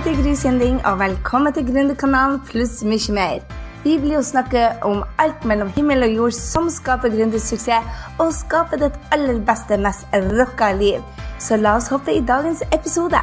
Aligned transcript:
heter 0.00 0.22
Gry 0.22 0.34
Sinding, 0.34 0.78
og 0.86 0.98
velkommen 0.98 1.52
til 1.52 1.66
Gründerkanalen 1.68 2.38
pluss 2.48 2.78
mye 2.88 3.12
mer. 3.12 3.42
Vi 3.84 3.98
blir 4.00 4.14
jo 4.14 4.22
snakke 4.24 4.62
om 4.86 5.02
alt 5.20 5.44
mellom 5.44 5.68
himmel 5.74 6.06
og 6.06 6.14
jord 6.14 6.36
som 6.36 6.70
skaper 6.72 7.12
gründersuksess, 7.12 8.06
og 8.16 8.32
skaper 8.32 8.80
ditt 8.80 8.96
aller 9.12 9.42
beste, 9.44 9.76
mest 9.76 10.08
rocka 10.38 10.70
liv. 10.78 11.04
Så 11.36 11.60
la 11.60 11.74
oss 11.76 11.90
hoppe 11.92 12.14
i 12.16 12.24
dagens 12.24 12.62
episode. 12.72 13.20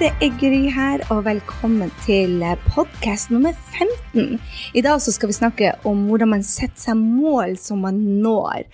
Det 0.00 0.08
er 0.24 0.30
Gry 0.40 0.70
her, 0.72 1.02
og 1.12 1.26
velkommen 1.26 1.90
til 2.06 2.38
podkast 2.70 3.28
nummer 3.28 3.52
15. 3.52 4.38
I 4.72 4.80
dag 4.80 5.02
skal 5.04 5.28
vi 5.28 5.34
snakke 5.36 5.72
om 5.84 6.06
hvordan 6.08 6.30
man 6.30 6.44
setter 6.46 6.86
seg 6.86 6.96
mål 6.96 7.58
som 7.60 7.82
man 7.84 7.98
når. 8.22 8.64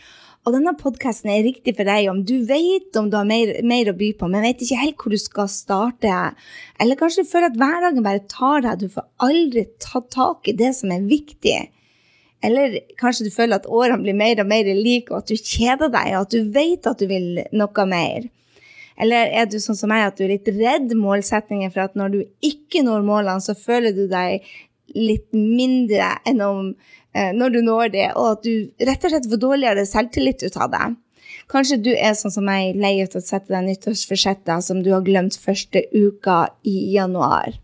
Og 0.47 0.55
denne 0.55 0.77
podkasten 0.79 1.33
er 1.33 1.43
riktig 1.43 1.75
for 1.75 1.89
deg 1.91 2.07
om 2.13 2.21
du 2.23 2.37
vet 2.47 2.95
om 3.01 3.09
du 3.11 3.17
har 3.19 3.27
mer, 3.27 3.57
mer, 3.67 3.91
å 3.91 3.97
by 3.99 4.13
på, 4.21 4.29
men 4.31 4.47
vet 4.47 4.63
ikke 4.63 4.79
helt 4.85 5.03
hvor 5.03 5.17
du 5.17 5.19
skal 5.19 5.51
starte. 5.51 6.21
Eller 6.79 7.01
kanskje 7.01 7.27
du 7.27 7.33
føler 7.33 7.51
at 7.51 7.59
hverdagen 7.59 8.07
bare 8.07 8.23
tar 8.31 8.63
deg, 8.69 8.87
du 8.87 8.95
får 8.95 9.11
aldri 9.27 9.67
tatt 9.83 10.07
tak 10.15 10.47
i 10.47 10.55
det 10.63 10.77
som 10.79 10.95
er 10.95 11.11
viktig. 11.11 11.59
Eller 12.47 12.79
kanskje 13.03 13.27
du 13.27 13.35
føler 13.35 13.59
at 13.59 13.67
årene 13.67 13.99
blir 14.07 14.15
mer 14.15 14.45
og 14.45 14.53
mer 14.55 14.71
like, 14.79 15.11
og 15.11 15.25
at 15.25 15.35
du 15.35 15.43
kjeder 15.43 15.91
deg, 15.91 16.15
og 16.15 16.29
at 16.29 16.39
du 16.39 16.55
vet 16.55 16.87
at 16.87 17.03
du 17.03 17.11
vil 17.11 17.43
noe 17.51 17.91
mer. 17.91 18.31
Eller 19.01 19.33
er 19.37 19.49
du 19.51 19.59
sånn 19.61 19.79
som 19.79 19.91
meg, 19.93 20.07
at 20.07 20.19
du 20.19 20.25
er 20.25 20.35
litt 20.37 20.49
redd 20.57 20.95
målsettingen 20.97 21.73
for 21.73 21.85
at 21.85 21.97
når 21.99 22.15
du 22.15 22.21
ikke 22.45 22.85
når 22.87 23.05
målene, 23.07 23.45
så 23.45 23.57
føler 23.59 23.93
du 23.97 24.07
deg 24.11 24.47
litt 24.97 25.29
mindre 25.35 26.15
enn 26.29 26.41
om 26.45 26.71
eh, 27.13 27.33
når 27.37 27.57
du 27.57 27.61
når 27.67 27.93
det, 27.93 28.07
og 28.15 28.37
at 28.37 28.47
du 28.47 28.87
rett 28.89 29.05
og 29.05 29.13
slett 29.13 29.29
får 29.33 29.43
dårligere 29.43 29.85
selvtillit 29.89 30.47
ut 30.47 30.57
av 30.57 30.73
det. 30.73 30.87
Kanskje 31.53 31.79
du 31.83 31.93
er 31.93 32.17
sånn 32.19 32.33
som 32.35 32.47
meg, 32.47 32.79
lei 32.81 32.97
av 33.05 33.15
å 33.15 33.23
sette 33.23 33.53
deg 33.53 33.67
nyttårsforsetter 33.69 34.63
som 34.65 34.81
du 34.83 34.91
har 34.95 35.05
glemt 35.07 35.37
første 35.39 35.85
uka 35.93 36.47
i 36.67 36.95
januar. 36.97 37.59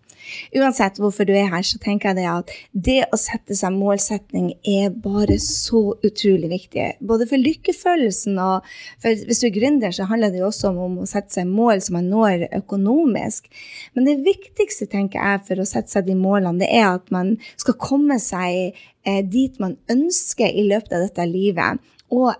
Uansett 0.56 0.98
hvorfor 1.00 1.26
du 1.28 1.32
er 1.36 1.50
her, 1.52 1.64
så 1.66 1.80
tenker 1.82 2.10
jeg 2.10 2.20
det 2.20 2.28
at 2.30 2.52
det 2.72 2.98
å 3.12 3.18
sette 3.20 3.56
seg 3.58 3.74
målsetning 3.76 4.52
er 4.68 4.92
bare 4.94 5.38
så 5.42 5.96
utrolig 6.04 6.50
viktig. 6.52 6.86
Både 7.00 7.26
for 7.30 7.40
lykkefølelsen 7.40 8.38
og 8.42 8.68
for 9.02 9.26
hvis 9.28 9.42
du 9.42 9.48
er 9.48 9.56
gründer, 9.56 9.94
så 9.94 10.08
handler 10.10 10.32
det 10.32 10.42
jo 10.42 10.48
også 10.50 10.72
om 10.72 11.00
å 11.02 11.08
sette 11.08 11.38
seg 11.38 11.50
mål 11.50 11.82
som 11.84 11.98
man 11.98 12.10
når 12.12 12.46
økonomisk. 12.62 13.50
Men 13.96 14.08
det 14.08 14.20
viktigste, 14.26 14.88
tenker 14.92 15.20
jeg, 15.22 15.44
for 15.48 15.62
å 15.62 15.68
sette 15.68 15.92
seg 15.92 16.08
de 16.08 16.16
målene, 16.18 16.60
det 16.62 16.70
er 16.72 16.88
at 16.92 17.12
man 17.14 17.36
skal 17.60 17.78
komme 17.80 18.18
seg 18.22 18.78
eh, 19.06 19.22
dit 19.24 19.58
man 19.62 19.76
ønsker 19.92 20.48
i 20.48 20.66
løpet 20.68 20.96
av 20.96 21.06
dette 21.06 21.28
livet. 21.28 21.82
Og 22.12 22.34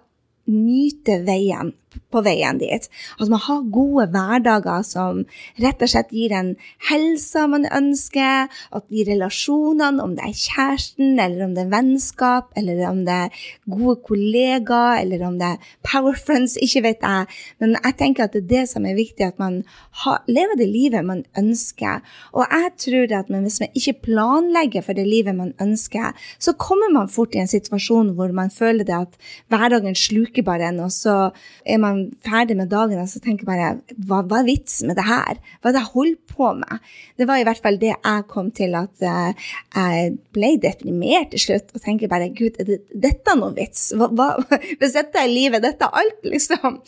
nyte 0.51 1.23
veien 1.27 1.73
på 2.13 2.23
veien 2.25 2.61
dit. 2.61 2.89
At 3.19 3.31
man 3.33 3.43
har 3.47 3.65
gode 3.75 4.09
hverdager 4.13 4.85
som 4.87 5.23
rett 5.63 5.83
og 5.83 5.93
slett 5.93 6.13
gir 6.15 6.35
en 6.37 6.55
helsa 6.89 7.47
man 7.51 7.67
ønsker, 7.69 8.49
at 8.49 8.89
de 8.93 9.05
relasjonene, 9.09 10.03
om 10.03 10.17
det 10.17 10.27
er 10.29 10.37
kjæresten, 10.37 11.17
eller 11.21 11.47
om 11.47 11.57
det 11.57 11.67
er 11.67 11.73
vennskap, 11.73 12.53
eller 12.57 12.83
om 12.89 13.03
det 13.07 13.19
er 13.27 13.45
gode 13.71 13.97
kollegaer, 14.07 15.03
eller 15.03 15.27
om 15.27 15.39
det 15.41 15.55
er 15.55 15.73
power 15.87 16.17
friends, 16.19 16.57
ikke 16.61 16.85
vet 16.89 17.07
jeg. 17.07 17.29
Men 17.63 17.77
jeg 17.79 17.99
tenker 18.01 18.27
at 18.27 18.37
det 18.37 18.45
er 18.45 18.51
det 18.53 18.65
som 18.73 18.87
er 18.89 18.99
viktig, 18.99 19.27
at 19.27 19.41
man 19.43 19.63
har, 20.05 20.23
lever 20.29 20.59
det 20.61 20.69
livet 20.71 21.07
man 21.07 21.25
ønsker. 21.39 22.03
Og 22.33 22.47
jeg 22.47 22.73
tror 22.87 23.17
at 23.19 23.33
hvis 23.33 23.61
man 23.63 23.79
ikke 23.79 23.99
planlegger 24.09 24.85
for 24.87 24.97
det 24.97 25.07
livet 25.09 25.37
man 25.37 25.53
ønsker, 25.63 26.13
så 26.39 26.55
kommer 26.59 26.93
man 26.93 27.11
fort 27.13 27.35
i 27.37 27.43
en 27.43 27.51
situasjon 27.51 28.15
hvor 28.17 28.33
man 28.35 28.51
føler 28.53 28.87
det 28.89 28.97
at 28.97 29.19
hverdagen 29.53 29.97
sluker 29.99 30.45
bare 30.47 30.71
en, 30.71 30.81
og 30.87 30.93
så 30.95 31.17
er 31.65 31.82
man 31.83 32.03
ferdig 32.25 32.57
med 32.59 32.71
dagen 32.73 33.01
og 33.03 33.09
så 33.11 33.21
tenker 33.23 33.49
bare 33.49 33.73
hva, 33.97 34.23
hva 34.23 34.41
er 34.41 34.49
vitsen 34.49 34.91
med 34.91 34.99
det 34.99 35.07
her? 35.09 35.41
Hva 35.61 35.71
er 35.71 35.77
det 35.77 35.83
jeg 35.83 35.93
holder 35.95 36.35
på 36.35 36.51
med? 36.61 36.91
Det 37.21 37.29
var 37.29 37.41
i 37.41 37.47
hvert 37.47 37.63
fall 37.65 37.79
det 37.83 37.93
jeg 37.93 38.27
kom 38.31 38.51
til, 38.55 38.77
at 38.79 39.05
uh, 39.05 39.49
jeg 39.77 40.15
ble 40.35 40.53
deprimert 40.63 41.33
til 41.35 41.45
slutt 41.47 41.75
og 41.75 41.85
tenker 41.85 42.11
bare 42.13 42.31
gud, 42.35 42.59
er 42.63 42.69
det, 42.69 42.79
dette 43.05 43.37
noe 43.39 43.55
vits? 43.57 43.91
Hva, 43.99 44.11
hva, 44.13 44.29
hvis 44.79 44.97
dette 44.97 45.21
er 45.21 45.33
livet, 45.33 45.65
dette 45.65 45.89
er 45.89 46.01
alt, 46.03 46.23
liksom. 46.27 46.79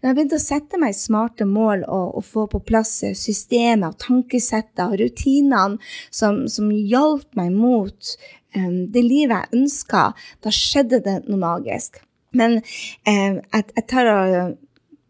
Men 0.00 0.10
jeg 0.10 0.18
begynte 0.18 0.40
å 0.40 0.44
sette 0.44 0.80
meg 0.82 0.96
smarte 0.98 1.48
mål 1.48 1.86
og, 1.86 2.18
og 2.20 2.28
få 2.28 2.46
på 2.52 2.62
plass 2.68 3.00
systemet 3.18 3.88
og 3.88 3.98
tankesettet 4.02 4.84
og 4.86 4.98
rutinene 5.00 5.80
som, 6.10 6.44
som 6.50 6.70
hjalp 6.72 7.28
meg 7.38 7.52
mot 7.56 8.14
um, 8.56 8.86
det 8.92 9.04
livet 9.04 9.36
jeg 9.36 9.62
ønska. 9.62 10.06
Da 10.44 10.54
skjedde 10.54 11.02
det 11.04 11.20
noe 11.26 11.40
magisk. 11.42 12.02
Men 12.32 12.60
eh, 13.08 13.38
jeg, 13.52 13.64
jeg 13.76 13.86
tar 13.88 14.12
og 14.12 14.56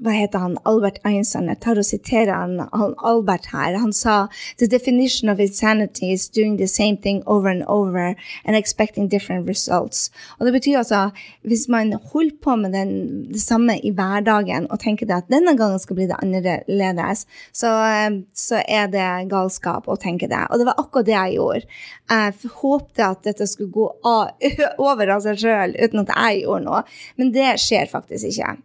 hva 0.03 0.15
heter 0.15 0.43
han, 0.43 0.57
Albert 0.69 0.99
Einstein, 1.07 1.49
jeg 1.51 1.61
tar 1.63 1.79
og 1.81 1.87
siterer 1.87 2.33
han, 2.35 2.59
han, 2.73 2.95
Albert 3.07 3.49
her. 3.53 3.77
Han 3.81 3.93
sa 3.95 4.27
«The 4.59 4.69
definition 4.71 5.31
of 5.31 5.41
insanity 5.41 6.13
is 6.13 6.29
doing 6.29 6.57
the 6.59 6.69
same 6.69 6.97
thing 6.97 7.23
over 7.27 7.51
and 7.51 7.65
over 7.69 8.15
and 8.45 8.57
expecting 8.59 9.09
different 9.09 9.49
results». 9.49 10.11
Og 10.39 10.47
det 10.47 10.53
betyr 10.57 10.79
altså, 10.83 11.11
hvis 11.47 11.69
man 11.69 11.95
holder 12.13 12.37
på 12.43 12.57
med 12.57 12.75
den, 12.75 12.93
det 13.33 13.43
samme 13.43 13.79
i 13.79 13.93
hverdagen 13.95 14.69
og 14.71 14.81
tenker 14.83 15.11
at 15.15 15.31
denne 15.31 15.57
gangen 15.59 15.79
skal 15.83 15.99
bli 15.99 16.09
det 16.11 16.19
annerledes, 16.23 17.27
så, 17.53 17.71
så 18.35 18.63
er 18.69 18.91
det 18.93 19.09
galskap 19.31 19.89
å 19.89 19.99
tenke 20.01 20.29
det. 20.31 20.43
Og 20.51 20.61
det 20.61 20.69
var 20.69 20.81
akkurat 20.83 21.07
det 21.07 21.17
jeg 21.17 21.39
gjorde. 21.39 21.81
Jeg 22.13 22.53
håpte 22.61 23.07
at 23.07 23.23
dette 23.25 23.47
skulle 23.49 23.73
gå 23.73 23.89
over 24.91 25.15
av 25.15 25.23
seg 25.25 25.39
sjøl 25.41 25.77
uten 25.79 26.03
at 26.05 26.13
jeg 26.13 26.43
gjorde 26.45 26.67
noe, 26.67 26.83
men 27.21 27.33
det 27.35 27.55
skjer 27.63 27.89
faktisk 27.91 28.33
ikke. 28.33 28.57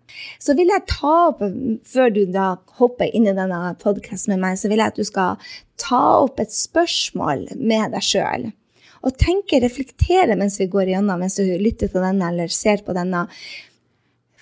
Så 0.41 0.55
vil 0.57 0.71
jeg 0.73 0.87
ta 0.89 1.26
opp, 1.29 1.43
før 1.87 2.13
du 2.13 2.23
da 2.31 2.55
hopper 2.79 3.11
inn 3.15 3.27
i 3.29 3.35
denne 3.35 3.73
podkasten 3.81 4.35
med 4.35 4.43
meg, 4.43 4.59
så 4.59 4.71
vil 4.71 4.81
jeg 4.81 4.93
at 4.93 4.99
du 4.99 5.07
skal 5.07 5.49
ta 5.79 6.01
opp 6.23 6.41
et 6.41 6.53
spørsmål 6.53 7.47
med 7.55 7.93
deg 7.95 8.05
sjøl. 8.05 8.49
Og 9.05 9.15
tenke, 9.21 9.61
reflektere 9.61 10.35
mens 10.39 10.57
vi 10.59 10.69
går 10.71 10.91
igjennom, 10.91 11.21
mens 11.21 11.37
du 11.37 11.45
lytter 11.61 11.91
til 11.91 12.03
denne 12.03 12.31
eller 12.31 12.51
ser 12.51 12.81
på 12.85 12.95
denne. 12.97 13.27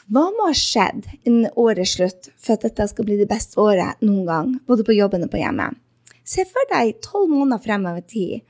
Hva 0.05 0.27
må 0.31 0.47
ha 0.47 0.55
skjedd 0.57 1.07
innen 1.23 1.49
årets 1.57 1.95
slutt 1.97 2.29
for 2.37 2.55
at 2.55 2.65
dette 2.67 2.87
skal 2.91 3.07
bli 3.07 3.17
det 3.19 3.29
beste 3.29 3.59
året 3.61 4.01
noen 4.05 4.25
gang, 4.29 4.53
både 4.69 4.85
på 4.85 4.95
jobben 4.95 5.25
og 5.25 5.33
på 5.33 5.41
hjemmet? 5.41 5.77
Se 6.25 6.45
for 6.49 6.71
deg 6.71 6.97
tolv 7.05 7.29
måneder 7.29 7.61
fremover 7.61 8.05
tid. 8.05 8.45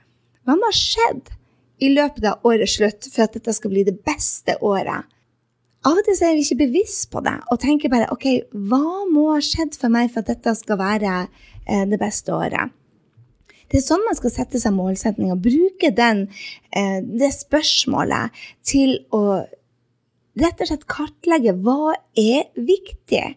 Hva 0.45 0.55
må 0.59 0.69
ha 0.69 0.75
skjedd 0.75 1.31
i 1.83 1.89
løpet 1.91 2.27
av 2.27 2.45
årets 2.47 2.77
slutt 2.77 3.07
for 3.09 3.25
at 3.25 3.35
dette 3.35 3.55
skal 3.55 3.73
bli 3.73 3.83
det 3.87 3.97
beste 4.05 4.55
året? 4.63 5.07
Av 5.85 5.99
og 5.99 6.05
til 6.07 6.17
er 6.25 6.33
vi 6.33 6.41
ikke 6.41 6.63
bevisst 6.63 7.11
på 7.13 7.21
det 7.25 7.35
og 7.53 7.59
tenker 7.61 7.91
bare 7.93 8.09
OK, 8.13 8.25
hva 8.69 9.05
må 9.11 9.27
ha 9.35 9.41
skjedd 9.43 9.77
for 9.77 9.93
meg 9.93 10.09
for 10.13 10.23
at 10.23 10.31
dette 10.33 10.55
skal 10.57 10.79
være 10.81 11.13
eh, 11.21 11.83
det 11.91 11.99
beste 12.01 12.33
året? 12.33 12.73
Det 13.69 13.79
er 13.79 13.85
sånn 13.85 14.05
man 14.05 14.17
skal 14.17 14.33
sette 14.33 14.61
seg 14.61 14.73
målsetninger. 14.73 15.37
bruke 15.41 15.91
den, 15.93 16.27
eh, 16.71 17.01
det 17.01 17.31
spørsmålet 17.37 18.33
til 18.65 18.97
å 19.13 19.45
rett 20.41 20.61
og 20.61 20.69
slett 20.69 20.87
kartlegge 20.89 21.53
hva 21.63 21.95
er 22.17 22.49
viktig. 22.57 23.35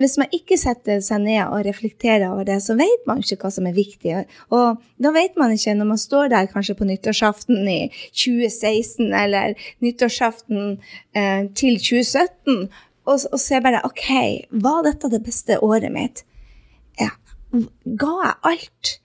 Hvis 0.00 0.16
man 0.20 0.32
ikke 0.34 0.58
setter 0.60 1.02
seg 1.04 1.22
ned 1.24 1.42
og 1.44 1.66
reflekterer 1.66 2.28
over 2.30 2.46
det, 2.48 2.58
så 2.64 2.76
vet 2.78 3.06
man 3.08 3.20
ikke 3.20 3.38
hva 3.42 3.50
som 3.52 3.68
er 3.68 3.76
viktig. 3.76 4.14
Og 4.54 4.82
da 5.02 5.12
vet 5.14 5.36
man 5.40 5.52
ikke 5.54 5.76
når 5.76 5.90
man 5.92 6.00
står 6.00 6.32
der 6.32 6.50
kanskje 6.52 6.76
på 6.78 6.88
nyttårsaften 6.88 7.68
i 7.68 7.80
2016 8.16 9.12
eller 9.12 9.56
nyttårsaften 9.84 10.78
eh, 11.16 11.48
til 11.58 11.80
2017 11.80 12.68
og, 13.06 13.18
og 13.32 13.40
ser 13.40 13.62
bare 13.64 13.84
OK, 13.86 14.06
var 14.50 14.82
dette 14.86 15.10
det 15.12 15.22
beste 15.26 15.60
året 15.62 15.92
mitt? 15.94 16.24
Ja, 17.00 17.12
ga 17.84 18.14
jeg 18.22 18.38
alt? 18.50 18.96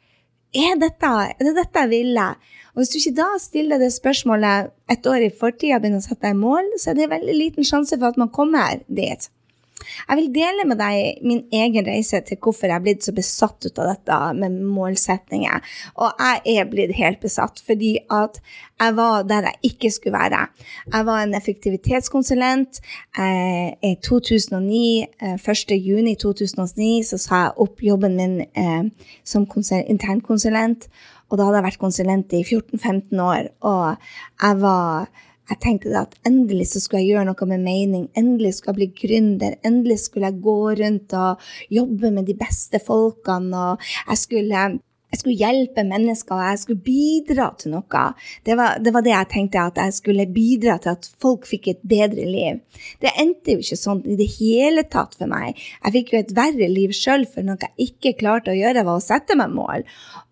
Er, 0.51 0.73
dette, 0.79 1.07
er 1.07 1.45
det 1.47 1.53
dette 1.55 1.85
jeg 1.85 1.91
ville? 1.93 2.25
Og 2.71 2.81
hvis 2.81 2.91
du 2.91 2.97
ikke 2.99 3.19
da 3.19 3.27
stiller 3.39 3.79
det 3.79 3.91
spørsmålet 3.93 4.71
et 4.91 5.07
år 5.07 5.27
i 5.27 5.31
fortida 5.31 5.77
og 5.77 5.83
begynner 5.83 6.01
å 6.01 6.05
sette 6.05 6.25
deg 6.25 6.39
mål, 6.39 6.73
så 6.79 6.91
er 6.91 6.99
det 6.99 7.11
veldig 7.11 7.35
liten 7.35 7.67
sjanse 7.67 7.97
for 7.97 8.11
at 8.11 8.19
man 8.19 8.31
kommer 8.33 8.81
dit. 8.87 9.27
Jeg 9.83 10.19
vil 10.19 10.31
dele 10.35 10.65
med 10.69 10.79
deg 10.81 11.21
min 11.25 11.43
egen 11.51 11.87
reise 11.87 12.21
til 12.25 12.39
hvorfor 12.41 12.69
jeg 12.69 12.77
er 12.77 12.85
blitt 12.85 13.05
så 13.05 13.13
besatt 13.15 13.65
ut 13.65 13.81
av 13.81 13.91
dette 13.93 14.19
med 14.39 14.59
målsetninger. 14.75 15.63
Og 16.01 16.21
jeg 16.21 16.57
er 16.57 16.69
blitt 16.71 16.95
helt 16.99 17.21
besatt 17.23 17.61
fordi 17.65 17.95
at 18.11 18.41
jeg 18.81 18.95
var 18.97 19.23
der 19.29 19.45
jeg 19.49 19.71
ikke 19.71 19.91
skulle 19.93 20.17
være. 20.17 20.47
Jeg 20.93 21.05
var 21.05 21.23
en 21.23 21.35
effektivitetskonsulent. 21.37 22.81
Eh, 23.17 23.69
I 23.91 23.95
2009, 24.03 25.05
1. 25.21 25.71
Eh, 25.71 25.87
juni 25.87 26.15
2009 26.15 27.03
så 27.05 27.17
sa 27.21 27.41
jeg 27.43 27.57
opp 27.57 27.83
jobben 27.83 28.17
min 28.17 28.39
eh, 28.41 29.09
som 29.23 29.45
internkonsulent. 29.45 30.89
Og 31.29 31.37
da 31.37 31.47
hadde 31.47 31.61
jeg 31.61 31.67
vært 31.69 31.79
konsulent 31.79 32.33
i 32.35 32.43
14-15 32.43 33.21
år, 33.23 33.51
og 33.63 33.95
jeg 34.41 34.57
var 34.59 35.07
jeg 35.51 35.59
tenkte 35.63 35.91
at 35.99 36.15
endelig 36.27 36.69
så 36.71 36.81
skulle 36.81 37.01
jeg 37.03 37.15
gjøre 37.15 37.25
noe 37.27 37.47
med 37.49 37.65
mening. 37.65 38.05
Endelig 38.17 38.55
skulle 38.57 38.73
jeg 38.73 38.79
bli 38.79 38.89
gründer. 39.01 39.57
Endelig 39.67 39.99
skulle 40.05 40.29
jeg 40.29 40.43
gå 40.45 40.59
rundt 40.79 41.15
og 41.17 41.43
jobbe 41.73 42.11
med 42.15 42.29
de 42.29 42.37
beste 42.39 42.79
folkene. 42.85 43.65
Og 43.73 43.91
jeg 44.07 44.21
skulle 44.21 44.63
jeg 45.11 45.19
skulle 45.19 45.35
hjelpe 45.35 45.83
mennesker, 45.83 46.37
og 46.37 46.45
jeg 46.47 46.59
skulle 46.61 46.83
bidra 46.85 47.49
til 47.59 47.73
noe. 47.75 48.03
Det 48.47 48.55
var, 48.55 48.77
det 48.79 48.93
var, 48.95 49.03
det 49.03 49.11
jeg 49.11 49.29
tenkte, 49.33 49.63
at 49.67 49.79
jeg 49.81 49.95
skulle 49.97 50.25
bidra 50.31 50.77
til 50.79 50.93
at 50.93 51.09
folk 51.21 51.47
fikk 51.49 51.67
et 51.67 51.81
bedre 51.83 52.27
liv. 52.29 52.61
Det 53.03 53.11
endte 53.19 53.57
jo 53.57 53.63
ikke 53.63 53.79
sånn 53.79 53.99
i 54.07 54.15
det 54.19 54.29
hele 54.37 54.85
tatt 54.87 55.17
for 55.19 55.27
meg. 55.31 55.59
Jeg 55.83 55.95
fikk 55.97 56.13
jo 56.13 56.21
et 56.21 56.31
verre 56.37 56.69
liv 56.71 56.95
sjøl, 56.95 57.25
for 57.27 57.43
noe 57.43 57.59
jeg 57.59 57.91
ikke 57.91 58.15
klarte 58.21 58.53
å 58.53 58.55
gjøre, 58.55 58.85
var 58.87 59.01
å 59.01 59.03
sette 59.03 59.35
meg 59.35 59.51
mål. 59.51 59.83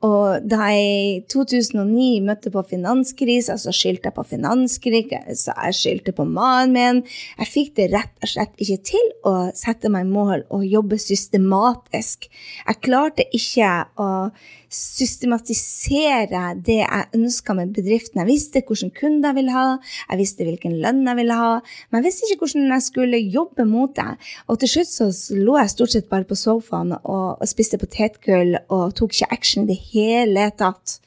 Og 0.08 0.48
da 0.48 0.70
jeg 0.72 0.86
i 0.88 1.20
2009 1.28 2.24
møtte 2.24 2.54
på 2.54 2.64
finanskrisa, 2.70 3.58
så 3.60 3.74
skyldte 3.76 4.10
jeg 4.10 4.16
på 4.16 4.26
finanskrisa, 4.30 5.58
jeg 5.68 5.76
skyldte 5.76 6.16
på 6.16 6.24
mannen 6.24 6.72
min. 6.76 7.02
Jeg 7.42 7.52
fikk 7.52 7.76
det 7.82 7.90
rett 7.92 8.16
og 8.24 8.32
slett 8.32 8.56
ikke 8.64 8.80
til 8.94 9.12
å 9.28 9.36
sette 9.58 9.92
meg 9.92 10.08
mål 10.08 10.48
og 10.56 10.64
jobbe 10.64 11.00
systematisk. 11.02 12.30
Jeg 12.64 12.82
klarte 12.86 13.28
ikke 13.36 13.74
å 14.00 14.10
systematisere 14.70 16.44
det 16.62 16.78
jeg 16.84 17.10
ønska 17.18 17.56
med 17.58 17.74
bedriften. 17.74 18.22
Jeg 18.22 18.30
visste 18.30 18.62
hvilke 18.62 19.02
kunder 19.02 19.32
jeg 19.32 19.40
ville 19.40 19.56
ha, 19.56 19.68
jeg 20.12 20.22
visste 20.22 20.48
hvilken 20.48 20.78
lønn 20.84 21.02
jeg 21.10 21.20
ville 21.20 21.40
ha, 21.40 21.54
men 21.90 22.00
jeg 22.00 22.08
visste 22.08 22.30
ikke 22.30 22.46
hvordan 22.46 22.74
jeg 22.76 22.86
skulle 22.86 23.28
jobbe 23.38 23.66
mot 23.70 23.96
det. 23.98 24.12
Og 24.48 24.62
til 24.62 24.74
slutt 24.74 24.92
så 24.94 25.10
lå 25.38 25.58
jeg 25.58 25.74
stort 25.74 25.96
sett 25.96 26.12
bare 26.12 26.30
på 26.30 26.38
sofaen 26.38 26.94
og, 27.00 27.42
spiste 27.50 27.80
potetgull 27.82 28.52
og 28.70 28.94
tok 28.98 29.16
ikke 29.16 29.34
action 29.34 29.66
i 29.66 29.72
det 29.72 29.80
hele 29.90 30.44
tatt. 30.60 31.00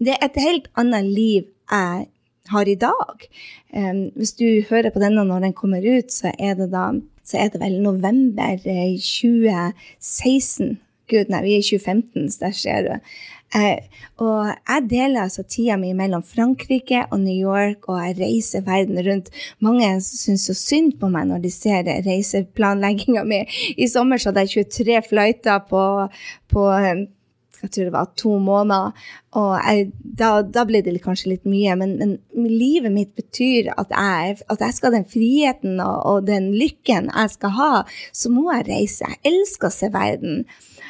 Det 0.00 0.14
er 0.14 0.24
et 0.24 0.40
helt 0.40 0.66
annet 0.80 1.04
liv 1.04 1.42
jeg 1.70 2.06
har 2.52 2.68
i 2.68 2.76
dag. 2.76 3.16
Um, 3.72 4.10
hvis 4.16 4.32
du 4.36 4.64
hører 4.68 4.90
på 4.92 5.02
denne 5.02 5.24
når 5.24 5.40
den 5.46 5.54
kommer 5.56 5.84
ut, 5.84 6.12
så 6.12 6.32
er 6.38 6.54
det 6.58 6.72
da 6.72 6.92
så 7.24 7.38
er 7.40 7.48
det 7.48 7.60
vel 7.62 7.80
november 7.80 8.58
2016 8.60 10.76
Gud, 11.10 11.30
nei, 11.32 11.42
vi 11.44 11.54
er 11.54 11.62
i 11.62 11.68
2015, 11.68 12.28
så 12.32 12.46
der 12.46 12.58
ser 12.58 12.86
du. 12.86 13.14
Eh, 13.54 13.86
og 14.18 14.48
jeg 14.50 14.86
deler 14.90 15.26
altså 15.28 15.44
tida 15.46 15.76
mi 15.78 15.92
mellom 15.94 16.24
Frankrike 16.26 17.04
og 17.14 17.20
New 17.22 17.34
York, 17.34 17.86
og 17.88 18.00
jeg 18.00 18.16
reiser 18.18 18.64
verden 18.66 18.98
rundt. 19.06 19.30
Mange 19.62 19.92
syns 20.02 20.48
så 20.48 20.56
synd 20.58 20.96
på 20.98 21.10
meg 21.12 21.28
når 21.30 21.44
de 21.44 21.52
ser 21.54 21.86
reiseplanlegginga 22.06 23.22
mi. 23.28 23.44
I 23.78 23.90
sommer 23.90 24.18
så 24.18 24.32
hadde 24.32 24.46
jeg 24.48 24.70
23 24.74 25.02
flighter 25.10 25.62
på, 25.70 25.84
på 26.50 26.64
jeg 27.64 27.72
tror 27.74 27.88
det 27.88 27.94
var 27.94 28.10
to 28.20 28.38
måneder. 28.42 29.06
Og 29.34 29.52
jeg, 29.58 29.88
da, 30.20 30.30
da, 30.46 30.64
ble 30.68 30.82
det 30.84 30.94
kanskje 31.02 31.32
litt 31.32 31.48
mye, 31.48 31.74
men, 31.80 31.96
men 31.98 32.18
livet 32.50 32.92
mitt 32.94 33.14
betyr 33.18 33.72
at 33.74 33.90
jeg, 33.90 34.36
at 34.52 34.62
jeg, 34.62 34.76
skal 34.76 34.90
ha 34.90 34.98
den 34.98 35.08
friheten 35.10 35.80
og, 35.82 35.96
og, 36.10 36.18
den 36.28 36.52
lykken 36.54 37.10
jeg 37.10 37.34
skal 37.34 37.54
ha, 37.58 37.72
så 38.14 38.32
må 38.32 38.46
jeg 38.52 38.68
reise. 38.68 39.08
Jeg 39.08 39.34
elsker 39.34 39.70
å 39.70 39.74
se 39.74 39.90
verden. 39.94 40.44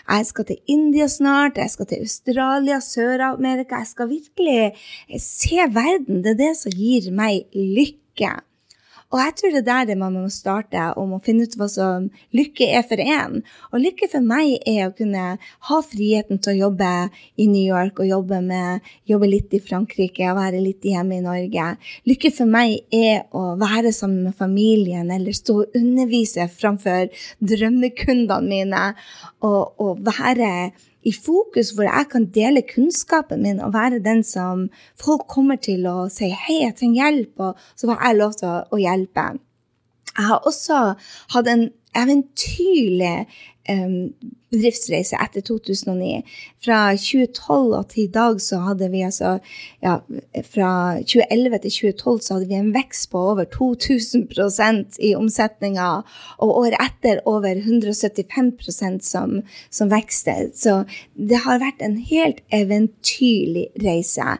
Jeg 0.05 0.29
skal 0.29 0.49
til 0.51 0.75
India 0.75 1.07
snart, 1.09 1.61
jeg 1.61 1.73
skal 1.73 1.89
til 1.89 2.05
Australia, 2.05 2.81
Sør-Amerika. 2.85 3.81
Jeg 3.81 3.93
skal 3.95 4.11
virkelig 4.11 5.21
se 5.23 5.71
verden. 5.73 6.21
Det 6.25 6.35
er 6.35 6.43
det 6.43 6.53
som 6.61 6.75
gir 6.77 7.09
meg 7.17 7.47
lykke. 7.57 8.35
Og 9.15 9.21
jeg 9.23 9.35
tror 9.39 9.53
det 9.55 9.61
er 9.61 9.67
der 9.69 9.89
det 9.93 9.97
man 10.01 10.17
må 10.19 10.27
starte, 10.33 10.89
om 10.99 11.13
å 11.15 11.21
finne 11.23 11.47
ut 11.47 11.55
hva 11.59 11.69
som 11.71 12.09
lykke 12.35 12.67
er 12.75 12.83
for 12.89 12.99
en. 12.99 13.45
Og 13.71 13.83
lykke 13.85 14.09
for 14.11 14.27
meg 14.27 14.57
er 14.67 14.89
å 14.89 14.95
kunne 14.97 15.27
ha 15.39 15.79
friheten 15.87 16.41
til 16.43 16.57
å 16.57 16.63
jobbe 16.65 16.91
i 17.39 17.47
New 17.47 17.63
York 17.63 18.03
og 18.03 18.11
jobbe, 18.11 18.41
med, 18.43 18.83
jobbe 19.07 19.31
litt 19.31 19.55
i 19.55 19.63
Frankrike 19.63 20.33
og 20.33 20.41
være 20.41 20.63
litt 20.65 20.83
hjemme 20.83 21.21
i 21.21 21.25
Norge. 21.25 21.69
Lykke 22.11 22.33
for 22.35 22.51
meg 22.51 22.81
er 22.91 23.29
å 23.31 23.55
være 23.61 23.95
sammen 23.95 24.27
med 24.27 24.39
familien 24.39 25.15
eller 25.15 25.37
stå 25.37 25.61
og 25.63 25.79
undervise 25.79 26.49
framfor 26.51 27.13
drømmekundene 27.39 28.43
mine 28.51 28.83
og, 29.47 29.79
og 29.79 30.03
være 30.03 30.51
i 31.05 31.13
fokus 31.13 31.73
hvor 31.75 31.87
jeg 31.87 32.07
kan 32.11 32.27
dele 32.35 32.63
kunnskapen 32.75 33.43
min 33.43 33.61
og 33.61 33.75
være 33.75 34.03
den 34.05 34.23
som 34.25 34.69
folk 35.01 35.27
kommer 35.29 35.57
til 35.57 35.87
å 35.87 36.09
si 36.09 36.31
'hei, 36.33 36.63
jeg 36.65 36.77
trenger 36.77 37.03
hjelp', 37.03 37.41
og 37.41 37.57
så 37.77 37.87
får 37.87 38.05
jeg 38.07 38.17
lov 38.17 38.33
til 38.33 38.49
å, 38.49 38.77
hjelpe. 38.77 39.27
Jeg 40.17 40.27
har 40.27 40.41
også 40.47 40.95
hatt 41.35 41.49
en 41.49 41.71
eventyrlig 41.95 43.27
um, 43.71 44.15
bedriftsreise 44.53 45.17
etter 45.21 45.43
2009. 45.45 46.23
Fra 46.65 46.79
2012 46.97 47.75
og 47.79 47.89
til 47.93 48.05
i 48.05 48.13
dag 48.13 48.41
så 48.43 48.61
hadde 48.65 48.89
vi 48.93 49.03
altså 49.07 49.39
ja, 49.85 49.99
Fra 50.51 50.71
2011 51.03 51.59
til 51.65 51.75
2012 51.79 52.21
så 52.21 52.37
hadde 52.37 52.49
vi 52.51 52.59
en 52.59 52.75
vekst 52.75 53.11
på 53.13 53.23
over 53.33 53.45
2000% 53.55 54.99
i 55.05 55.15
omsetninga, 55.19 55.89
og 56.39 56.59
året 56.65 56.79
etter 56.83 57.23
over 57.29 57.55
175% 57.55 59.05
som, 59.05 59.41
som 59.71 59.93
vekste. 59.93 60.51
Så 60.55 60.83
det 61.15 61.43
har 61.45 61.63
vært 61.63 61.83
en 61.85 61.99
helt 61.99 62.43
eventyrlig 62.55 63.69
reise. 63.83 64.37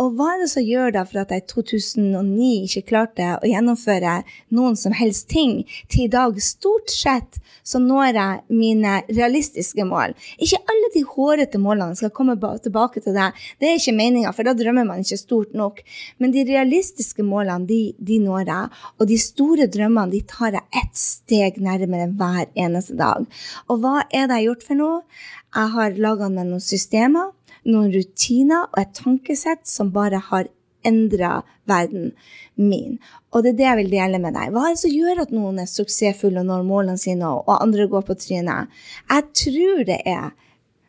Og 0.00 0.16
hva 0.16 0.32
er 0.34 0.42
det 0.42 0.50
som 0.50 0.66
gjør 0.66 0.94
da 0.96 1.04
for 1.06 1.22
at 1.22 1.32
jeg 1.34 1.44
i 1.44 1.48
2009 1.52 2.52
ikke 2.66 2.88
klarte 2.90 3.28
å 3.38 3.48
gjennomføre 3.48 4.20
noen 4.54 4.78
som 4.78 4.94
helst 4.96 5.28
ting, 5.30 5.62
til 5.88 6.08
i 6.08 6.12
dag 6.12 6.38
stort 6.42 6.90
sett 6.90 7.38
så 7.64 7.78
når 7.80 8.18
jeg 8.18 8.40
mine 8.52 8.94
realistiske 9.08 9.53
mål. 9.88 10.14
Ikke 10.38 10.60
alle 10.70 10.90
de 10.94 11.02
hårete 11.08 11.60
målene 11.62 11.96
skal 11.98 12.12
komme 12.14 12.36
tilbake 12.62 13.02
til 13.04 13.14
deg. 13.16 13.36
Det 13.60 13.68
er 13.68 13.78
ikke 13.78 13.96
meninga, 13.96 14.32
for 14.34 14.46
da 14.46 14.54
drømmer 14.56 14.86
man 14.88 15.04
ikke 15.04 15.20
stort 15.20 15.54
nok. 15.54 15.82
Men 16.18 16.34
de 16.34 16.44
realistiske 16.48 17.22
målene, 17.22 17.66
de, 17.68 17.94
de 17.98 18.18
når 18.22 18.48
jeg. 18.48 18.82
Og 18.98 19.08
de 19.10 19.18
store 19.20 19.68
drømmene, 19.70 20.12
de 20.12 20.22
tar 20.28 20.58
jeg 20.58 20.82
ett 20.82 20.98
steg 20.98 21.60
nærmere 21.62 22.10
hver 22.12 22.50
eneste 22.54 22.96
dag. 22.98 23.26
Og 23.68 23.80
hva 23.82 24.02
er 24.10 24.28
det 24.28 24.34
jeg 24.34 24.34
har 24.34 24.46
gjort 24.48 24.68
for 24.68 24.80
noe? 24.80 25.00
Jeg 25.54 25.74
har 25.76 26.02
laga 26.02 26.28
meg 26.32 26.48
noen 26.48 26.62
systemer, 26.62 27.30
noen 27.64 27.92
rutiner 27.94 28.66
og 28.66 28.80
et 28.82 28.94
tankesett 28.98 29.62
som 29.70 29.92
bare 29.94 30.18
har 30.30 30.50
endra 30.86 31.42
verden 31.70 32.12
min. 32.60 32.98
Og 33.32 33.44
det 33.44 33.54
er 33.54 33.58
det 33.58 33.66
jeg 33.68 33.80
vil 33.82 33.92
dele 33.96 34.20
med 34.22 34.36
deg. 34.36 34.52
Hva 34.54 34.68
er 34.68 34.76
det 34.76 34.82
som 34.84 34.94
gjør 34.94 35.24
at 35.24 35.34
noen 35.34 35.60
er 35.62 35.70
suksessfulle 35.70 36.44
og 36.44 36.50
når 36.50 36.66
målene 36.68 37.00
sine, 37.00 37.30
og 37.30 37.56
andre 37.56 37.88
går 37.90 38.06
på 38.08 38.18
trynet? 38.20 38.72
Jeg 39.10 39.30
tror 39.42 39.84
det 39.88 40.00
er 40.04 40.32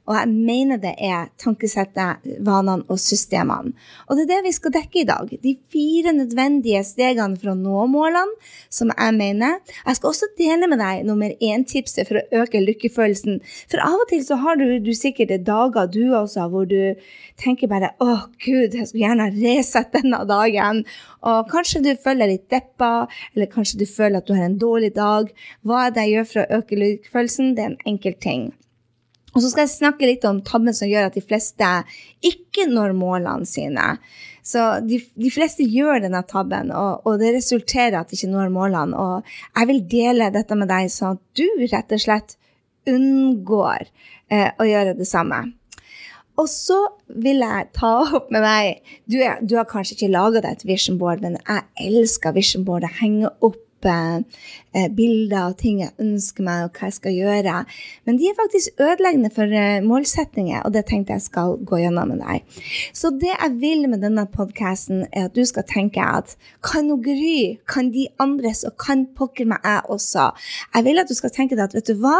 og 0.05 0.13
jeg 0.13 0.29
mener 0.29 0.79
det 0.81 0.93
er 1.01 1.29
tankesettet, 1.41 2.25
vanene 2.45 2.85
og 2.91 2.99
systemene. 3.01 3.73
Og 4.05 4.17
det 4.17 4.25
er 4.25 4.31
det 4.35 4.39
vi 4.45 4.53
skal 4.53 4.73
dekke 4.75 5.01
i 5.01 5.07
dag. 5.09 5.31
De 5.41 5.53
fire 5.73 6.13
nødvendige 6.13 6.83
stegene 6.85 7.39
for 7.41 7.53
å 7.53 7.57
nå 7.57 7.85
målene, 7.89 8.35
som 8.69 8.91
jeg 8.93 9.15
mener. 9.17 9.57
Jeg 9.81 9.97
skal 9.97 10.11
også 10.11 10.29
dele 10.37 10.69
med 10.69 10.81
deg 10.81 11.05
nummer 11.07 11.33
én-tipset 11.41 12.05
for 12.09 12.21
å 12.21 12.43
øke 12.43 12.61
lykkefølelsen. 12.61 13.39
For 13.71 13.81
av 13.81 14.03
og 14.03 14.09
til 14.11 14.21
så 14.25 14.37
har 14.43 14.59
du, 14.61 14.67
du 14.83 14.91
sikkert 14.97 15.33
dager, 15.47 15.89
du 15.89 16.13
også, 16.13 16.45
hvor 16.53 16.67
du 16.69 16.93
tenker 17.41 17.71
bare 17.71 17.93
å 18.03 18.11
gud, 18.45 18.75
jeg 18.77 18.89
skulle 18.89 19.07
gjerne 19.07 19.31
resette 19.33 20.03
denne 20.03 20.21
dagen. 20.29 20.83
Og 21.25 21.49
kanskje 21.49 21.81
du 21.85 21.91
føler 22.03 22.29
litt 22.29 22.45
deppa, 22.53 23.07
eller 23.33 23.49
kanskje 23.51 23.81
du 23.81 23.87
føler 23.89 24.21
at 24.21 24.29
du 24.29 24.35
har 24.37 24.45
en 24.49 24.59
dårlig 24.61 24.93
dag. 24.99 25.33
Hva 25.65 25.87
er 25.87 25.97
det 25.97 26.05
jeg 26.05 26.15
gjør 26.15 26.29
for 26.29 26.43
å 26.43 26.61
øke 26.61 26.79
lykkefølelsen? 26.83 27.55
Det 27.57 27.65
er 27.65 27.73
en 27.73 27.81
enkel 27.95 28.15
ting. 28.21 28.45
Og 29.35 29.43
så 29.43 29.51
skal 29.51 29.65
jeg 29.65 29.75
snakke 29.75 30.07
litt 30.07 30.23
om 30.27 30.39
tabben 30.47 30.75
som 30.75 30.87
gjør 30.87 31.09
at 31.09 31.17
de 31.17 31.23
fleste 31.23 31.71
ikke 32.23 32.69
når 32.71 32.95
målene 32.95 33.47
sine. 33.49 33.97
Så 34.45 34.63
de, 34.85 35.01
de 35.19 35.31
fleste 35.33 35.65
gjør 35.67 36.05
denne 36.05 36.21
tabben, 36.29 36.71
og, 36.71 37.03
og, 37.03 37.17
det 37.19 37.33
resulterer 37.35 37.97
at 37.99 38.11
de 38.11 38.15
ikke 38.15 38.31
når 38.31 38.53
målene. 38.53 38.95
Og 38.95 39.35
jeg 39.57 39.69
vil 39.71 39.83
dele 39.91 40.31
dette 40.31 40.55
med 40.55 40.71
deg, 40.71 40.87
sånn 40.93 41.17
at 41.17 41.23
du 41.35 41.47
rett 41.65 41.95
og 41.97 42.03
slett 42.05 42.37
unngår 42.87 43.87
eh, 44.31 44.51
å 44.55 44.67
gjøre 44.69 44.95
det 44.99 45.07
samme. 45.09 45.41
Og 46.39 46.47
så 46.51 46.77
vil 47.09 47.43
jeg 47.43 47.69
ta 47.75 47.91
opp 48.17 48.31
med 48.33 48.43
deg 48.43 48.81
Du, 49.07 49.17
du 49.47 49.55
har 49.55 49.67
kanskje 49.69 49.95
ikke 49.95 50.11
laga 50.11 50.41
deg 50.43 50.57
et 50.57 50.65
vision 50.67 50.99
board, 51.01 51.23
men 51.23 51.39
jeg 51.41 51.89
elsker 51.89 52.35
vision 52.35 52.65
board. 52.67 52.87
Jeg 52.87 52.99
henger 53.01 53.35
opp 53.45 53.59
eh, 53.93 54.87
bilder 54.95 55.51
og 55.51 55.57
ting 55.59 55.81
jeg 55.81 55.93
ønsker 56.01 56.45
meg, 56.45 56.65
og 56.65 56.77
hva 56.77 56.89
jeg 56.89 56.97
skal 56.97 57.15
gjøre. 57.15 57.55
Men 58.05 58.19
de 58.19 58.29
er 58.29 58.37
faktisk 58.37 58.81
ødeleggende 58.81 59.31
for 59.35 59.55
eh, 59.61 59.83
målsettinger, 59.85 60.63
og 60.65 60.73
det 60.75 60.85
tenkte 60.89 61.15
jeg 61.15 61.25
skal 61.25 61.57
gå 61.65 61.81
gjennom 61.83 62.13
med 62.13 62.23
deg. 62.23 62.61
Så 62.95 63.11
det 63.13 63.31
jeg 63.31 63.51
vil 63.61 63.87
med 63.91 64.03
denne 64.05 64.27
podkasten, 64.31 65.05
er 65.11 65.29
at 65.29 65.35
du 65.37 65.43
skal 65.45 65.67
tenke 65.69 66.03
at 66.03 66.35
kan 66.65 66.89
hun 66.89 67.03
Gry, 67.05 67.57
kan 67.69 67.91
de 67.93 68.07
andres, 68.19 68.63
og 68.65 68.77
kan 68.81 69.05
pokker 69.17 69.45
meg 69.49 69.61
jeg 69.65 69.81
også. 69.93 70.29
Jeg 70.73 70.85
vil 70.87 71.01
at 71.01 71.11
du 71.11 71.15
skal 71.17 71.33
tenke 71.35 71.57
deg 71.57 71.67
at 71.67 71.75
vet 71.77 71.91
du 71.91 71.99
hva, 72.01 72.17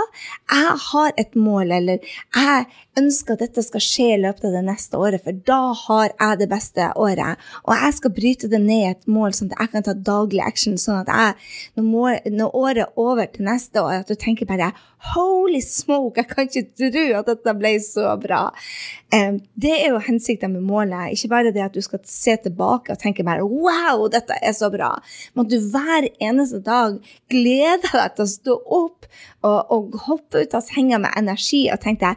jeg 0.51 0.75
har 0.89 1.13
et 1.17 1.36
mål, 1.36 1.72
eller 1.72 2.03
jeg 2.36 2.65
ønsker 2.99 3.35
at 3.35 3.43
dette 3.43 3.63
skal 3.65 3.83
skje 3.83 4.07
i 4.13 4.21
løpet 4.23 4.47
av 4.49 4.55
det 4.57 4.63
neste 4.67 4.99
året, 4.99 5.23
for 5.25 5.37
da 5.47 5.59
har 5.85 6.09
jeg 6.13 6.39
det 6.41 6.49
beste 6.51 6.89
året. 6.95 7.41
Og 7.65 7.73
jeg 7.75 7.97
skal 7.99 8.15
bryte 8.15 8.49
det 8.51 8.61
ned 8.63 8.81
i 8.81 8.91
et 8.93 9.07
mål, 9.11 9.35
sånn 9.35 9.51
at 9.53 9.63
jeg 9.63 9.73
kan 9.73 9.87
ta 9.87 9.95
daglig 10.11 10.43
action, 10.45 10.77
sånn 10.81 11.03
at 11.03 11.11
jeg, 11.11 11.47
når, 11.77 11.87
må, 11.87 12.05
når 12.39 12.59
året 12.61 12.83
er 12.85 12.99
over 13.05 13.31
til 13.31 13.47
neste 13.49 13.83
år, 13.83 14.03
at 14.03 14.11
du 14.11 14.19
tenker 14.19 14.49
bare 14.49 14.73
Holy 15.13 15.59
smoke, 15.61 16.17
jeg 16.17 16.29
kan 16.31 16.47
ikke 16.47 16.63
tro 16.79 17.03
at 17.19 17.27
dette 17.29 17.53
ble 17.59 17.73
så 17.83 18.15
bra. 18.17 18.47
Det 19.11 19.73
er 19.75 19.91
jo 19.93 19.99
hensikten 20.01 20.55
med 20.55 20.65
målet. 20.65 21.13
Ikke 21.13 21.29
bare 21.35 21.51
det 21.53 21.61
at 21.61 21.75
du 21.75 21.83
skal 21.85 22.01
se 22.09 22.33
tilbake 22.41 22.95
og 22.95 23.01
tenke 23.01 23.23
bare 23.23 23.45
Wow, 23.45 24.07
dette 24.11 24.37
er 24.41 24.55
så 24.57 24.71
bra. 24.73 24.95
Men 25.35 25.45
at 25.45 25.53
du 25.53 25.69
hver 25.71 26.09
eneste 26.17 26.63
dag 26.65 26.97
gleder 27.31 27.85
deg 27.85 28.17
til 28.17 28.25
å 28.25 28.31
stå 28.33 28.57
opp 28.79 29.05
og, 29.45 29.59
og 29.75 29.99
hoppe 30.07 30.41
ut 30.41 30.57
av 30.57 30.65
senga 30.65 30.99
med 31.03 31.13
energi 31.19 31.67
og 31.69 31.83
tenke 31.85 32.15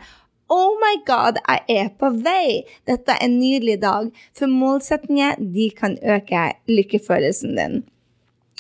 Oh 0.49 0.79
my 0.81 0.95
god, 1.05 1.37
jeg 1.45 1.65
er 1.69 1.89
på 2.01 2.09
vei! 2.25 2.63
Dette 2.89 3.13
er 3.13 3.27
en 3.27 3.35
nydelig 3.37 3.83
dag, 3.83 4.09
for 4.33 4.49
målsettinger 4.49 5.37
de 5.37 5.67
kan 5.77 5.99
øke 6.01 6.45
lykkefølelsen 6.73 7.53
din. 7.59 7.83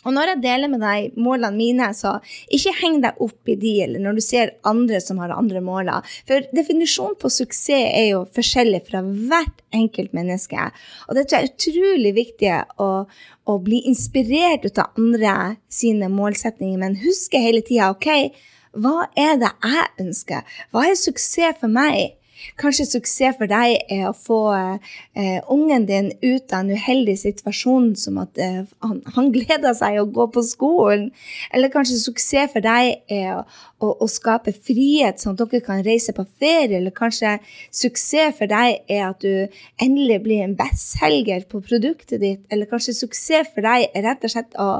Og 0.04 0.12
når 0.12 0.30
jeg 0.30 0.42
deler 0.42 0.70
med 0.70 0.82
deg 0.84 1.16
målene 1.16 1.56
mine, 1.56 1.88
så 1.96 2.18
ikke 2.54 2.74
heng 2.82 2.98
deg 3.02 3.22
opp 3.24 3.48
i 3.50 3.56
de, 3.58 3.72
eller 3.86 4.04
når 4.04 4.18
du 4.18 4.22
ser 4.24 4.52
andre 4.68 5.00
som 5.00 5.18
har 5.22 5.32
andre 5.34 5.62
måler. 5.64 6.04
For 6.28 6.44
definisjonen 6.54 7.16
på 7.18 7.32
suksess 7.32 7.88
er 7.88 8.06
jo 8.10 8.20
forskjellig 8.36 8.82
fra 8.90 9.02
hvert 9.02 9.64
enkelt 9.74 10.12
menneske. 10.16 10.68
Og 11.08 11.16
dette 11.18 11.40
er 11.40 11.48
utrolig 11.48 12.12
viktig 12.20 12.52
å, 12.84 12.90
å 13.08 13.58
bli 13.64 13.80
inspirert 13.88 14.68
ut 14.68 14.84
av 14.84 14.92
andre 15.00 15.34
sine 15.72 16.12
målsetninger, 16.12 16.78
men 16.84 17.00
huske 17.00 17.40
hele 17.42 17.64
tida 17.64 17.90
OK, 17.96 18.28
hva 18.76 19.08
er 19.16 19.38
det 19.40 19.52
jeg 19.64 20.06
ønsker? 20.06 20.56
Hva 20.70 20.88
er 20.88 20.98
suksess 20.98 21.60
for 21.60 21.72
meg? 21.72 22.18
Kanskje 22.58 22.86
suksess 22.86 23.36
for 23.38 23.50
deg 23.50 23.80
er 23.90 24.04
å 24.08 24.14
få 24.14 24.38
eh, 24.54 25.40
ungen 25.50 25.86
din 25.88 26.10
ut 26.22 26.52
av 26.54 26.62
en 26.62 26.70
uheldig 26.70 27.16
situasjon, 27.18 27.90
som 27.98 28.20
at 28.22 28.38
eh, 28.42 28.60
han, 28.84 29.00
han, 29.16 29.30
gleder 29.34 29.74
seg 29.76 29.98
å 29.98 30.06
gå 30.14 30.28
på 30.34 30.44
skolen. 30.46 31.08
Eller 31.54 31.72
kanskje 31.72 31.98
suksess 32.00 32.52
for 32.54 32.64
deg 32.64 33.02
er 33.10 33.40
å, 33.40 33.42
å, 33.82 33.90
å, 34.04 34.08
skape 34.10 34.54
frihet, 34.54 35.18
sånn 35.18 35.34
at 35.34 35.44
dere 35.44 35.64
kan 35.66 35.82
reise 35.86 36.14
på 36.14 36.26
ferie. 36.38 36.78
Eller 36.78 36.94
kanskje 36.94 37.36
suksess 37.74 38.38
for 38.38 38.50
deg 38.50 38.84
er 38.86 39.04
at 39.10 39.22
du 39.24 39.60
endelig 39.82 40.22
blir 40.26 40.46
en 40.46 40.56
bestselger 40.58 41.46
på 41.50 41.62
produktet 41.66 42.22
ditt. 42.22 42.46
Eller 42.54 42.70
kanskje 42.70 42.96
suksess 43.02 43.50
for 43.54 43.66
deg 43.66 43.90
er 43.90 44.06
rett 44.06 44.26
og 44.26 44.34
slett 44.34 44.58
å, 44.62 44.70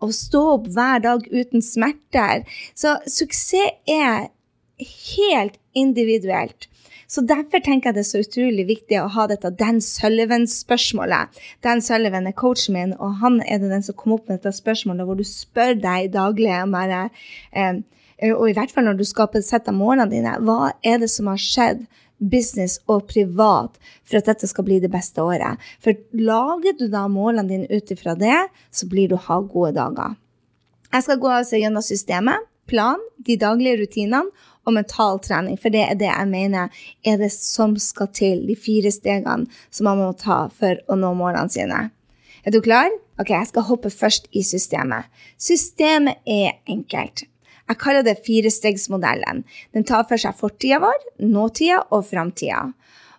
å 0.00 0.10
stå 0.14 0.42
opp 0.56 0.68
hver 0.74 1.02
dag 1.04 1.26
uten 1.30 1.64
smerter. 1.64 2.44
Så 2.74 2.96
suksess 3.06 3.78
er 3.88 4.30
helt 4.80 5.58
individuelt. 5.76 6.68
Så 7.10 7.24
Derfor 7.26 7.58
tenker 7.58 7.90
jeg 7.90 7.96
det 7.96 8.02
er 8.04 8.08
så 8.08 8.22
utrolig 8.22 8.64
viktig 8.68 9.00
å 9.00 9.08
ha 9.10 9.24
dette 9.26 9.50
Dan 9.58 9.80
Sullivan-spørsmålet. 9.82 11.40
Dan 11.64 11.82
Sullivan 11.82 12.28
er 12.30 12.36
coachen 12.38 12.76
min, 12.76 12.92
og 13.02 13.18
han 13.22 13.40
er 13.42 13.58
den 13.58 13.82
som 13.82 13.96
kom 13.98 14.14
opp 14.14 14.28
med 14.28 14.38
dette 14.38 14.54
spørsmålet 14.54 15.08
hvor 15.08 15.18
du 15.18 15.26
spør 15.26 15.74
deg 15.82 16.12
daglig 16.14 16.52
om 16.60 16.76
bare, 16.76 17.08
eh, 17.50 17.82
og 18.30 18.44
i 18.46 18.54
hvert 18.54 18.70
fall 18.70 18.86
når 18.86 19.00
du 19.00 19.06
skal 19.08 19.42
sette 19.42 19.74
målene 19.74 20.10
dine, 20.12 20.36
hva 20.46 20.70
er 20.86 21.02
det 21.02 21.10
som 21.10 21.32
har 21.32 21.40
skjedd 21.40 21.82
business 22.20 22.78
og 22.86 23.08
privat 23.10 23.78
for 24.04 24.20
at 24.20 24.28
dette 24.28 24.48
skal 24.50 24.66
bli 24.66 24.78
det 24.82 24.92
beste 24.92 25.22
året. 25.24 25.60
For 25.82 25.96
lager 26.12 26.76
du 26.78 26.86
da 26.92 27.06
målene 27.10 27.48
dine 27.48 27.70
ut 27.70 27.90
ifra 27.92 28.14
det, 28.18 28.36
så 28.70 28.88
blir 28.90 29.10
du 29.10 29.16
ha 29.16 29.40
gode 29.40 29.74
dager. 29.78 30.16
Jeg 30.90 31.06
skal 31.06 31.20
gå 31.22 31.30
altså 31.32 31.60
gjennom 31.60 31.84
systemet, 31.86 32.46
plan, 32.70 33.00
de 33.26 33.36
daglige 33.38 33.80
rutinene 33.80 34.30
og 34.66 34.74
mental 34.76 35.18
trening, 35.22 35.56
for 35.58 35.72
det 35.74 35.82
er 35.86 35.96
det 35.98 36.10
jeg 36.10 36.28
mener 36.30 36.82
er 37.06 37.16
det 37.18 37.30
som 37.34 37.74
skal 37.80 38.10
til, 38.14 38.44
de 38.46 38.56
fire 38.58 38.92
stegene 38.94 39.48
som 39.70 39.88
man 39.88 39.98
må 40.02 40.12
ta 40.18 40.44
for 40.54 40.78
å 40.86 40.98
nå 40.98 41.14
målene 41.18 41.50
sine. 41.50 41.88
Er 42.44 42.54
du 42.54 42.60
klar? 42.64 42.90
Ok, 43.20 43.34
jeg 43.34 43.50
skal 43.50 43.66
hoppe 43.68 43.90
først 43.92 44.30
i 44.32 44.42
systemet. 44.46 45.10
Systemet 45.36 46.22
er 46.24 46.56
enkelt. 46.70 47.26
Jeg 47.70 47.78
kaller 47.78 48.02
det 48.02 48.18
firestegsmodellen. 48.26 49.44
Den 49.76 49.86
tar 49.86 50.08
for 50.10 50.18
seg 50.18 50.34
fortida 50.38 50.80
vår, 50.82 51.04
nåtida 51.22 51.84
og 51.94 52.08
framtida. 52.08 52.72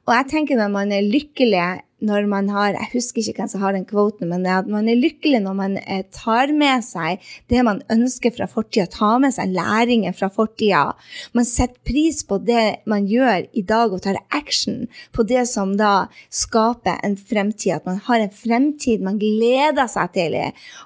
Og 0.07 0.15
jeg 0.17 0.29
tenker 0.33 0.59
når 0.59 0.73
man 0.73 0.93
er 0.95 1.05
lykkelig 1.05 1.65
når 2.01 2.25
man 2.25 2.49
har 2.49 2.73
Jeg 2.73 2.89
husker 2.95 3.21
ikke 3.21 3.43
hvem 3.43 3.49
som 3.51 3.61
har 3.61 3.75
den 3.75 3.85
kvoten, 3.85 4.29
men 4.29 4.45
at 4.49 4.69
man 4.69 4.89
er 4.89 4.97
lykkelig 4.97 5.41
når 5.43 5.57
man 5.57 5.77
eh, 5.81 6.03
tar 6.13 6.49
med 6.57 6.83
seg 6.85 7.21
det 7.51 7.61
man 7.65 7.81
ønsker 7.93 8.33
fra 8.33 8.47
fortida, 8.49 8.87
tar 8.89 9.19
med 9.21 9.35
seg 9.35 9.53
læringen 9.53 10.15
fra 10.17 10.31
fortida. 10.33 10.95
Man 11.37 11.45
setter 11.45 11.77
pris 11.85 12.23
på 12.25 12.39
det 12.41 12.81
man 12.89 13.05
gjør 13.09 13.45
i 13.53 13.61
dag, 13.61 13.93
og 13.93 14.01
tar 14.01 14.17
action 14.33 14.87
på 15.13 15.25
det 15.29 15.45
som 15.49 15.75
da 15.77 16.09
skaper 16.33 16.97
en 17.05 17.17
fremtid. 17.17 17.75
At 17.77 17.89
man 17.89 18.01
har 18.07 18.23
en 18.23 18.33
fremtid 18.33 19.05
man 19.05 19.21
gleder 19.21 19.89
seg 19.91 20.15
til, 20.17 20.39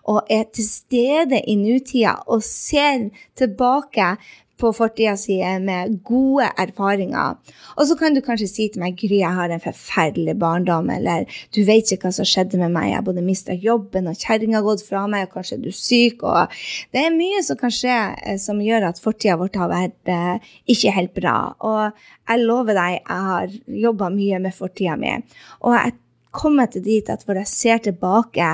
og 0.03 0.27
er 0.31 0.47
til 0.51 0.67
stede 0.67 1.39
i 1.47 1.55
nutida 1.59 2.17
og 2.27 2.43
ser 2.43 3.07
tilbake 3.39 4.15
på 4.59 4.71
fortida 4.75 5.15
si 5.19 5.37
med 5.61 5.97
gode 6.07 6.47
erfaringer. 6.61 7.35
Og 7.75 7.89
så 7.89 7.97
kan 7.99 8.15
du 8.15 8.21
kanskje 8.23 8.47
si 8.49 8.67
til 8.71 8.83
meg 8.83 8.95
Gry, 8.99 9.19
jeg 9.19 9.35
har 9.37 9.51
en 9.51 9.63
forferdelig 9.63 10.37
barndom, 10.39 10.89
eller 10.93 11.25
du 11.55 11.61
vet 11.67 11.91
ikke 11.91 12.09
hva 12.09 12.13
som 12.19 12.29
skjedde 12.29 12.59
med 12.61 12.71
meg, 12.75 12.91
jeg 12.93 13.05
både 13.07 13.25
mista 13.25 13.55
jobben, 13.55 14.07
og 14.11 14.19
kjerringa 14.19 14.61
har 14.61 14.67
gått 14.67 14.85
fra 14.87 15.03
meg, 15.11 15.27
og 15.27 15.35
kanskje 15.39 15.59
du 15.63 15.69
er 15.71 15.77
syk, 15.79 16.23
og 16.23 16.55
det 16.95 17.03
er 17.03 17.17
mye 17.17 17.43
som 17.45 17.59
kan 17.59 17.73
skje 17.73 17.99
eh, 18.23 18.39
som 18.41 18.63
gjør 18.63 18.89
at 18.91 19.01
fortida 19.03 19.37
vår 19.41 19.51
har 19.59 19.71
vært 19.71 20.13
eh, 20.13 20.55
ikke 20.71 20.95
helt 20.95 21.13
bra. 21.17 21.37
Og 21.65 21.83
jeg 22.29 22.47
lover 22.47 22.77
deg, 22.77 22.97
jeg 23.01 23.29
har 23.29 23.59
jobba 23.85 24.09
mye 24.13 24.41
med 24.47 24.55
fortida 24.55 24.95
mi, 24.99 25.13
og 25.65 25.77
jeg 25.77 25.99
kommer 26.35 26.67
til 26.67 26.83
dit 26.83 27.09
at 27.11 27.21
hvor 27.23 27.37
jeg 27.39 27.47
ser 27.47 27.83
tilbake 27.83 28.49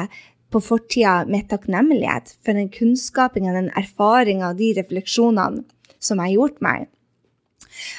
på 0.51 0.59
fortida 0.61 1.21
med 1.25 1.47
takknemlighet 1.49 2.33
for 2.43 2.57
den 2.57 2.69
kunnskapen, 2.73 3.47
den 3.47 3.71
erfaringa 3.79 4.51
og 4.51 4.59
de 4.59 4.73
refleksjonene 4.81 5.63
som 6.01 6.19
jeg 6.19 6.33
har 6.33 6.39
gjort 6.39 6.65
meg. 6.65 6.89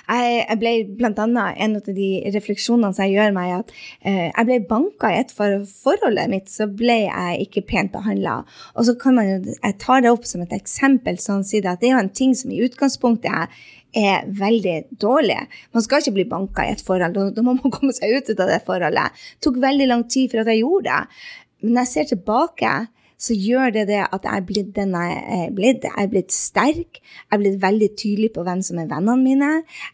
Jeg, 0.09 0.57
ble 0.61 0.73
blant 0.99 1.21
annet, 1.23 1.59
En 1.63 1.77
av 1.79 1.87
de 1.87 2.09
refleksjonene 2.35 2.93
som 2.95 3.07
jeg 3.07 3.17
gjør 3.17 3.35
meg, 3.37 3.53
at 3.63 3.75
eh, 4.01 4.29
jeg 4.29 4.49
ble 4.49 4.59
banka 4.69 5.11
i 5.11 5.21
et 5.23 5.35
for 5.35 5.63
forholdet 5.69 6.33
mitt, 6.33 6.51
så 6.53 6.69
ble 6.69 6.99
jeg 7.07 7.47
ikke 7.47 7.65
pent 7.71 7.93
behandla. 7.95 8.43
Og 8.77 8.89
så 8.89 8.97
kan 9.01 9.19
man 9.19 9.29
jo, 9.29 9.39
jeg 9.55 9.79
tar 9.83 10.05
det 10.05 10.13
opp 10.13 10.27
som 10.29 10.45
et 10.45 10.57
eksempel, 10.57 11.21
sånn 11.23 11.47
si 11.47 11.63
det, 11.63 11.77
at 11.77 11.83
det 11.83 11.91
er 11.91 11.97
jo 11.97 12.03
en 12.05 12.17
ting 12.23 12.35
som 12.39 12.53
i 12.53 12.63
utgangspunktet 12.67 13.31
er, 13.33 13.63
er 13.93 14.27
veldig 14.39 14.77
dårlig. 15.03 15.39
Man 15.77 15.85
skal 15.85 16.03
ikke 16.03 16.17
bli 16.19 16.29
banka 16.31 16.67
i 16.67 16.75
et 16.75 16.85
forhold, 16.85 17.19
da, 17.37 17.45
må 17.45 17.57
man 17.59 17.75
komme 17.77 17.95
seg 17.97 18.19
ut 18.19 18.35
av 18.39 18.51
det 18.51 18.63
forholdet. 18.67 19.23
Det 19.37 19.49
tok 19.49 19.63
veldig 19.63 19.89
lang 19.91 20.09
tid 20.11 20.33
for 20.33 20.43
at 20.43 20.53
jeg 20.53 20.65
gjorde 20.65 20.91
det. 20.91 21.23
Men 21.63 21.77
når 21.77 21.87
jeg 21.87 21.95
ser 21.95 22.13
tilbake, 22.13 22.75
så 23.23 23.37
gjør 23.39 23.73
det 23.77 23.87
det 23.93 24.03
at 24.03 24.27
jeg 24.27 24.35
er 24.35 24.47
blitt 24.47 24.75
den 24.77 24.95
jeg 24.99 25.25
er 25.39 25.51
blitt. 25.55 25.87
Jeg 25.87 25.95
er 26.05 26.11
blitt 26.11 26.35
sterk. 26.35 27.01
Jeg 27.01 27.37
er 27.37 27.43
blitt 27.43 27.63
veldig 27.63 27.91
tydelig 27.95 28.33
på 28.35 28.47
hvem 28.47 28.63
som 28.67 28.81
er 28.83 28.91
vennene 28.91 29.19
mine. 29.23 29.53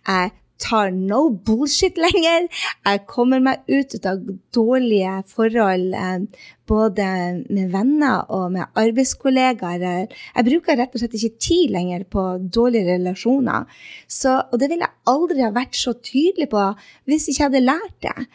Jeg 0.09 0.33
tar 0.59 0.91
no 0.91 1.29
bullshit 1.31 1.99
lenger. 2.01 2.49
Jeg 2.87 3.05
kommer 3.11 3.43
meg 3.43 3.69
ut 3.71 3.95
av 4.09 4.23
dårlige 4.55 5.23
forhold, 5.31 5.95
eh, 5.95 6.49
både 6.69 7.07
med 7.49 7.71
venner 7.73 8.27
og 8.35 8.53
med 8.53 8.67
arbeidskollegaer. 8.75 10.09
Jeg 10.09 10.49
bruker 10.51 10.77
rett 10.77 10.95
og 10.95 11.01
slett 11.01 11.17
ikke 11.17 11.39
tid 11.41 11.73
lenger 11.73 12.05
på 12.05 12.25
dårlige 12.59 12.97
relasjoner. 12.97 13.65
Så, 14.09 14.43
og 14.53 14.61
det 14.61 14.71
ville 14.71 14.85
jeg 14.85 15.15
aldri 15.15 15.45
ha 15.47 15.55
vært 15.55 15.79
så 15.79 15.95
tydelig 15.95 16.51
på 16.53 16.65
hvis 17.09 17.29
jeg 17.29 17.37
ikke 17.37 17.49
hadde 17.49 17.67
lært 17.69 17.99
det. 18.05 18.29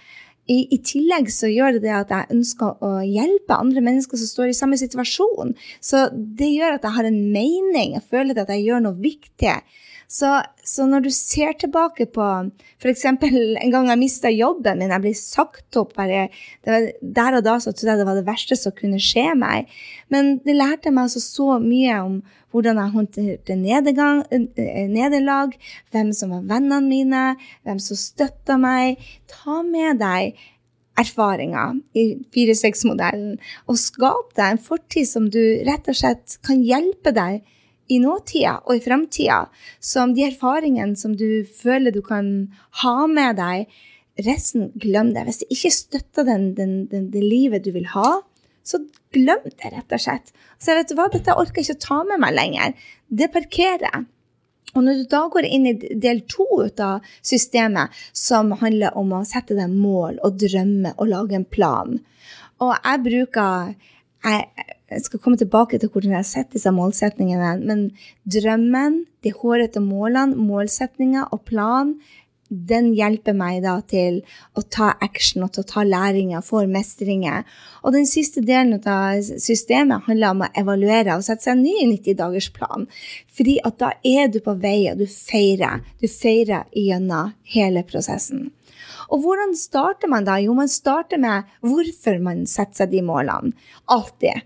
I, 0.51 0.57
I, 0.75 0.79
tillegg 0.83 1.29
så 1.31 1.47
gjør 1.47 1.77
det 1.77 1.85
det 1.85 1.93
at 1.95 2.09
jeg 2.12 2.35
ønsker 2.35 2.81
å 2.83 2.97
hjelpe 3.07 3.55
andre 3.55 3.83
mennesker 3.85 4.19
som 4.19 4.27
står 4.27 4.51
i 4.51 4.57
samme 4.57 4.79
situasjon. 4.79 5.53
Så 5.79 6.09
det 6.12 6.50
gjør 6.51 6.75
at 6.77 6.88
jeg 6.88 6.97
har 6.97 7.07
en 7.07 7.21
mening. 7.31 7.95
Jeg 7.95 8.03
føler 8.12 8.41
at 8.41 8.51
jeg 8.51 8.65
gjør 8.65 8.83
noe 8.83 9.00
viktig. 9.00 9.55
Så, 10.13 10.29
så 10.62 10.86
når 10.86 11.08
du 11.08 11.10
ser 11.10 11.55
tilbake 11.58 12.05
på 12.13 12.25
f.eks. 12.77 13.05
en 13.10 13.72
gang 13.74 13.88
jeg 13.89 13.98
mista 13.98 14.29
jobben 14.29 14.77
min, 14.77 14.93
jeg 14.93 15.01
ble 15.01 15.13
sagt 15.17 15.79
opp 15.82 15.96
bare, 15.98 16.27
Der 16.63 17.38
og 17.39 17.41
da 17.46 17.55
så 17.58 17.74
trodde 17.74 17.96
jeg 17.96 18.01
det 18.03 18.08
var 18.12 18.20
det 18.20 18.27
verste 18.27 18.58
som 18.60 18.75
kunne 18.77 19.01
skje 19.01 19.32
meg. 19.39 19.72
Men 20.13 20.38
det 20.46 20.53
lærte 20.60 20.93
meg 20.93 21.08
altså 21.08 21.24
så 21.24 21.58
mye 21.63 21.98
om 22.03 22.22
hvordan 22.53 22.77
jeg 22.77 22.93
håndterte 22.93 23.58
eh, 23.58 24.86
nederlag, 24.93 25.55
hvem 25.89 26.13
som 26.13 26.36
var 26.36 26.46
vennene 26.51 26.86
mine, 26.86 27.24
hvem 27.65 27.82
som 27.82 27.98
støtta 27.98 28.60
meg. 28.62 29.01
Ta 29.32 29.63
med 29.65 29.98
deg 30.03 30.38
erfaringer 31.01 31.79
i 31.98 32.05
4-6-modellen, 32.36 33.39
og 33.65 33.82
skap 33.82 34.36
deg 34.38 34.53
en 34.53 34.62
fortid 34.62 35.10
som 35.10 35.25
du 35.34 35.41
rett 35.65 35.89
og 35.89 35.98
slett 35.98 36.38
kan 36.46 36.62
hjelpe 36.62 37.15
deg 37.15 37.41
i 37.92 38.00
nåtida 38.00 38.60
og 38.63 38.78
i 38.78 38.84
framtida. 38.84 39.46
Som 39.84 40.13
de 40.16 40.28
erfaringene 40.28 41.00
som 41.00 41.16
du 41.20 41.44
føler 41.44 41.96
du 41.96 42.02
kan 42.06 42.54
ha 42.84 42.96
med 43.08 43.40
deg. 43.42 43.68
Resten, 44.24 44.70
glem 44.78 45.13
det. 45.16 45.25
Hvis 45.28 45.42
det 45.42 45.52
ikke 45.56 45.74
støtter 45.74 46.28
den, 46.28 46.52
den, 46.58 46.75
den, 46.92 47.10
det 47.13 47.24
livet 47.24 47.66
du 47.66 47.72
vil 47.75 47.90
ha, 47.96 48.22
så 48.63 48.80
glem 49.13 49.44
det, 49.50 49.74
rett 49.74 49.96
og 49.96 50.02
slett. 50.02 50.34
Så 50.62 50.75
vet 50.78 50.90
du 50.90 50.96
hva, 50.98 51.10
dette 51.12 51.36
orker 51.36 51.60
jeg 51.62 51.74
ikke 51.74 51.80
å 51.82 51.88
ta 51.88 52.02
med 52.08 52.22
meg 52.24 52.36
lenger. 52.38 52.75
Det 53.10 53.32
parkerer 53.34 53.88
jeg. 53.90 54.06
Og 54.74 54.86
når 54.86 55.02
du 55.02 55.10
da 55.10 55.22
går 55.30 55.46
inn 55.46 55.68
i 55.70 55.74
del 56.02 56.24
to 56.30 56.48
av 56.82 57.04
systemet, 57.22 57.94
som 58.13 58.54
handler 58.62 58.96
om 58.98 59.12
å 59.13 59.25
sette 59.28 59.58
deg 59.58 59.70
mål 59.70 60.18
og 60.25 60.40
drømme 60.42 60.96
og 60.98 61.12
lage 61.12 61.38
en 61.38 61.46
plan 61.46 62.00
Og 62.63 62.72
jeg 62.74 63.04
bruker 63.06 63.75
Jeg 64.24 64.70
skal 65.01 65.21
komme 65.23 65.39
tilbake 65.39 65.79
til 65.79 65.89
hvordan 65.89 66.13
jeg 66.13 66.21
har 66.21 66.29
sett 66.29 66.51
disse 66.53 66.71
målsetningene, 66.73 67.55
men 67.65 67.88
drømmen, 68.29 69.03
de 69.23 69.31
hårete 69.33 69.81
målene, 69.81 70.38
målsetninger 70.38 71.31
og 71.31 71.45
plan 71.50 71.95
den 72.53 72.91
hjelper 72.93 73.33
meg 73.33 73.62
da 73.63 73.77
til 73.89 74.19
å 74.57 74.62
ta 74.62 74.91
action 75.01 75.45
og 75.45 75.53
til 75.55 75.63
å 75.63 75.69
ta 75.71 75.83
læringer, 75.88 76.43
for 76.45 76.69
mestringer. 76.69 77.47
Og 77.81 77.95
den 77.95 78.07
siste 78.09 78.43
delen 78.45 78.77
av 78.77 79.21
systemet 79.41 80.05
handler 80.07 80.35
om 80.35 80.43
å 80.45 80.51
evaluere 80.59 81.17
og 81.17 81.25
sette 81.25 81.47
seg 81.47 81.57
en 81.57 81.63
ny 81.65 81.88
90-dagersplan. 81.95 82.88
Fordi 83.33 83.57
at 83.65 83.79
da 83.81 83.93
er 84.05 84.29
du 84.29 84.39
på 84.43 84.55
vei, 84.62 84.91
og 84.91 85.01
du 85.01 85.07
feirer. 85.09 85.83
Du 86.01 86.07
feirer 86.12 86.69
gjennom 86.77 87.33
hele 87.55 87.85
prosessen. 87.88 88.51
Og 89.09 89.23
hvordan 89.23 89.53
starter 89.57 90.09
man 90.09 90.25
da? 90.27 90.39
Jo, 90.41 90.55
man 90.57 90.71
starter 90.71 91.21
med 91.21 91.50
hvorfor 91.65 92.19
man 92.23 92.47
setter 92.50 92.83
seg 92.83 92.93
de 92.93 93.03
målene. 93.05 93.53
Alltid. 93.91 94.45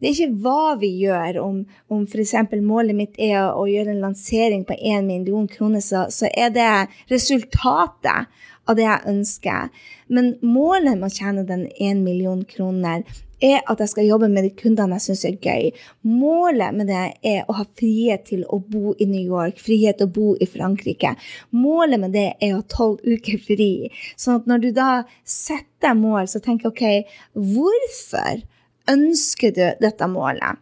Det 0.00 0.08
er 0.08 0.16
ikke 0.16 0.42
hva 0.44 0.76
vi 0.80 0.88
gjør, 1.02 1.40
om, 1.44 1.62
om 1.92 2.04
f.eks. 2.08 2.34
målet 2.64 2.96
mitt 2.96 3.18
er 3.20 3.52
å 3.52 3.66
gjøre 3.68 3.92
en 3.92 4.04
lansering 4.06 4.64
på 4.64 4.76
1 4.76 5.04
million 5.04 5.48
kroner, 5.50 5.84
så, 5.84 6.06
så 6.08 6.30
er 6.32 6.54
det 6.54 6.70
resultatet 7.12 8.30
av 8.64 8.78
det 8.78 8.86
jeg 8.86 9.12
ønsker. 9.12 9.82
Men 10.08 10.36
målet 10.40 10.96
med 10.96 11.10
å 11.10 11.14
tjene 11.14 11.44
den 11.48 11.66
1 11.76 12.00
million 12.04 12.46
kroner 12.48 13.04
er 13.40 13.62
at 13.72 13.80
jeg 13.80 13.92
skal 13.94 14.08
jobbe 14.08 14.28
med 14.28 14.44
de 14.44 14.50
kundene 14.56 14.98
jeg 14.98 15.06
syns 15.06 15.24
er 15.28 15.36
gøy. 15.40 15.70
Målet 16.06 16.76
med 16.76 16.90
det 16.92 17.04
er 17.26 17.48
å 17.48 17.56
ha 17.56 17.64
frihet 17.64 18.26
til 18.28 18.44
å 18.48 18.60
bo 18.60 18.94
i 19.00 19.08
New 19.08 19.22
York, 19.22 19.60
frihet 19.60 20.00
til 20.00 20.10
å 20.10 20.14
bo 20.16 20.34
i 20.36 20.48
Frankrike. 20.48 21.14
Målet 21.56 22.02
med 22.02 22.14
det 22.16 22.26
er 22.36 22.54
å 22.54 22.60
ha 22.60 22.68
tolv 22.68 23.00
uker 23.04 23.40
fri. 23.44 23.90
Sånn 24.20 24.42
at 24.42 24.50
når 24.50 24.64
du 24.64 24.70
da 24.76 24.90
setter 25.24 25.96
mål, 25.96 26.28
så 26.28 26.42
tenker 26.44 26.68
jeg 26.68 26.74
OK, 26.74 27.14
hvorfor 27.56 28.44
ønsker 28.88 29.54
du 29.56 29.64
dette 29.82 30.08
målet? 30.10 30.60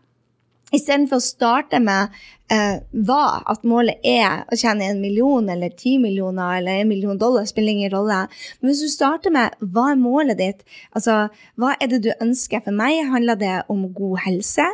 Istedenfor 0.75 1.17
å 1.17 1.25
starte 1.25 1.79
med 1.81 2.13
eh, 2.53 2.81
hva, 3.09 3.41
at 3.49 3.63
målet 3.65 4.05
er 4.05 4.43
å 4.53 4.57
tjene 4.59 4.91
en 4.91 5.01
million 5.01 5.47
eller 5.49 5.73
ti 5.73 5.95
millioner 6.01 6.59
eller 6.59 6.83
en 6.83 6.91
million 6.91 7.17
dollar, 7.17 7.47
spiller 7.49 7.73
ingen 7.73 7.95
rolle. 7.95 8.27
Men 8.61 8.71
hvis 8.71 8.83
du 8.85 8.93
starter 8.93 9.33
med 9.33 9.57
hva 9.65 9.87
er 9.95 10.03
målet 10.03 10.41
ditt, 10.43 10.61
altså 10.93 11.31
hva 11.57 11.73
er 11.79 11.89
det 11.89 12.03
du 12.05 12.11
ønsker? 12.19 12.61
For 12.67 12.77
meg 12.77 13.01
handler 13.09 13.41
det 13.41 13.57
om 13.73 13.87
god 13.97 14.27
helse, 14.27 14.69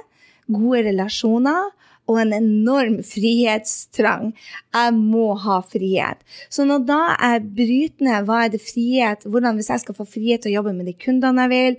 gode 0.50 0.82
relasjoner 0.88 1.70
og 2.10 2.18
en 2.20 2.34
enorm 2.36 2.98
frihetstrang. 3.06 4.32
Jeg 4.74 4.94
må 4.96 5.30
ha 5.40 5.60
frihet. 5.64 6.20
Så 6.52 6.66
når 6.68 6.84
da 6.88 7.00
jeg 7.12 7.44
bryter 7.56 8.08
ned 8.08 8.28
hva 8.28 8.42
er 8.44 8.52
det 8.52 8.60
frihet, 8.64 9.24
hvordan 9.24 9.56
hvis 9.58 9.70
jeg 9.72 9.84
skal 9.84 9.96
få 9.96 10.08
frihet 10.08 10.44
til 10.44 10.52
å 10.52 10.58
jobbe 10.58 10.74
med 10.76 10.90
de 10.90 10.96
kundene 11.06 11.46
jeg 11.46 11.54
vil, 11.54 11.78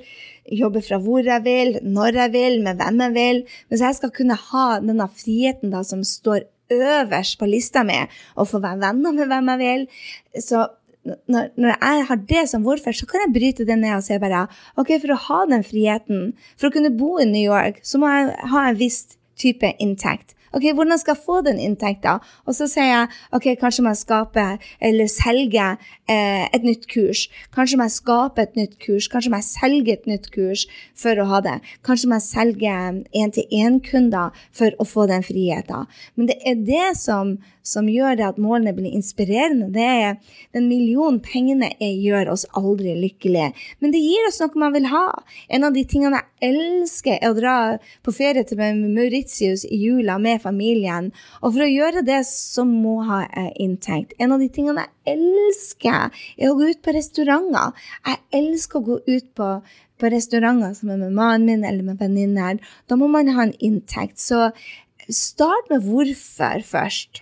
jobbe 0.63 0.82
fra 0.86 1.00
hvor 1.01 1.25
jeg 1.25 1.46
vil, 1.46 1.77
når 1.86 2.22
jeg 2.22 2.34
vil, 2.34 2.58
med 2.65 2.82
hvem 2.82 3.00
jeg 3.01 3.13
vil 3.15 3.39
Hvis 3.70 3.82
jeg 3.82 3.96
skal 3.98 4.12
kunne 4.13 4.38
ha 4.38 4.65
denne 4.82 5.08
friheten 5.10 5.74
da, 5.74 5.82
som 5.86 6.03
står 6.05 6.46
øverst 6.74 7.38
på 7.39 7.50
lista 7.50 7.84
mi, 7.86 7.98
og 8.36 8.50
få 8.50 8.62
være 8.62 8.82
venner 8.82 9.13
med 9.13 9.29
hvem 9.29 9.53
jeg 9.53 9.62
vil 9.62 9.88
så 10.41 10.65
når, 11.05 11.51
når, 11.53 11.75
jeg 11.75 12.05
har 12.10 12.22
det 12.29 12.44
som 12.50 12.63
hvorfor, 12.65 12.96
så 12.98 13.05
kan 13.05 13.22
jeg 13.25 13.34
bryte 13.36 13.65
det 13.67 13.77
ned 13.77 13.94
og 13.94 14.01
si 14.05 14.17
bare 14.22 14.48
ok, 14.79 14.96
for 15.03 15.13
å 15.13 15.20
ha 15.27 15.41
den 15.51 15.65
friheten, 15.65 16.32
for 16.58 16.70
å 16.70 16.74
kunne 16.74 16.94
bo 16.98 17.15
i 17.22 17.27
New 17.29 17.44
York, 17.46 17.77
så 17.86 18.01
må 18.01 18.10
jeg 18.10 18.32
ha 18.51 18.63
en 18.70 18.79
viss 18.79 19.03
type 19.39 19.75
inntekt. 19.79 20.35
Ok, 20.55 20.63
Hvordan 20.73 20.99
skal 20.99 21.15
jeg 21.17 21.23
få 21.25 21.41
den 21.43 21.57
inntekta? 21.59 22.19
Og 22.47 22.55
så 22.55 22.67
sier 22.71 22.87
jeg 22.87 23.07
ok, 23.35 23.47
kanskje 23.59 23.83
må 23.83 23.91
jeg 23.91 23.99
skape 24.05 24.45
eller 24.87 25.09
selge 25.11 25.65
eh, 26.07 26.45
et 26.47 26.63
nytt 26.63 26.87
kurs. 26.87 27.25
Kanskje 27.55 27.79
må 27.79 27.89
jeg 27.89 27.97
skape 27.97 28.45
et 28.45 28.55
nytt 28.55 28.77
kurs. 28.79 29.09
Kanskje 29.11 29.33
må 29.33 29.41
jeg 29.41 29.49
selge 29.49 29.97
et 29.97 30.07
nytt 30.07 30.29
kurs 30.31 30.63
for 30.95 31.19
å 31.19 31.27
ha 31.33 31.41
det. 31.43 31.57
Kanskje 31.83 32.07
må 32.07 32.21
jeg 32.21 32.27
selge 32.29 32.77
én-til-én-kunder 33.11 34.47
for 34.55 34.79
å 34.79 34.87
få 34.87 35.09
den 35.11 35.27
friheten. 35.27 35.91
Men 36.15 36.31
det 36.31 36.39
er 36.47 36.63
det 36.63 36.87
som 37.03 37.35
som 37.65 37.89
gjør 37.89 38.19
det 38.19 38.27
at 38.27 38.39
målene 38.41 38.75
blir 38.77 38.93
inspirerende. 38.93 39.72
Det 39.74 39.86
er 39.86 40.17
Den 40.53 40.69
millionen 40.69 41.19
pengene 41.19 41.72
er, 41.81 41.95
gjør 42.00 42.31
oss 42.31 42.45
aldri 42.55 42.93
lykkelige. 42.95 43.51
Men 43.81 43.91
det 43.91 44.01
gir 44.03 44.27
oss 44.29 44.39
noe 44.39 44.62
man 44.62 44.75
vil 44.75 44.88
ha. 44.91 45.07
En 45.50 45.65
av 45.67 45.75
de 45.75 45.84
tingene 45.89 46.22
jeg 46.22 46.51
elsker, 46.51 47.17
er 47.19 47.34
å 47.34 47.38
dra 47.38 47.55
på 48.05 48.13
ferie 48.15 48.45
til 48.48 48.62
Mauritius 48.62 49.65
i 49.65 49.79
jula 49.81 50.19
med 50.22 50.43
familien. 50.43 51.12
Og 51.41 51.55
for 51.55 51.65
å 51.65 51.72
gjøre 51.72 52.05
det, 52.07 52.22
så 52.29 52.67
må 52.69 53.00
jeg 53.01 53.31
ha 53.34 53.48
inntekt. 53.62 54.15
En 54.19 54.36
av 54.36 54.43
de 54.43 54.51
tingene 54.53 54.86
jeg 54.86 55.17
elsker, 55.17 56.13
er 56.38 56.51
å 56.51 56.59
gå 56.59 56.72
ut 56.72 56.83
på 56.85 56.96
restauranter. 56.96 57.74
Jeg 58.05 58.24
elsker 58.42 58.79
å 58.79 58.87
gå 58.94 59.01
ut 59.09 59.33
på 59.35 59.50
på 60.01 60.09
restauranter 60.11 60.74
som 60.75 60.92
er 60.92 61.00
med 61.00 61.16
mannen 61.16 61.46
min 61.48 61.63
eller 61.63 61.85
med 61.87 62.01
venninner. 62.01 62.59
Da 62.89 62.98
må 63.00 63.07
man 63.11 63.31
ha 63.35 63.46
en 63.46 63.55
inntekt. 63.63 64.20
Så 64.20 64.50
start 65.07 65.70
med 65.72 65.85
hvorfor 65.87 66.66
først. 66.68 67.22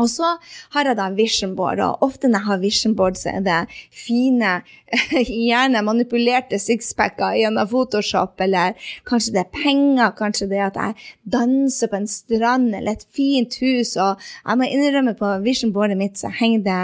Og 0.00 0.08
så 0.10 0.34
har 0.74 0.88
jeg 0.88 0.98
da 0.98 1.10
vision 1.14 1.54
board, 1.58 1.82
og 1.84 2.04
ofte 2.06 2.30
når 2.30 2.40
jeg 2.40 2.48
har 2.50 2.62
vision 2.64 2.96
board, 2.96 3.18
så 3.20 3.34
er 3.34 3.44
det 3.44 3.58
fine, 3.94 4.60
gjerne 5.50 5.84
manipulerte 5.86 6.58
sixpacker 6.58 7.36
gjennom 7.38 7.68
Photoshop, 7.70 8.40
eller 8.42 8.78
kanskje 9.08 9.36
det 9.36 9.44
er 9.44 9.50
penger, 9.54 10.14
kanskje 10.18 10.48
det 10.50 10.58
er 10.58 10.70
at 10.70 10.80
jeg 10.80 11.10
danser 11.36 11.90
på 11.90 12.00
en 12.00 12.08
strand 12.10 12.74
eller 12.74 12.96
et 12.96 13.06
fint 13.14 13.60
hus, 13.62 13.94
og 14.00 14.18
jeg 14.18 14.60
må 14.60 14.68
innrømme 14.70 15.14
på 15.18 15.30
vision 15.44 15.74
boardet 15.74 15.98
mitt 16.00 16.18
så 16.18 16.30
henger 16.34 16.64
det 16.64 16.78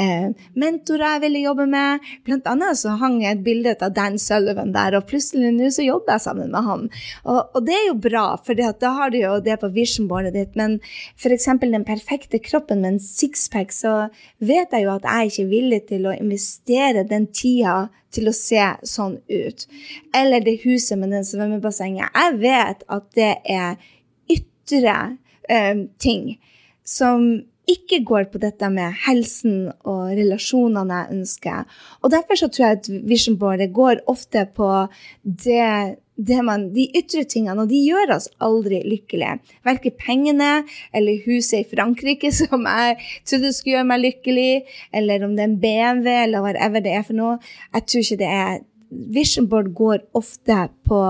eh, 0.00 0.26
mentorer 0.58 1.14
jeg 1.14 1.22
ville 1.24 1.44
jobbe 1.44 1.66
med. 1.70 2.04
Blant 2.26 2.48
annet 2.50 2.80
så 2.80 2.96
hang 3.00 3.20
et 3.26 3.42
bilde 3.44 3.74
av 3.84 3.92
Dan 3.94 4.18
Sullivan 4.20 4.72
der, 4.74 4.98
og 4.98 5.06
plutselig 5.10 5.52
nå 5.54 5.70
så 5.74 5.84
jobber 5.86 6.16
jeg 6.16 6.24
sammen 6.26 6.52
med 6.54 6.66
ham. 6.66 6.86
Og, 7.24 7.40
og 7.54 7.66
det 7.66 7.76
er 7.76 7.86
jo 7.88 7.96
bra, 8.08 8.24
for 8.44 8.58
da 8.58 8.92
har 8.98 9.12
du 9.12 9.20
jo 9.20 9.36
det 9.44 9.58
på 9.62 9.70
vision 9.74 10.08
boardet 10.10 10.34
ditt, 10.36 10.58
men 10.58 10.78
f.eks. 11.18 11.48
den 11.62 11.86
perfekte 11.86 12.40
kroppen 12.42 12.53
kroppen 12.54 12.84
med 12.84 12.94
en 12.94 13.02
sixpack, 13.02 13.74
så 13.74 13.94
vet 14.38 14.72
jeg 14.72 14.86
jo 14.86 14.94
at 14.94 15.08
jeg 15.10 15.32
ikke 15.32 15.44
er 15.44 15.52
villig 15.52 15.80
til 15.90 16.08
å 16.08 16.14
investere 16.14 17.04
den 17.10 17.28
tida 17.34 17.88
til 18.14 18.30
å 18.30 18.36
se 18.36 18.62
sånn 18.86 19.18
ut. 19.28 19.66
Eller 20.14 20.44
det 20.44 20.60
huset 20.62 21.00
med 21.00 21.12
den 21.14 21.26
svømmebassenget. 21.26 22.14
Jeg 22.14 22.38
vet 22.42 22.86
at 22.96 23.08
det 23.18 23.32
er 23.42 23.74
ytre 24.30 24.94
eh, 25.50 25.82
ting 25.98 26.36
som 26.86 27.26
ikke 27.70 28.02
går 28.04 28.26
på 28.28 28.40
dette 28.42 28.68
med 28.72 28.92
helsen 29.06 29.70
og 29.88 30.12
relasjonene 30.18 30.98
jeg 30.98 31.18
ønsker. 31.18 31.76
Og 32.04 32.12
derfor 32.12 32.38
så 32.38 32.50
tror 32.52 32.66
jeg 32.66 32.80
at 32.80 32.90
Vision 33.08 33.38
boardet 33.40 33.72
går 33.72 34.02
ofte 34.10 34.44
på 34.56 34.68
det 35.24 35.96
man, 36.46 36.68
de 36.74 36.86
ytre 36.94 37.24
tingene, 37.24 37.60
og 37.60 37.68
de 37.68 37.80
gjør 37.82 38.14
oss 38.16 38.28
aldri 38.42 38.82
lykkelige. 38.86 39.38
Verken 39.66 39.96
pengene 39.98 40.52
eller 40.94 41.24
huset 41.26 41.64
i 41.64 41.70
Frankrike, 41.76 42.32
som 42.40 42.66
jeg 42.66 42.98
trodde 43.26 43.52
skulle 43.52 43.78
gjøre 43.78 43.88
meg 43.90 44.04
lykkelig, 44.04 44.52
eller 44.92 45.24
om 45.24 45.34
det 45.34 45.44
er 45.44 45.50
en 45.50 45.60
BMW, 45.60 46.10
eller 46.26 46.44
whatever 46.44 46.84
det 46.84 46.94
er 46.94 47.02
for 47.06 47.18
noe. 47.18 47.38
Jeg 47.74 47.86
tror 47.88 48.06
ikke 48.06 48.22
det 48.22 48.30
er 48.30 48.62
Vision 49.14 49.48
board 49.50 49.72
går 49.74 50.04
ofte 50.14 50.68
på 50.86 51.00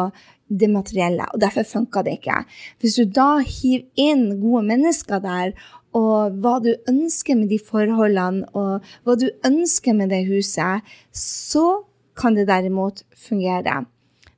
det 0.49 0.69
materielle, 0.71 1.27
og 1.35 1.41
derfor 1.41 1.67
funka 1.69 2.03
det 2.05 2.19
ikke. 2.19 2.45
Hvis 2.81 2.97
du 2.97 3.05
da 3.05 3.39
hiver 3.45 3.85
inn 4.01 4.29
gode 4.41 4.63
mennesker 4.71 5.21
der, 5.21 5.53
og 5.95 6.39
hva 6.43 6.59
du 6.63 6.73
ønsker 6.91 7.37
med 7.39 7.53
de 7.53 7.59
forholdene, 7.63 8.49
og 8.57 8.85
hva 9.05 9.17
du 9.19 9.29
ønsker 9.47 9.95
med 9.97 10.11
det 10.11 10.25
huset, 10.27 10.83
så 11.15 11.85
kan 12.19 12.37
det 12.37 12.49
derimot 12.49 13.03
fungere. 13.19 13.85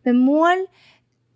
Men 0.07 0.23
mål 0.25 0.67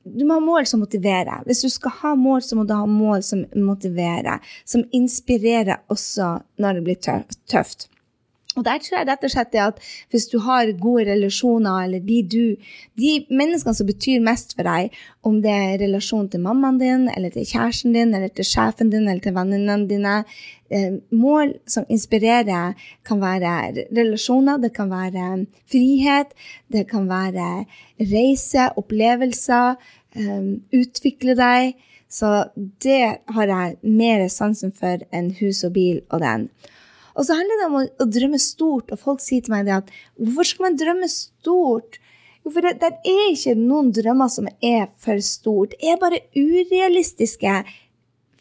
du 0.05 0.25
må 0.25 0.39
ha 0.39 0.41
mål 0.41 0.67
som 0.67 0.81
motiverer. 0.81 1.43
Hvis 1.45 1.61
du 1.61 1.69
skal 1.69 1.93
ha 2.01 2.15
mål, 2.17 2.41
så 2.43 2.57
må 2.57 2.65
du 2.65 2.73
ha 2.73 2.87
mål 2.89 3.23
som 3.23 3.43
motiverer. 3.53 4.41
Som 4.65 4.87
inspirerer 4.97 5.83
også 5.93 6.39
når 6.61 6.79
det 6.79 6.85
blir 6.87 7.01
tøft. 7.51 7.90
Og 8.61 8.67
der 8.67 8.81
tror 8.85 8.99
jeg 8.99 9.09
rett 9.09 9.23
og 9.25 9.33
slett 9.33 9.55
at 9.65 9.79
hvis 10.13 10.27
du 10.29 10.37
har 10.45 10.69
gode 10.77 11.07
relasjoner, 11.09 11.87
eller 11.87 12.03
de, 12.05 12.19
du, 12.29 12.73
de 13.01 13.13
menneskene 13.33 13.77
som 13.79 13.89
betyr 13.89 14.21
mest 14.25 14.53
for 14.57 14.69
deg, 14.69 14.97
om 15.25 15.39
det 15.41 15.55
er 15.55 15.79
relasjon 15.81 16.29
til 16.29 16.43
mammaen 16.45 16.81
din, 16.81 17.07
eller 17.09 17.33
til 17.33 17.47
kjæresten 17.49 17.97
din, 17.97 18.13
eller 18.13 18.29
til 18.29 18.45
sjefen 18.45 18.93
din, 18.93 19.09
eller 19.09 19.23
til 19.25 19.37
vennene 19.37 19.79
dine 19.89 20.17
eh, 20.69 20.99
Mål 21.17 21.55
som 21.65 21.89
inspirerer, 21.89 22.77
kan 23.07 23.23
være 23.23 23.87
relasjoner, 23.97 24.61
det 24.61 24.75
kan 24.77 24.93
være 24.93 25.31
frihet, 25.73 26.37
det 26.69 26.85
kan 26.91 27.09
være 27.09 27.65
reise, 28.13 28.69
opplevelser, 28.77 29.81
eh, 30.21 30.51
utvikle 30.77 31.39
deg. 31.41 31.73
Så 32.11 32.51
det 32.83 33.23
har 33.31 33.47
jeg 33.47 33.77
mer 33.87 34.27
sansen 34.29 34.73
for 34.75 35.01
enn 35.15 35.31
hus 35.39 35.63
og 35.65 35.77
bil 35.79 36.03
og 36.11 36.21
den. 36.21 36.49
Og 37.21 37.27
så 37.29 37.37
handler 37.37 37.61
det 37.61 37.67
om 37.69 37.77
å, 37.77 37.85
å, 38.01 38.09
drømme 38.09 38.41
stort, 38.41 38.89
og 38.89 39.03
folk 39.03 39.21
sier 39.21 39.45
til 39.45 39.53
meg 39.53 39.67
det 39.69 39.77
at 39.83 39.93
hvorfor 40.17 40.49
skal 40.49 40.71
man 40.71 40.81
drømme 40.81 41.09
stort? 41.13 42.01
Jo, 42.41 42.55
for 42.55 42.65
det, 42.65 42.79
det 42.81 42.95
er 43.05 43.27
ikke 43.35 43.57
noen 43.61 43.91
drømmer 43.93 44.33
som 44.33 44.49
er 44.65 44.87
for 45.05 45.21
stort. 45.25 45.77
Det 45.77 45.93
er 45.93 46.01
bare 46.01 46.23
urealistiske 46.33 47.59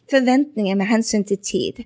forventninger 0.10 0.80
med 0.80 0.88
hensyn 0.88 1.28
til 1.28 1.42
tid. 1.44 1.84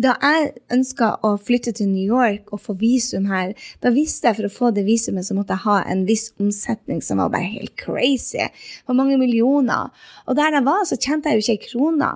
Da 0.00 0.14
jeg 0.22 0.54
ønska 0.72 1.10
å 1.28 1.34
flytte 1.36 1.74
til 1.76 1.90
New 1.90 2.08
York 2.08 2.48
og 2.54 2.62
få 2.64 2.72
visum 2.80 3.26
her, 3.28 3.52
da 3.84 3.92
visste 3.92 4.30
jeg 4.30 4.38
for 4.38 4.48
å 4.48 4.54
få 4.54 4.70
det 4.72 4.86
visumet 4.86 5.28
så 5.28 5.36
måtte 5.36 5.58
jeg 5.58 5.66
ha 5.66 5.82
en 5.92 6.06
viss 6.08 6.30
omsetning 6.40 7.02
som 7.04 7.20
var 7.20 7.34
bare 7.34 7.52
helt 7.58 7.76
crazy. 7.76 8.46
For 8.88 8.96
mange 8.96 9.20
millioner. 9.20 9.92
Og 10.24 10.40
der 10.40 10.56
jeg 10.56 10.64
var, 10.64 10.86
så 10.88 10.96
tjente 10.96 11.28
jeg 11.28 11.36
jo 11.36 11.44
ikke 11.44 11.58
ei 11.58 11.64
krone. 11.68 12.12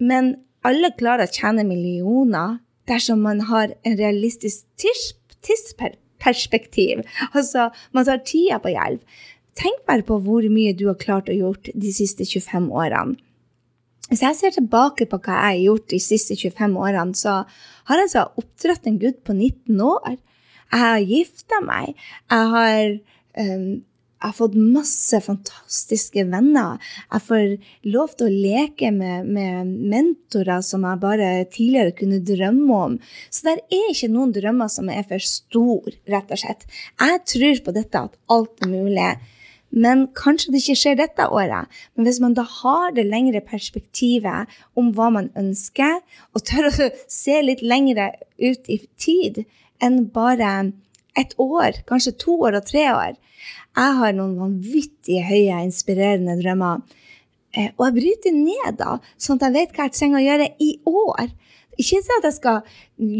Men 0.00 0.36
alle 0.64 0.94
klarer 0.96 1.28
å 1.28 1.34
tjene 1.36 1.68
millioner 1.68 2.62
dersom 2.90 3.22
man 3.24 3.40
har 3.48 3.74
en 3.86 3.98
realistisk 3.98 4.64
tidsperspektiv. 5.42 7.02
Altså, 7.32 7.70
man 7.92 8.04
tar 8.08 8.24
tida 8.26 8.58
på 8.62 8.72
hjelp. 8.74 9.02
Tenk 9.58 9.84
bare 9.88 10.04
på 10.06 10.16
hvor 10.24 10.46
mye 10.48 10.72
du 10.72 10.86
har 10.88 10.98
klart 11.00 11.28
å 11.28 11.36
gjort 11.36 11.68
de 11.74 11.92
siste 11.92 12.24
25 12.24 12.70
årene. 12.72 13.18
Hvis 14.12 14.24
jeg 14.24 14.36
ser 14.36 14.52
tilbake 14.52 15.06
på 15.08 15.18
hva 15.24 15.38
jeg 15.38 15.44
har 15.44 15.60
gjort 15.62 15.86
de 15.88 15.98
siste 16.02 16.36
25 16.36 16.74
årene, 16.76 17.16
så 17.16 17.44
har 17.88 18.00
jeg 18.00 18.08
altså 18.10 18.26
oppdratt 18.40 18.88
en 18.88 18.98
gutt 19.00 19.22
på 19.24 19.32
19 19.32 19.80
år. 19.86 20.18
Jeg 20.72 20.80
har 20.82 21.06
gifta 21.08 21.60
meg. 21.64 21.94
Jeg 22.32 22.50
har 22.52 22.82
um, 23.40 23.70
jeg 24.22 24.30
har 24.30 24.36
fått 24.38 24.54
masse 24.54 25.18
fantastiske 25.24 26.22
venner. 26.30 26.78
Jeg 27.10 27.24
får 27.26 27.46
lov 27.90 28.12
til 28.14 28.28
å 28.28 28.42
leke 28.44 28.92
med, 28.94 29.26
med, 29.26 29.72
mentorer 29.90 30.62
som 30.62 30.86
jeg 30.86 31.00
bare 31.02 31.30
tidligere 31.50 31.94
kunne 31.98 32.20
drømme 32.22 32.76
om. 32.86 32.94
Så 33.34 33.48
det 33.48 33.56
er 33.74 33.90
ikke 33.90 34.12
noen 34.14 34.34
drømmer 34.36 34.70
som 34.70 34.90
er 34.94 35.02
for 35.10 35.26
store, 35.26 35.96
rett 36.12 36.30
og 36.30 36.38
slett. 36.38 36.62
Jeg 37.02 37.22
tror 37.34 37.62
på 37.66 37.74
dette 37.74 38.04
at 38.06 38.14
alt 38.30 38.62
er 38.62 38.70
mulig. 38.70 39.08
Men 39.72 40.04
kanskje 40.14 40.52
det 40.52 40.62
ikke 40.62 40.78
skjer 40.78 41.00
dette 41.00 41.26
året. 41.26 41.82
Men 41.96 42.06
hvis 42.06 42.20
man 42.22 42.38
da 42.38 42.44
har 42.46 42.94
det 42.94 43.08
lengre 43.08 43.42
perspektivet 43.42 44.54
om 44.78 44.92
hva 44.94 45.08
man 45.16 45.32
ønsker, 45.34 45.98
og 46.30 46.46
tør 46.46 46.70
å 46.70 46.90
se 47.10 47.40
litt 47.42 47.64
lengre 47.66 48.12
ut 48.38 48.70
i 48.70 48.78
tid 49.00 49.42
enn 49.82 50.04
bare 50.14 50.52
et 51.18 51.34
år, 51.40 51.82
kanskje 51.88 52.16
to 52.20 52.38
år 52.46 52.58
og 52.58 52.66
tre 52.68 52.86
år, 52.92 53.18
jeg 53.72 53.96
har 53.98 54.16
noen 54.16 54.34
vanvittig 54.36 55.22
høye, 55.24 55.62
inspirerende 55.64 56.36
drømmer. 56.40 56.82
Eh, 57.56 57.70
og 57.76 57.86
jeg 57.86 57.96
bryter 57.98 58.36
ned 58.36 58.76
da, 58.80 58.98
sånn 59.20 59.40
at 59.40 59.48
jeg 59.48 59.56
vet 59.56 59.76
hva 59.76 59.86
jeg 59.88 59.96
trenger 59.96 60.20
å 60.20 60.26
gjøre 60.26 60.50
i 60.60 60.70
år. 60.88 61.32
Ikke 61.80 62.02
sånn 62.04 62.20
at 62.20 62.28
jeg 62.28 62.36
skal 62.36 62.60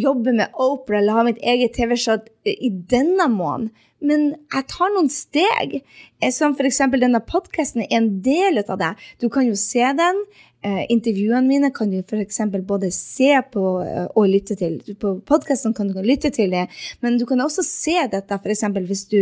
jobbe 0.02 0.35
med 0.37 0.61
Opera 0.61 1.00
eller 1.00 1.16
ha 1.16 1.24
mitt 1.24 1.40
eget 1.40 1.74
TV-show 1.76 2.20
i 2.48 2.68
denne 2.68 3.28
måneden, 3.33 3.72
men 4.02 4.33
jeg 4.50 4.66
tar 4.72 4.90
noen 4.92 5.09
steg. 5.12 5.78
Eh, 6.20 6.33
som 6.35 6.57
f.eks. 6.57 6.83
denne 6.98 7.22
podkasten 7.24 7.85
er 7.87 7.96
en 8.00 8.11
del 8.24 8.61
av 8.64 8.76
det. 8.81 8.92
Du 9.22 9.28
kan 9.33 9.46
jo 9.46 9.57
se 9.59 9.85
den. 9.96 10.24
Eh, 10.62 10.85
intervjuene 10.94 11.42
mine 11.42 11.72
kan 11.75 11.90
du 11.90 11.96
f.eks. 11.98 12.37
både 12.62 12.92
se 12.94 13.33
på 13.51 13.62
eh, 13.83 14.05
og 14.14 14.29
lytte 14.31 14.55
til. 14.55 14.77
På 14.94 15.16
podkasten 15.27 15.75
kan 15.75 15.88
du 15.90 15.96
lytte 16.07 16.31
til 16.31 16.55
det, 16.55 16.68
men 17.03 17.16
du 17.18 17.25
kan 17.27 17.42
også 17.42 17.64
se 17.66 17.96
dette 18.12 18.38
f.eks. 18.38 18.62
hvis 18.87 19.03
du 19.11 19.18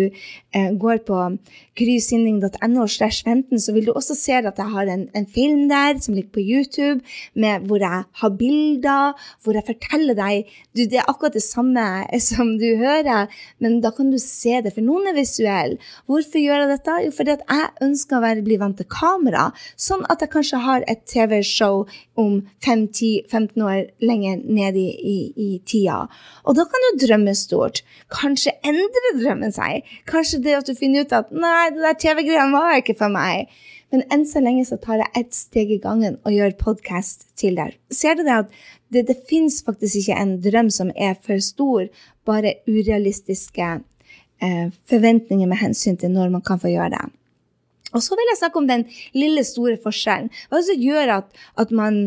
eh, 0.53 0.71
går 0.77 1.01
på 1.09 1.17
15, 1.81 3.57
så 3.57 3.73
vil 3.73 3.89
du 3.89 3.93
også 3.95 4.17
se 4.19 4.37
at 4.37 4.61
jeg 4.61 4.69
har 4.75 4.91
en, 4.93 5.07
en, 5.17 5.27
film 5.31 5.63
der 5.71 5.97
som 6.05 6.15
ligger 6.15 6.35
på 6.35 6.45
YouTube, 6.45 7.01
med, 7.33 7.65
hvor 7.65 7.81
jeg 7.81 8.05
har 8.21 8.37
bilder, 8.37 9.17
hvor 9.41 9.57
jeg 9.57 9.65
forteller 9.65 10.19
deg 10.19 10.45
du, 10.77 10.85
Det 10.85 11.01
er 11.01 11.09
akkurat 11.09 11.33
det 11.33 11.43
samme 11.47 12.05
som 12.21 12.59
du 12.61 12.69
hører, 12.77 13.33
men 13.61 13.81
da 13.81 13.95
kan 13.97 14.11
du 14.13 14.19
se 14.21 14.61
det, 14.61 14.75
for 14.75 14.85
noen 14.85 15.09
er 15.09 15.17
visuelle. 15.17 15.81
Hvorfor 16.05 16.37
gjør 16.43 16.67
jeg 16.67 16.73
dette? 16.75 17.01
Jo, 17.07 17.17
fordi 17.17 17.39
jeg 17.39 17.73
ønsker 17.89 18.19
å 18.19 18.25
være, 18.27 18.45
bli 18.45 18.61
vant 18.61 18.77
til 18.77 18.91
kamera, 18.93 19.49
sånn 19.81 20.05
at 20.13 20.21
jeg 20.21 20.35
kanskje 20.37 20.65
har 20.69 20.85
et 20.91 21.07
TV 21.09 21.30
TV-show 21.31 21.87
om 22.19 22.41
5-10-15 22.67 23.63
år 23.63 23.89
lenger 24.05 24.43
ned 24.45 24.77
i, 24.77 24.89
i, 24.91 25.19
i, 25.37 25.51
tida. 25.67 26.05
Og 26.45 26.57
da 26.59 26.67
kan 26.69 26.87
du 26.87 27.05
drømme 27.07 27.35
stort. 27.39 27.83
Kanskje 28.13 28.57
endrer 28.67 29.19
drømmen 29.21 29.55
seg. 29.55 29.87
Kanskje 30.11 30.43
det 30.45 30.57
at 30.59 30.71
du 30.71 30.75
finner 30.79 31.07
ut 31.07 31.13
at 31.17 31.31
'nei, 31.31 31.71
det 31.75 31.85
der 31.85 32.01
TV-greiene 32.05 32.57
var 32.57 32.81
ikke 32.81 32.99
for 32.99 33.13
meg'. 33.13 33.47
Men 33.91 34.05
enn 34.15 34.27
så 34.27 34.39
lenge 34.43 34.65
så 34.69 34.79
tar 34.79 35.03
jeg 35.03 35.11
ett 35.19 35.35
steg 35.35 35.71
i 35.75 35.81
gangen 35.83 36.19
og 36.23 36.35
gjør 36.35 36.55
podkast 36.59 37.27
til 37.41 37.57
der. 37.59 37.75
Ser 37.91 38.15
du 38.15 38.23
det 38.23 38.37
at 38.45 38.53
det, 38.95 39.07
det 39.09 39.19
fins 39.27 39.63
faktisk 39.67 40.03
ikke 40.03 40.19
en 40.19 40.37
drøm 40.43 40.71
som 40.71 40.93
er 40.95 41.17
for 41.19 41.43
stor, 41.43 41.89
bare 42.27 42.61
urealistiske 42.71 43.71
eh, 44.43 44.69
forventninger 44.91 45.51
med 45.51 45.59
hensyn 45.59 45.99
til 45.99 46.15
når 46.15 46.31
man 46.31 46.45
kan 46.47 46.63
få 46.63 46.71
gjøre 46.71 46.95
det. 46.95 47.20
Og 47.95 48.05
så 48.05 48.19
vil 48.19 48.33
jeg 48.33 48.41
snakke 48.43 48.61
om 48.61 48.69
den 48.71 48.87
lille, 49.17 49.45
store 49.47 49.79
forskjellen. 49.83 50.31
Hva 50.51 50.63
som 50.67 50.83
gjør 50.83 51.15
at, 51.21 51.41
at, 51.61 51.73
man, 51.75 52.01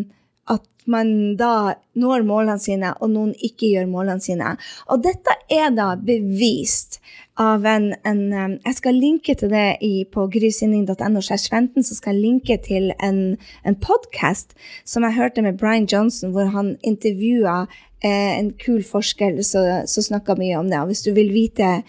at 0.52 0.65
man 0.86 1.36
da 1.39 1.76
når 2.00 2.26
målene 2.28 2.60
sine, 2.62 2.93
og 3.00 3.13
noen 3.13 3.34
ikke 3.38 3.74
gjør 3.74 3.89
målene 3.91 4.24
sine. 4.24 4.56
Og 4.91 5.04
dette 5.06 5.36
er 5.52 5.74
da 5.76 5.93
bevist 6.00 7.00
av 7.39 7.65
en, 7.65 7.93
en 8.06 8.60
Jeg 8.62 8.76
skal 8.78 9.00
linke 9.00 9.34
til 9.36 9.50
det 9.50 9.78
i, 9.82 10.06
på 10.06 10.28
grysynding.no, 10.30 11.22
så 11.22 11.38
skal 11.38 12.13
jeg 12.13 12.22
linke 12.22 12.60
til 12.62 12.91
en, 13.02 13.38
en 13.65 13.78
podkast 13.82 14.54
som 14.86 15.06
jeg 15.08 15.17
hørte 15.17 15.41
med 15.41 15.58
Brian 15.58 15.89
Johnson, 15.89 16.32
hvor 16.32 16.52
han 16.54 16.76
intervjua 16.84 17.63
eh, 18.04 18.38
en 18.38 18.54
kul 18.62 18.84
forsker 18.86 19.41
som 19.41 20.06
snakka 20.10 20.38
mye 20.38 20.60
om 20.60 20.69
det. 20.69 20.82
Og 20.82 20.91
hvis 20.91 21.06
du 21.08 21.13
vil 21.17 21.34
vite 21.34 21.82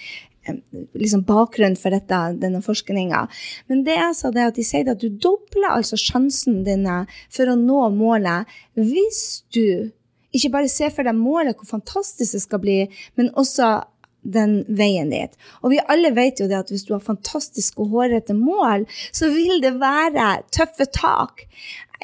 liksom 0.94 1.24
bakgrunnen 1.28 1.78
for 1.80 1.94
dette, 1.94 2.20
denne 2.40 2.62
forskninga. 2.64 3.24
Men 3.70 3.84
det 3.86 3.96
er 3.96 4.08
altså 4.10 4.32
det 4.34 4.48
at 4.50 4.58
de 4.58 4.66
sier 4.66 4.90
at 4.90 5.02
du 5.02 5.08
dobler 5.08 5.72
altså 5.72 5.98
sjansen 6.00 6.62
dine 6.66 7.04
for 7.32 7.50
å 7.50 7.58
nå 7.58 7.88
målet 7.94 8.50
hvis 8.78 9.44
du 9.54 9.90
ikke 10.34 10.50
bare 10.50 10.70
ser 10.70 10.90
for 10.90 11.06
deg 11.06 11.14
målet, 11.14 11.54
hvor 11.54 11.76
fantastisk 11.76 12.34
det 12.34 12.42
skal 12.42 12.62
bli, 12.62 12.78
men 13.14 13.30
også 13.38 13.84
den 14.24 14.62
veien 14.72 15.12
dit. 15.12 15.34
Og 15.62 15.74
vi 15.74 15.82
alle 15.92 16.10
vet 16.16 16.40
jo 16.40 16.48
det 16.50 16.58
at 16.58 16.72
hvis 16.72 16.86
du 16.88 16.94
har 16.94 17.04
fantastiske 17.04 17.80
og 17.82 17.92
hårete 17.94 18.36
mål, 18.36 18.86
så 19.12 19.30
vil 19.32 19.60
det 19.62 19.76
være 19.82 20.38
tøffe 20.54 20.88
tak. 20.90 21.44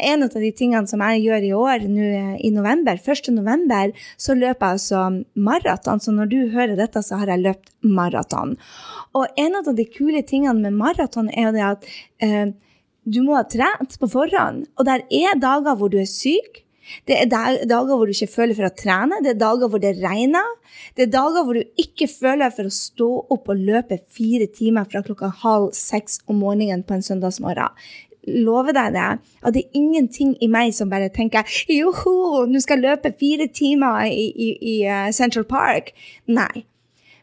En 0.00 0.24
av 0.26 0.32
de 0.32 0.52
tingene 0.56 0.88
som 0.90 1.02
jeg 1.04 1.24
gjør 1.26 1.46
i 1.46 1.52
år, 1.56 1.84
nå 1.90 2.08
i 2.40 2.52
november, 2.54 3.00
1. 3.00 3.30
november, 3.36 3.92
så 4.20 4.36
løper 4.38 4.66
jeg 4.66 4.78
altså 4.78 5.02
maraton. 5.34 6.00
Så 6.02 6.14
når 6.16 6.32
du 6.32 6.38
hører 6.54 6.76
dette, 6.78 7.02
så 7.04 7.20
har 7.20 7.32
jeg 7.32 7.44
løpt 7.44 7.70
maraton. 7.84 8.56
Og 9.16 9.28
en 9.40 9.60
av 9.60 9.70
de 9.76 9.86
kule 9.90 10.22
tingene 10.26 10.58
med 10.62 10.78
maraton 10.80 11.30
er 11.34 11.48
jo 11.48 11.54
det 11.56 11.66
at 11.66 11.92
eh, 12.24 12.50
du 13.04 13.22
må 13.24 13.36
ha 13.38 13.44
trent 13.48 13.96
på 14.00 14.10
forhånd. 14.10 14.66
Og 14.78 14.88
det 14.88 15.00
er 15.20 15.38
dager 15.40 15.78
hvor 15.78 15.92
du 15.92 15.98
er 16.00 16.10
syk. 16.10 16.64
Det 17.06 17.16
er 17.16 17.28
dager 17.30 17.94
hvor 17.94 18.08
du 18.08 18.14
ikke 18.14 18.30
føler 18.30 18.56
for 18.58 18.66
å 18.66 18.74
trene. 18.74 19.20
Det 19.22 19.34
er 19.34 19.40
dager 19.40 19.70
hvor 19.70 19.82
det 19.82 19.96
regner. 20.00 20.54
Det 20.96 21.06
er 21.06 21.12
dager 21.14 21.46
hvor 21.46 21.58
du 21.58 21.80
ikke 21.80 22.08
føler 22.10 22.52
for 22.54 22.68
å 22.68 22.74
stå 22.74 23.08
opp 23.36 23.50
og 23.52 23.64
løpe 23.70 24.00
fire 24.10 24.48
timer 24.52 24.88
fra 24.90 25.04
klokka 25.06 25.30
halv 25.44 25.70
seks 25.76 26.20
om 26.30 26.40
morgenen 26.42 26.84
på 26.86 26.96
en 26.96 27.06
søndagsmorgen. 27.06 27.76
Lover 28.28 28.76
deg 28.76 28.96
det, 28.96 29.10
at 29.40 29.54
det 29.56 29.62
er 29.64 29.78
ingenting 29.80 30.34
i 30.44 30.48
meg 30.50 30.74
som 30.76 30.90
bare 30.92 31.08
tenker 31.14 31.46
joho, 31.72 32.44
nå 32.46 32.60
skal 32.60 32.80
jeg 32.80 32.88
løpe 32.90 33.14
fire 33.20 33.46
timer 33.48 34.10
i, 34.10 34.26
i, 34.30 34.50
i 34.60 34.74
uh, 34.84 35.08
Central 35.16 35.46
Park. 35.48 35.94
Nei. 36.28 36.66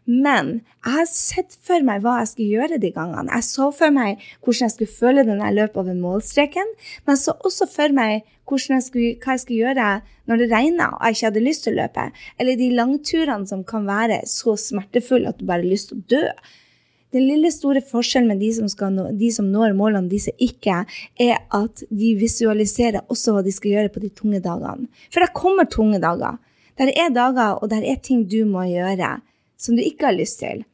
Men 0.07 0.61
jeg 0.85 0.93
har 0.95 1.07
sett 1.11 1.55
for 1.67 1.83
meg 1.83 1.99
hva 2.03 2.21
jeg 2.21 2.29
skulle 2.31 2.61
gjøre 2.61 2.79
de 2.79 2.93
gangene. 2.95 3.27
Jeg 3.27 3.43
så 3.43 3.67
for 3.75 3.91
meg 3.91 4.21
hvordan 4.39 4.63
jeg 4.63 4.73
skulle 4.73 4.95
føle 4.99 5.25
det 5.27 5.35
når 5.35 5.49
jeg 5.49 5.57
løp 5.57 5.79
over 5.81 5.97
målstreken. 5.99 6.69
Men 7.03 7.17
jeg 7.17 7.23
så 7.25 7.35
også 7.35 7.67
for 7.73 7.95
meg 7.95 8.21
jeg 8.47 8.85
skulle, 8.85 9.09
hva 9.19 9.35
jeg 9.35 9.43
skulle 9.43 9.65
gjøre 9.65 9.87
når 10.31 10.39
det 10.39 10.47
regner 10.53 10.93
og 10.93 11.01
jeg 11.03 11.17
ikke 11.17 11.27
hadde 11.27 11.43
lyst 11.43 11.65
til 11.65 11.75
å 11.75 11.81
løpe. 11.81 12.05
Eller 12.39 12.55
de 12.55 12.69
langturene 12.79 13.49
som 13.49 13.65
kan 13.67 13.89
være 13.89 14.21
så 14.31 14.55
smertefulle 14.55 15.33
at 15.33 15.41
du 15.41 15.45
bare 15.49 15.65
har 15.65 15.67
lyst 15.67 15.91
til 15.91 15.99
å 15.99 16.07
dø. 16.15 16.23
Den 17.15 17.23
lille 17.23 17.51
store 17.53 17.81
forskjellen 17.85 18.27
med 18.27 18.41
de 18.43 18.49
som, 18.51 18.67
nå, 18.91 19.05
de 19.15 19.29
som 19.31 19.47
når 19.51 19.75
målene, 19.77 20.09
disse 20.11 20.33
ikke, 20.43 20.81
er 21.23 21.37
at 21.55 21.83
de 21.87 22.13
visualiserer 22.19 23.05
også 23.07 23.35
hva 23.35 23.43
de 23.45 23.53
skal 23.55 23.77
gjøre 23.77 23.93
på 23.93 24.03
de 24.03 24.11
tunge 24.11 24.41
dagene. 24.43 24.89
For 25.13 25.23
det 25.23 25.35
kommer 25.37 25.69
tunge 25.71 26.01
dager. 26.03 26.41
Der 26.77 26.91
er 26.91 27.13
dager, 27.13 27.61
og 27.61 27.71
der 27.71 27.85
er 27.87 28.01
ting 28.03 28.25
du 28.29 28.43
må 28.45 28.67
gjøre 28.67 29.15
som 29.57 29.77
du 29.77 29.81
ikke 29.81 30.11
har 30.11 30.17
lyst 30.17 30.41
til. 30.43 30.65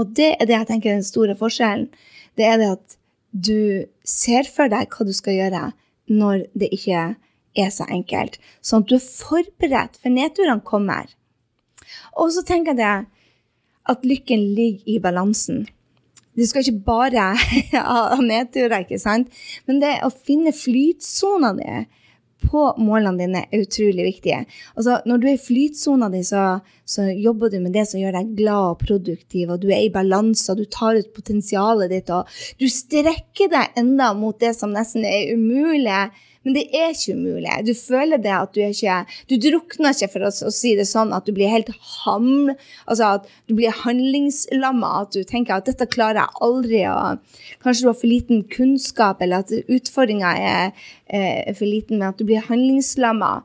Og 0.00 0.14
det 0.16 0.32
er 0.38 0.48
det 0.48 0.56
jeg 0.56 0.68
tenker 0.70 0.90
er 0.90 1.00
den 1.00 1.06
store 1.06 1.36
forskjellen. 1.38 1.90
Det 2.38 2.46
er 2.46 2.58
det 2.58 2.70
at 2.72 2.96
du 3.30 3.86
ser 4.06 4.48
for 4.50 4.72
deg 4.72 4.90
hva 4.90 5.06
du 5.06 5.12
skal 5.14 5.36
gjøre 5.36 5.64
når 6.10 6.46
det 6.58 6.70
ikke 6.74 7.04
er 7.60 7.70
så 7.74 7.86
enkelt. 7.92 8.38
Sånn 8.64 8.84
at 8.84 8.90
du 8.90 8.96
er 8.96 9.04
forberedt, 9.04 9.98
for 10.00 10.14
nedturene 10.14 10.64
kommer. 10.66 11.10
Og 12.18 12.32
så 12.34 12.42
tenker 12.46 12.78
jeg 12.78 13.06
at 13.88 14.04
lykken 14.06 14.42
ligger 14.56 14.90
i 14.90 14.98
balansen. 15.02 15.64
Du 16.36 16.44
skal 16.46 16.62
ikke 16.64 16.84
bare 16.86 17.30
ha 17.74 18.20
nedturer, 18.22 18.84
ikke 18.84 19.00
sant? 19.02 19.32
Men 19.66 19.80
det 19.82 19.96
å 20.06 20.12
finne 20.12 20.54
flytsona 20.56 21.54
di 21.58 21.80
på 22.40 22.62
målene 22.80 23.18
dine 23.20 23.42
er 23.50 23.64
utrolig 23.64 24.06
viktige. 24.06 24.44
Altså, 24.74 24.98
når 25.04 25.20
du 25.20 25.26
er 25.28 25.36
i 25.36 25.42
flytsona 25.42 26.08
di, 26.12 26.22
så, 26.24 26.44
så, 26.88 27.04
jobber 27.12 27.52
du 27.52 27.58
med 27.60 27.74
det 27.76 27.84
som 27.90 28.00
gjør 28.00 28.16
deg 28.16 28.32
glad 28.38 28.70
og 28.70 28.80
produktiv, 28.80 29.52
og 29.52 29.60
du 29.62 29.68
er 29.68 29.84
i 29.84 29.92
balanse, 29.92 30.46
og 30.52 30.60
du 30.60 30.64
tar 30.72 30.98
ut 30.98 31.12
potensialet 31.16 31.92
ditt, 31.92 32.12
og 32.14 32.30
du 32.60 32.66
strekker 32.72 33.52
deg 33.52 33.80
enda 33.80 34.12
mot 34.16 34.38
det 34.40 34.54
som 34.56 34.72
nesten 34.74 35.04
er 35.04 35.34
umulig 35.36 36.08
men 36.44 36.54
det 36.56 36.62
er 36.72 36.94
ikke 36.94 37.14
umulig. 37.18 37.52
Du 37.68 37.74
føler 37.76 38.20
det 38.20 38.32
at 38.32 38.54
du 38.56 38.62
er 38.64 38.72
ikke 38.72 38.96
Du 39.28 39.34
drukner 39.36 39.92
ikke, 39.92 40.08
for 40.14 40.24
å, 40.24 40.52
si 40.54 40.72
det 40.78 40.86
sånn, 40.88 41.12
at 41.12 41.26
du 41.28 41.34
blir 41.36 41.52
helt 41.52 41.68
ham... 42.00 42.52
Altså 42.86 43.10
at 43.18 43.26
du 43.50 43.54
blir 43.58 43.74
handlingslamma. 43.82 44.92
At 45.04 45.16
du 45.16 45.20
tenker 45.28 45.58
at 45.58 45.68
'dette 45.68 45.90
klarer 45.92 46.22
jeg 46.22 46.40
aldri', 46.48 46.84
og 46.88 47.20
kanskje 47.60 47.84
du 47.84 47.90
har 47.90 47.98
for 48.00 48.08
liten 48.08 48.44
kunnskap, 48.48 49.20
eller 49.20 49.44
at 49.44 49.52
utfordringa 49.68 50.32
er, 50.40 50.72
er, 51.12 51.52
for 51.52 51.68
liten, 51.68 52.00
men 52.00 52.08
at 52.08 52.20
du 52.20 52.24
blir 52.24 52.48
handlingslamma. 52.48 53.42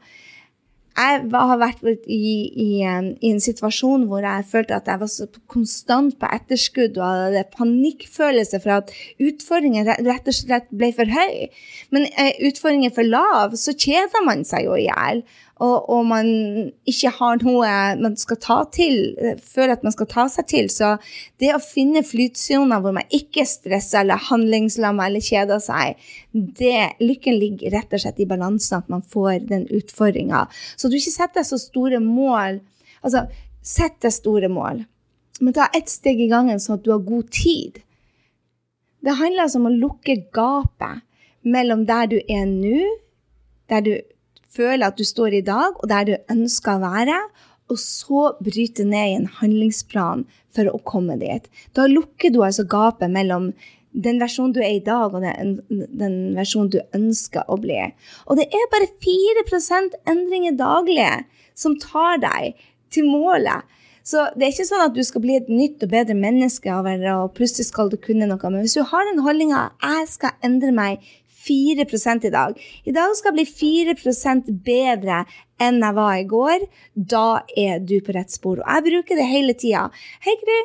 Jeg 0.95 1.27
har 1.33 1.57
vært 1.59 1.81
i, 1.83 1.97
i, 2.07 2.67
i, 2.79 3.29
en 3.29 3.41
situasjon 3.43 4.05
hvor 4.07 4.23
jeg 4.23 4.47
følte 4.47 4.77
at 4.77 4.87
jeg 4.87 5.01
var 5.01 5.11
så 5.11 5.27
konstant 5.51 6.15
på 6.21 6.29
etterskudd 6.37 6.95
og 6.95 7.03
hadde 7.05 7.43
panikkfølelse 7.57 8.61
for 8.63 8.77
at 8.77 8.93
utfordringen 9.19 9.89
rett 10.07 10.31
og 10.31 10.37
slett 10.37 10.69
ble 10.71 10.93
for 10.95 11.11
høy. 11.11 11.51
Men 11.91 12.07
er 12.15 12.39
utfordringen 12.47 12.95
for 12.95 13.07
lav, 13.07 13.57
så 13.59 13.75
kjeder 13.75 14.23
man 14.27 14.47
seg 14.47 14.69
jo 14.69 14.79
i 14.79 14.87
hjel 14.87 15.25
og, 15.63 15.89
og, 15.89 16.01
man 16.03 16.27
ikke 16.83 17.13
har 17.15 17.37
noe 17.39 17.69
man 18.01 18.17
skal 18.19 18.39
ta 18.43 18.57
til, 18.75 19.13
føler 19.39 19.77
at 19.77 19.85
man 19.87 19.93
skal 19.95 20.09
ta 20.11 20.25
seg 20.31 20.49
til. 20.51 20.67
Så 20.71 20.89
det 21.39 21.53
å 21.55 21.61
finne 21.63 22.03
flytsoner 22.03 22.81
hvor 22.83 22.95
man 22.97 23.07
ikke 23.15 23.45
stresser 23.47 24.01
eller 24.01 24.19
handlingslammer 24.27 25.07
eller 25.07 25.23
kjeder 25.23 25.61
seg, 25.63 26.01
det, 26.33 26.97
lykken 26.99 27.39
ligger 27.39 27.71
rett 27.77 27.95
og 27.95 28.03
slett 28.03 28.19
i 28.19 28.27
balansen, 28.27 28.83
at 28.83 28.91
man 28.91 29.05
får 29.05 29.45
den 29.47 29.63
utfordringa. 29.71 30.43
Så 30.75 30.91
du 30.91 30.97
ikke 30.99 31.15
setter 31.15 31.47
så 31.47 31.59
store 31.61 32.01
mål. 32.03 32.59
Altså, 33.05 33.23
sett 33.65 33.95
deg 34.03 34.11
store 34.13 34.49
mål, 34.51 34.83
men 35.39 35.55
ta 35.55 35.69
ett 35.75 35.87
steg 35.89 36.19
i 36.21 36.29
gangen 36.31 36.59
sånn 36.61 36.81
at 36.81 36.83
du 36.83 36.91
har 36.91 37.05
god 37.05 37.31
tid. 37.33 37.79
Det 39.05 39.15
handler 39.15 39.45
altså 39.45 39.61
om 39.61 39.69
å 39.69 39.73
lukke 39.73 40.17
gapet 40.35 41.05
mellom 41.45 41.85
der 41.87 42.11
du 42.11 42.17
er 42.19 42.43
nå, 42.49 42.83
der 43.69 43.85
du 43.85 43.93
føler 44.55 44.87
at 44.87 44.97
du 44.99 45.05
står 45.07 45.39
i 45.39 45.45
dag, 45.45 45.77
og 45.81 45.89
der 45.91 46.07
du 46.07 46.15
ønsker 46.31 46.77
å 46.77 46.83
være, 46.85 47.19
og 47.71 47.79
så 47.81 48.27
bryte 48.45 48.85
ned 48.85 49.09
i 49.09 49.15
en 49.19 49.31
handlingsplan 49.39 50.25
for 50.55 50.69
å 50.69 50.81
komme 50.85 51.17
dit. 51.21 51.47
Da 51.75 51.87
lukker 51.89 52.33
du 52.33 52.43
altså 52.45 52.67
gapet 52.69 53.11
mellom 53.11 53.51
den 53.95 54.19
versjonen 54.19 54.53
du 54.55 54.59
er 54.61 54.75
i 54.75 54.83
dag, 54.83 55.13
og 55.15 55.23
den, 55.23 55.55
den 55.69 56.17
versjonen 56.35 56.73
du 56.73 56.81
ønsker 56.97 57.47
å 57.47 57.57
bli. 57.61 57.79
Og 58.27 58.39
det 58.39 58.49
er 58.51 58.71
bare 58.73 58.91
4% 59.03 59.97
endringer 60.11 60.57
daglig 60.59 61.09
som 61.57 61.77
tar 61.79 62.19
deg 62.23 62.59
til 62.93 63.07
målet. 63.07 63.63
Så 64.05 64.27
det 64.35 64.45
er 64.45 64.51
ikke 64.53 64.67
sånn 64.67 64.83
at 64.83 64.93
du 64.93 65.01
skal 65.01 65.23
bli 65.23 65.37
et 65.39 65.47
nytt 65.49 65.81
og 65.81 65.89
bedre 65.89 66.13
menneske 66.13 66.69
og 66.69 67.31
plutselig 67.33 67.71
skal 67.71 67.89
du 67.89 67.97
kunne 67.97 68.27
noe. 68.29 68.51
Men 68.51 68.61
hvis 68.61 68.77
du 68.77 68.83
har 68.85 69.07
den 69.07 69.23
holdninga 69.25 69.71
'jeg 69.81 70.07
skal 70.11 70.37
endre 70.43 70.71
meg 70.71 70.99
4 71.47 71.85
i 72.27 72.33
dag. 72.33 72.55
I 72.85 72.91
dag 72.95 73.15
skal 73.15 73.33
jeg 73.33 73.39
bli 73.39 73.93
4 73.95 74.55
bedre 74.65 75.25
enn 75.61 75.83
jeg 75.83 75.95
var 75.95 76.15
i 76.15 76.29
går. 76.29 76.65
Da 76.95 77.43
er 77.55 77.79
du 77.79 77.99
på 78.01 78.15
rett 78.15 78.31
spor. 78.31 78.59
Og 78.59 78.65
jeg 78.67 78.89
bruker 78.89 79.15
det 79.15 79.29
hele 79.29 79.53
tida. 79.53 79.89
Hei, 80.25 80.35
Gry. 80.41 80.63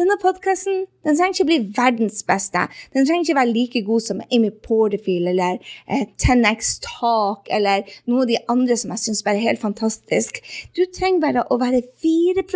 Denne 0.00 0.14
podkasten 0.16 0.86
trenger 1.04 1.34
ikke 1.34 1.44
bli 1.44 1.56
verdens 1.76 2.22
beste. 2.24 2.62
Den 2.94 3.04
trenger 3.04 3.26
ikke 3.26 3.36
være 3.36 3.52
like 3.52 3.82
god 3.84 4.04
som 4.04 4.22
Amy 4.32 4.48
Porterfield 4.64 5.28
eller 5.28 5.58
eh, 5.84 6.06
10X 6.16 6.70
Talk 6.86 7.50
eller 7.52 7.84
noen 8.06 8.22
av 8.22 8.30
de 8.30 8.38
andre 8.54 8.78
som 8.80 8.94
jeg 8.94 9.02
syns 9.02 9.20
er 9.28 9.42
helt 9.42 9.60
fantastisk. 9.60 10.40
Du 10.78 10.86
trenger 10.86 11.20
bare 11.26 11.44
å 11.52 11.58
være 11.60 11.82
4 12.00 12.46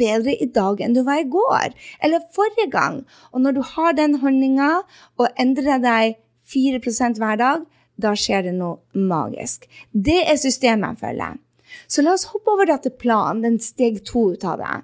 bedre 0.00 0.32
i 0.32 0.48
dag 0.54 0.80
enn 0.80 0.96
du 0.96 1.02
var 1.04 1.20
i 1.20 1.28
går 1.28 1.76
eller 2.00 2.24
forrige 2.32 2.70
gang. 2.72 3.02
Og 3.34 3.44
når 3.44 3.58
du 3.58 3.62
har 3.74 4.00
den 4.00 4.16
holdninga 4.24 4.72
og 5.20 5.28
endrer 5.36 5.84
deg 5.84 6.16
4 6.50 6.80
hver 7.18 7.38
dag, 7.40 7.66
da 8.00 8.14
skjer 8.16 8.48
det 8.48 8.56
noe 8.56 8.80
magisk. 8.96 9.66
Det 9.92 10.22
er 10.24 10.40
systemet 10.40 10.96
jeg 10.96 11.02
følger. 11.04 11.38
Så 11.86 12.02
la 12.02 12.14
oss 12.16 12.30
hoppe 12.32 12.50
over 12.50 12.70
til 12.82 12.94
planen, 12.98 13.44
den 13.44 13.60
steg 13.62 14.02
to 14.06 14.32
ut 14.34 14.44
av 14.44 14.58
det. 14.58 14.80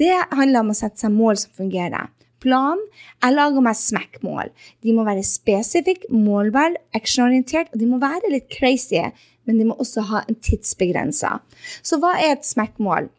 Det 0.00 0.12
handler 0.32 0.64
om 0.64 0.72
å 0.72 0.78
sette 0.78 1.02
seg 1.02 1.12
mål 1.14 1.38
som 1.40 1.52
fungerer. 1.56 2.08
Plan 2.40 2.80
jeg 3.20 3.36
lager 3.36 3.64
meg 3.64 3.76
smekkmål. 3.76 4.52
De 4.80 4.94
må 4.96 5.04
være 5.04 5.26
spesifikke, 5.26 6.08
målbare, 6.08 6.80
actionorientert, 6.96 7.68
og 7.72 7.82
de 7.82 7.88
må 7.90 8.00
være 8.00 8.32
litt 8.32 8.48
crazy, 8.52 9.02
men 9.44 9.60
de 9.60 9.66
må 9.68 9.76
også 9.76 10.06
ha 10.08 10.22
en 10.24 10.38
tidsbegrensa. 10.40 11.36
Så 11.84 12.00
hva 12.00 12.14
er 12.16 12.38
et 12.38 12.48
smekkmål? 12.48 13.10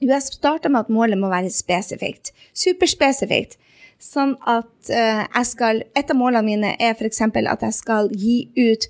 Jeg 0.00 0.24
starta 0.26 0.70
med 0.72 0.86
at 0.86 0.92
målet 0.92 1.20
må 1.20 1.28
være 1.30 1.52
spesifikt. 1.52 2.32
Superspesifikt. 2.56 3.58
Sånn 4.04 4.34
at 4.44 4.90
uh, 4.92 5.24
jeg 5.24 5.46
skal 5.48 5.82
Et 5.96 6.10
av 6.10 6.18
målene 6.18 6.44
mine 6.44 6.72
er 6.76 6.92
f.eks. 6.92 7.22
at 7.24 7.62
jeg 7.64 7.76
skal 7.76 8.10
gi 8.12 8.50
ut 8.58 8.88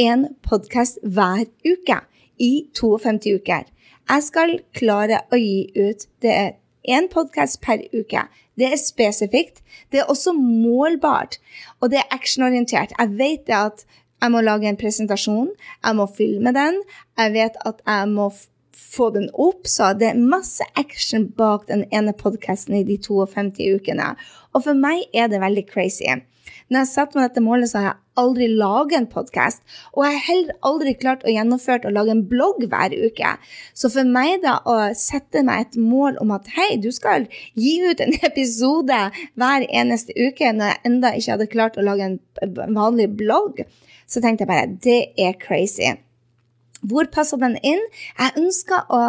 én 0.00 0.26
podkast 0.44 0.98
hver 1.02 1.46
uke 1.64 2.00
i 2.42 2.52
52 2.76 3.38
uker. 3.38 3.64
Jeg 4.10 4.26
skal 4.26 4.58
klare 4.76 5.22
å 5.32 5.38
gi 5.38 5.70
ut 5.76 6.04
det 6.20 6.32
er 6.34 6.50
én 6.84 7.08
podkast 7.08 7.62
per 7.64 7.86
uke. 7.94 8.26
Det 8.58 8.68
er 8.68 8.80
spesifikt. 8.80 9.62
Det 9.90 10.02
er 10.02 10.10
også 10.10 10.34
målbart, 10.36 11.38
og 11.80 11.94
det 11.94 12.02
er 12.02 12.14
actionorientert. 12.14 12.92
Jeg 12.98 13.14
vet 13.18 13.48
at 13.54 13.86
jeg 14.20 14.32
må 14.32 14.42
lage 14.44 14.68
en 14.68 14.80
presentasjon, 14.80 15.50
jeg 15.84 15.96
må 15.96 16.06
filme 16.16 16.52
den, 16.56 16.82
jeg 17.18 17.32
vet 17.34 17.56
at 17.64 17.80
jeg 17.86 18.10
må 18.12 18.28
få 18.94 19.10
den 19.14 19.30
opp. 19.34 19.66
Så 19.70 19.92
det 19.98 20.12
er 20.12 20.20
masse 20.34 20.64
action 20.80 21.28
bak 21.38 21.66
den 21.70 21.84
ene 21.90 22.14
podkasten 22.16 22.78
i 22.78 22.84
de 22.86 22.98
52 22.98 23.74
ukene. 23.80 24.14
Og 24.54 24.68
for 24.68 24.78
meg 24.78 25.08
er 25.14 25.28
det 25.32 25.42
veldig 25.42 25.66
crazy. 25.70 26.22
Når 26.72 26.80
jeg 26.80 26.90
satte 26.90 27.18
meg 27.18 27.28
dette 27.28 27.42
målet, 27.44 27.68
så 27.70 27.80
har 27.80 27.86
jeg 27.90 28.00
aldri 28.22 28.46
laget 28.48 28.96
en 28.96 29.08
podkast. 29.10 29.60
Og 29.92 30.06
jeg 30.06 30.14
har 30.14 30.24
heller 30.28 30.56
aldri 30.70 30.94
klart 30.96 31.24
å 31.26 31.32
gjennomføre 31.32 31.90
å 31.90 31.92
lage 31.92 32.14
en 32.14 32.22
blogg 32.30 32.64
hver 32.70 32.94
uke. 32.94 33.34
Så 33.76 33.90
for 33.92 34.08
meg 34.08 34.38
da 34.44 34.56
å 34.68 34.76
sette 34.96 35.44
meg 35.44 35.66
et 35.66 35.78
mål 35.80 36.20
om 36.22 36.32
at 36.36 36.48
hei, 36.56 36.74
du 36.80 36.90
skal 36.94 37.28
gi 37.58 37.76
ut 37.84 38.00
en 38.00 38.16
episode 38.30 39.00
hver 39.40 39.68
eneste 39.68 40.16
uke, 40.16 40.54
når 40.56 40.72
jeg 40.72 40.82
enda 40.90 41.12
ikke 41.18 41.36
hadde 41.36 41.52
klart 41.52 41.78
å 41.78 41.84
lage 41.84 42.14
en 42.14 42.56
vanlig 42.76 43.10
blogg, 43.18 43.64
så 44.08 44.24
tenkte 44.24 44.44
jeg 44.44 44.52
bare 44.52 44.72
det 44.84 45.00
er 45.20 45.36
crazy. 45.40 45.92
Hvor 46.84 47.08
passer 47.12 47.40
den 47.40 47.56
inn? 47.64 47.80
Jeg 48.18 48.36
ønsker 48.40 48.90
å 48.92 49.04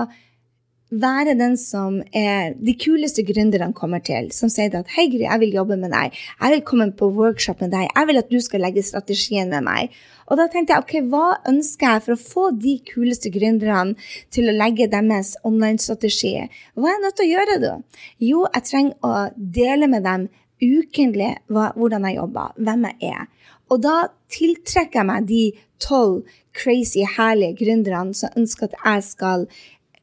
være 0.96 1.34
den 1.38 1.56
som 1.58 1.98
er 2.16 2.54
de 2.56 2.76
kuleste 2.78 3.24
gründerne 3.26 3.74
kommer 3.76 4.00
til, 4.06 4.32
som 4.32 4.50
sier 4.50 4.76
at 4.78 4.88
'Hei, 4.88 5.08
Gry, 5.10 5.26
jeg 5.26 5.40
vil 5.40 5.54
jobbe 5.54 5.78
med 5.78 5.92
deg. 5.92 6.14
Jeg 6.42 6.52
vil 6.52 6.62
komme 6.62 6.92
på 6.92 7.10
workshop 7.12 7.62
med 7.62 7.72
deg. 7.72 7.90
Jeg 7.96 8.08
vil 8.08 8.18
at 8.18 8.30
du 8.30 8.40
skal 8.40 8.62
legge 8.62 8.84
strategien 8.84 9.50
med 9.50 9.64
meg.' 9.64 9.90
Og 10.28 10.38
da 10.38 10.48
tenkte 10.48 10.74
jeg 10.74 10.84
ok, 10.84 10.94
hva 11.10 11.38
ønsker 11.48 11.92
jeg 11.92 12.02
for 12.04 12.14
å 12.14 12.24
få 12.34 12.62
de 12.62 12.80
kuleste 12.94 13.30
gründerne 13.30 13.96
til 14.32 14.50
å 14.50 14.58
legge 14.58 14.88
deres 14.88 15.36
online-strategi? 15.44 16.50
Hva 16.74 16.88
er 16.88 16.96
jeg 16.96 17.04
nødt 17.04 17.16
til 17.16 17.26
å 17.26 17.34
gjøre 17.34 17.62
da? 17.62 17.74
Jo, 18.20 18.48
jeg 18.54 18.64
trenger 18.64 18.96
å 19.04 19.30
dele 19.38 19.88
med 19.88 20.04
dem 20.04 20.30
ukentlig 20.62 21.36
hvordan 21.50 22.06
jeg 22.06 22.16
jobber, 22.16 22.54
hvem 22.58 22.88
jeg 22.90 23.14
er. 23.14 23.28
Og 23.70 23.82
da 23.82 24.08
tiltrekker 24.34 25.02
jeg 25.02 25.06
meg 25.10 25.28
de 25.28 25.44
tolv 25.84 26.24
crazy, 26.56 27.04
herlige 27.18 27.60
gründerne 27.66 28.16
som 28.16 28.34
ønsker 28.38 28.70
at 28.70 28.78
jeg 28.80 29.06
skal 29.10 29.46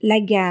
legge 0.03 0.45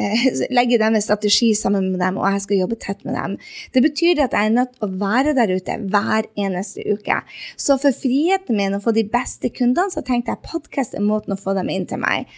eh, 0.00 0.24
legge 0.58 0.78
dem 0.80 0.96
en 0.96 1.04
strategi 1.04 1.52
sammen 1.54 1.90
med 1.92 2.00
dem, 2.02 2.18
og 2.20 2.32
jeg 2.32 2.44
skal 2.46 2.62
jobbe 2.64 2.80
tett 2.82 3.04
med 3.06 3.16
dem. 3.18 3.36
Det 3.74 3.82
betyr 3.84 4.24
at 4.24 4.34
jeg 4.36 4.50
er 4.50 4.56
nødt 4.56 4.80
å 4.82 4.90
være 4.90 5.36
der 5.38 5.54
ute 5.56 5.78
hver 5.92 6.28
eneste 6.34 6.84
uke. 6.88 7.20
Så 7.56 7.78
for 7.82 7.94
friheten 7.94 8.58
min 8.58 8.76
å 8.76 8.82
få 8.82 8.94
de 8.96 9.06
beste 9.08 9.52
kundene, 9.54 9.92
så 9.92 10.04
tenkte 10.04 10.34
jeg 10.34 10.46
podkast 10.50 10.96
er 10.96 11.04
måten 11.04 11.36
å 11.36 11.40
få 11.40 11.56
dem 11.58 11.72
inn 11.72 11.86
til 11.88 12.02
meg. 12.02 12.28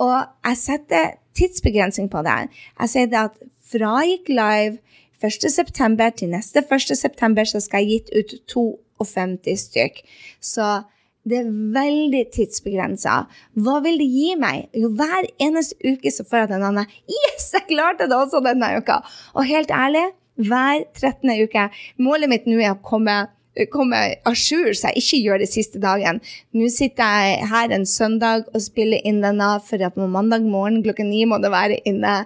Og 0.00 0.16
jeg 0.46 0.60
setter 0.60 1.16
tidsbegrensning 1.36 2.08
på 2.12 2.22
det. 2.26 2.36
Jeg 2.80 2.92
sier 2.92 3.10
det 3.10 3.26
at 3.28 3.42
fra 3.70 4.00
jeg 4.02 4.16
gikk 4.16 4.32
live 4.34 4.78
1.9. 5.20 6.10
til 6.16 6.30
neste 6.32 6.62
1.9. 6.64 7.44
så 7.52 7.60
skal 7.60 7.84
jeg 7.84 7.90
gitt 7.90 8.14
ut 8.16 8.34
to 8.48 8.64
og 9.00 9.06
50 9.06 9.56
stykk. 9.56 10.00
Så 10.40 10.82
det 11.30 11.40
er 11.40 11.50
veldig 11.74 12.22
tidsbegrensa. 12.34 13.16
Hva 13.62 13.80
vil 13.84 14.00
det 14.02 14.08
gi 14.10 14.30
meg? 14.40 14.68
Jo, 14.76 14.92
hver 14.98 15.28
eneste 15.42 15.78
uke 15.86 16.12
så 16.12 16.26
får 16.26 16.44
jeg 16.44 16.52
den 16.54 16.68
andre 16.70 16.86
Yes, 17.10 17.50
jeg 17.54 17.68
klarte 17.70 18.08
det 18.10 18.16
også 18.18 18.42
denne 18.44 18.72
uka! 18.78 19.00
Og 19.34 19.46
helt 19.48 19.72
ærlig, 19.74 20.08
hver 20.40 20.86
13. 20.96 21.30
uke 21.44 21.68
Målet 22.00 22.30
mitt 22.32 22.48
nå 22.48 22.58
er 22.60 22.74
å 22.74 22.82
komme 22.84 23.22
komme 23.70 23.96
à 24.24 24.32
jour, 24.34 24.72
så 24.72 24.88
jeg 24.90 25.02
ikke 25.02 25.18
gjør 25.24 25.42
det 25.42 25.48
siste 25.50 25.80
dagen. 25.82 26.20
Nå 26.56 26.68
sitter 26.72 27.24
jeg 27.24 27.48
her 27.50 27.74
en 27.74 27.86
søndag 27.86 28.46
og 28.54 28.62
spiller 28.62 29.02
inn 29.04 29.20
denne, 29.24 29.50
for 29.66 29.82
at 29.82 29.96
på 29.96 30.06
mandag 30.06 30.46
morgen 30.46 30.82
klokken 30.84 31.10
ni 31.10 31.24
må 31.28 31.40
det 31.42 31.50
være 31.52 31.80
inne. 31.88 32.22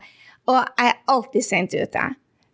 Og 0.51 0.61
jeg 0.61 0.93
er 0.93 1.01
alltid 1.11 1.47
sent 1.47 1.75
ute. 1.75 2.05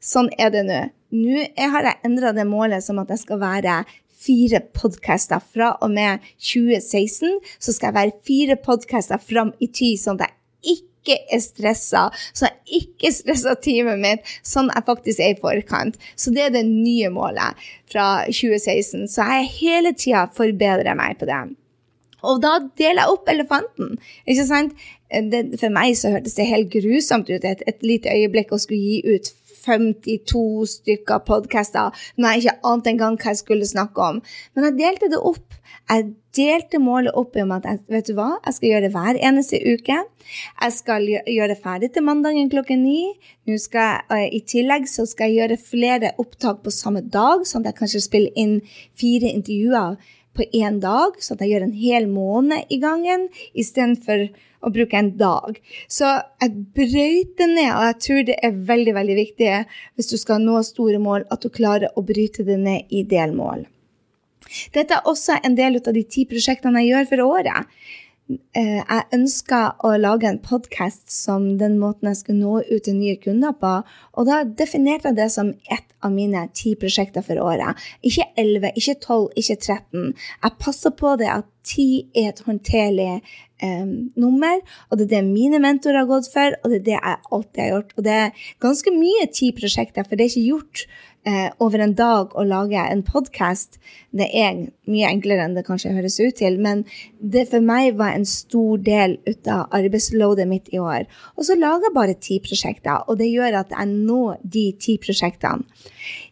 Sånn 0.00 0.30
er 0.38 0.52
det 0.54 0.64
nå. 0.68 0.80
Nå 1.10 1.42
har 1.74 1.88
jeg 1.88 2.00
endra 2.06 2.30
det 2.32 2.46
målet 2.46 2.84
som 2.86 3.00
at 3.02 3.10
jeg 3.10 3.24
skal 3.24 3.40
være 3.42 3.80
fire 4.20 4.60
podkaster 4.76 5.42
fra 5.54 5.72
og 5.80 5.90
med 5.94 6.24
2016. 6.38 7.38
Så 7.58 7.74
skal 7.76 7.90
jeg 7.90 7.98
være 7.98 8.18
fire 8.26 8.58
podkaster 8.60 9.20
fram 9.22 9.54
i 9.60 9.70
tid, 9.70 10.00
sånn 10.02 10.20
at 10.20 10.28
jeg 10.28 10.36
ikke 10.76 11.16
er 11.32 11.40
stressa, 11.40 12.02
så 12.36 12.50
jeg 12.50 12.82
ikke 12.82 13.12
stresser 13.16 13.56
teamet 13.64 14.02
mitt, 14.02 14.34
sånn 14.44 14.68
jeg 14.68 14.84
faktisk 14.84 15.22
er 15.24 15.32
i 15.32 15.40
forkant. 15.40 15.96
Så 16.12 16.32
det 16.34 16.48
er 16.48 16.52
det 16.58 16.66
nye 16.68 17.08
målet 17.12 17.56
fra 17.90 18.26
2016. 18.28 19.08
Så 19.08 19.24
jeg 19.32 19.50
hele 19.56 19.94
tida 19.96 20.26
forbedrer 20.36 20.98
meg 20.98 21.16
på 21.20 21.28
det. 21.30 21.40
Og 22.20 22.40
da 22.42 22.58
deler 22.76 23.00
jeg 23.00 23.14
opp 23.14 23.30
elefanten. 23.32 23.94
ikke 24.28 24.44
sant? 24.48 24.74
Det, 25.10 25.40
for 25.58 25.72
meg 25.74 25.96
så 25.98 26.12
hørtes 26.12 26.36
det 26.36 26.46
helt 26.46 26.68
grusomt 26.70 27.30
ut 27.32 27.44
et, 27.48 27.62
et 27.66 27.80
lite 27.82 28.12
øyeblikk 28.12 28.52
å 28.54 28.60
skulle 28.62 28.78
gi 28.78 29.16
ut 29.16 29.32
52 29.66 30.42
stykker 30.74 31.22
podkaster 31.26 31.94
når 32.16 32.34
jeg 32.34 32.44
ikke 32.44 32.72
ante 32.72 32.92
engang 32.92 33.18
hva 33.20 33.34
jeg 33.34 33.42
skulle 33.42 33.68
snakke 33.68 34.10
om. 34.12 34.20
Men 34.54 34.70
jeg 34.70 34.78
delte 34.80 35.10
det 35.12 35.20
opp. 35.20 35.46
Jeg 35.90 36.10
delte 36.36 36.78
målet 36.78 37.16
opp 37.18 37.34
i 37.34 37.42
om 37.42 37.50
at 37.56 37.66
jeg, 37.66 37.80
vet 37.90 38.06
du 38.06 38.14
hva, 38.14 38.28
jeg 38.44 38.56
skal 38.56 38.68
gjøre 38.68 38.84
det 38.84 38.92
hver 38.94 39.18
eneste 39.30 39.58
uke. 39.66 39.96
Jeg 40.62 40.74
skal 40.76 41.08
gjøre 41.10 41.50
det 41.50 41.58
ferdig 41.64 41.90
til 41.94 42.06
mandagen 42.06 42.50
klokken 42.52 42.84
ni. 42.86 43.00
Skal, 43.58 44.04
jeg, 44.12 44.30
I 44.38 44.40
tillegg 44.46 44.86
så 44.90 45.06
skal 45.10 45.30
jeg 45.32 45.40
gjøre 45.40 45.58
flere 45.72 46.12
opptak 46.22 46.62
på 46.62 46.74
samme 46.74 47.02
dag, 47.02 47.42
sånn 47.48 47.64
at 47.64 47.72
jeg 47.72 47.80
kanskje 47.80 48.04
spiller 48.06 48.38
inn 48.38 48.60
fire 48.98 49.32
intervjuer 49.34 49.98
på 50.36 50.46
én 50.56 50.78
dag, 50.82 51.18
så 51.18 51.34
at 51.34 51.42
jeg 51.44 51.54
gjør 51.54 51.66
en 51.66 51.76
hel 51.76 52.06
måned 52.10 52.70
i 52.70 52.78
gangen 52.82 53.26
istedenfor 53.58 54.28
å 54.60 54.70
bruke 54.72 54.98
en 54.98 55.12
dag. 55.18 55.58
Så 55.88 56.08
jeg 56.42 56.64
brøyter 56.76 57.50
ned, 57.50 57.70
og 57.72 57.84
jeg 57.88 57.98
tror 58.04 58.22
det 58.28 58.38
er 58.44 58.62
veldig 58.70 58.94
veldig 58.96 59.16
viktig 59.18 59.50
hvis 59.96 60.10
du 60.12 60.16
skal 60.20 60.42
nå 60.44 60.60
store 60.66 61.00
mål, 61.02 61.26
at 61.32 61.42
du 61.42 61.50
klarer 61.52 61.92
å 61.96 62.04
bryte 62.06 62.46
det 62.46 62.60
ned 62.60 62.92
i 62.92 63.04
delmål. 63.08 63.66
Dette 64.74 64.96
er 64.96 65.08
også 65.08 65.38
en 65.44 65.56
del 65.58 65.78
av 65.80 65.94
de 65.94 66.04
ti 66.04 66.26
prosjektene 66.28 66.82
jeg 66.82 66.94
gjør 66.94 67.10
for 67.12 67.26
året. 67.38 67.80
Eh, 68.30 68.78
jeg 68.78 69.06
ønska 69.16 69.60
å 69.82 69.90
lage 69.98 70.28
en 70.28 70.38
podkast 70.42 71.08
som 71.10 71.46
den 71.58 71.78
måten 71.80 72.10
jeg 72.10 72.20
skulle 72.20 72.44
nå 72.44 72.60
ut 72.68 72.84
til 72.86 72.94
nye 72.94 73.16
kunder 73.18 73.56
på. 73.58 73.72
Og 74.14 74.28
da 74.28 74.42
definerte 74.44 75.10
jeg 75.10 75.18
det 75.18 75.28
som 75.34 75.50
ett 75.66 75.88
av 76.04 76.14
mine 76.14 76.44
ti 76.54 76.76
prosjekter 76.78 77.24
for 77.26 77.40
året. 77.42 77.78
Ikke 78.06 78.28
elleve, 78.38 78.70
ikke 78.78 79.00
tolv, 79.02 79.32
ikke 79.40 79.58
13. 79.58 80.12
Jeg 80.14 80.58
passer 80.62 80.94
på 80.94 81.16
det 81.20 81.30
at 81.32 81.48
ti 81.66 81.88
er 82.16 82.30
et 82.30 82.42
håndterlig 82.46 83.10
eh, 83.18 83.90
nummer, 84.20 84.62
og 84.88 85.00
det 85.00 85.08
er 85.08 85.12
det 85.16 85.24
mine 85.26 85.60
mentorer 85.62 86.04
har 86.04 86.10
gått 86.10 86.30
for, 86.32 86.54
og 86.62 86.70
det 86.70 86.80
er 86.80 86.86
det 86.86 86.96
jeg 86.96 87.20
alltid 87.34 87.62
har 87.64 87.72
gjort. 87.74 87.94
Og 87.96 88.06
det 88.06 88.18
er 88.20 88.46
ganske 88.62 88.94
mye 88.94 89.30
ti 89.34 89.50
prosjekter, 89.56 90.06
for 90.06 90.14
det 90.14 90.28
er 90.28 90.32
ikke 90.32 90.48
gjort 90.54 90.86
eh, 91.28 91.48
over 91.60 91.82
en 91.84 91.94
dag 91.96 92.34
å 92.36 92.44
lage 92.46 92.80
en 92.80 93.02
podkast, 93.06 93.78
det 94.16 94.28
er 94.36 94.60
mye 94.90 95.10
enklere 95.10 95.44
enn 95.46 95.56
det 95.56 95.66
kanskje 95.66 95.92
høres 95.94 96.18
ut 96.20 96.38
til, 96.40 96.58
men 96.62 96.84
det 97.20 97.46
for 97.50 97.64
meg 97.64 97.98
var 98.00 98.14
en 98.14 98.26
stor 98.28 98.80
del 98.86 99.18
av 99.44 99.68
arbeidsloadet 99.76 100.48
mitt 100.50 100.70
i 100.74 100.80
år. 100.82 101.06
Og 101.36 101.46
så 101.48 101.58
lager 101.58 101.88
jeg 101.88 101.96
bare 101.96 102.18
ti 102.28 102.40
prosjekter, 102.44 103.04
og 103.06 103.20
det 103.20 103.30
gjør 103.30 103.60
at 103.62 103.74
jeg 103.76 103.92
når 103.92 104.40
de 104.56 104.66
ti 104.80 104.96
prosjektene. 105.02 105.66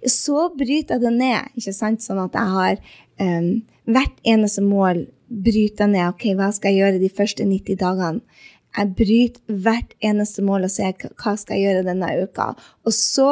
Så 0.07 0.49
bryter 0.57 0.97
jeg 0.97 1.05
det 1.05 1.15
ned, 1.19 1.53
ikke 1.59 1.77
sant, 1.77 2.05
sånn 2.05 2.23
at 2.25 2.39
jeg 2.39 2.57
har 2.57 2.83
eh, 3.23 3.53
hvert 3.89 4.23
eneste 4.25 4.65
mål 4.65 5.07
bryter 5.29 5.91
ned. 5.91 6.15
Ok, 6.15 6.31
hva 6.39 6.51
skal 6.55 6.73
jeg 6.73 6.85
gjøre 6.85 7.03
de 7.03 7.13
første 7.13 7.45
90 7.45 7.81
dagene? 7.81 8.45
Jeg 8.77 8.95
bryter 8.95 9.61
hvert 9.65 9.95
eneste 10.05 10.45
mål 10.45 10.67
og 10.69 10.73
ser 10.73 10.93
hva 11.01 11.33
skal 11.41 11.57
jeg 11.57 11.65
gjøre 11.67 11.87
denne 11.87 12.11
uka. 12.23 12.53
Og 12.87 12.95
så 12.95 13.31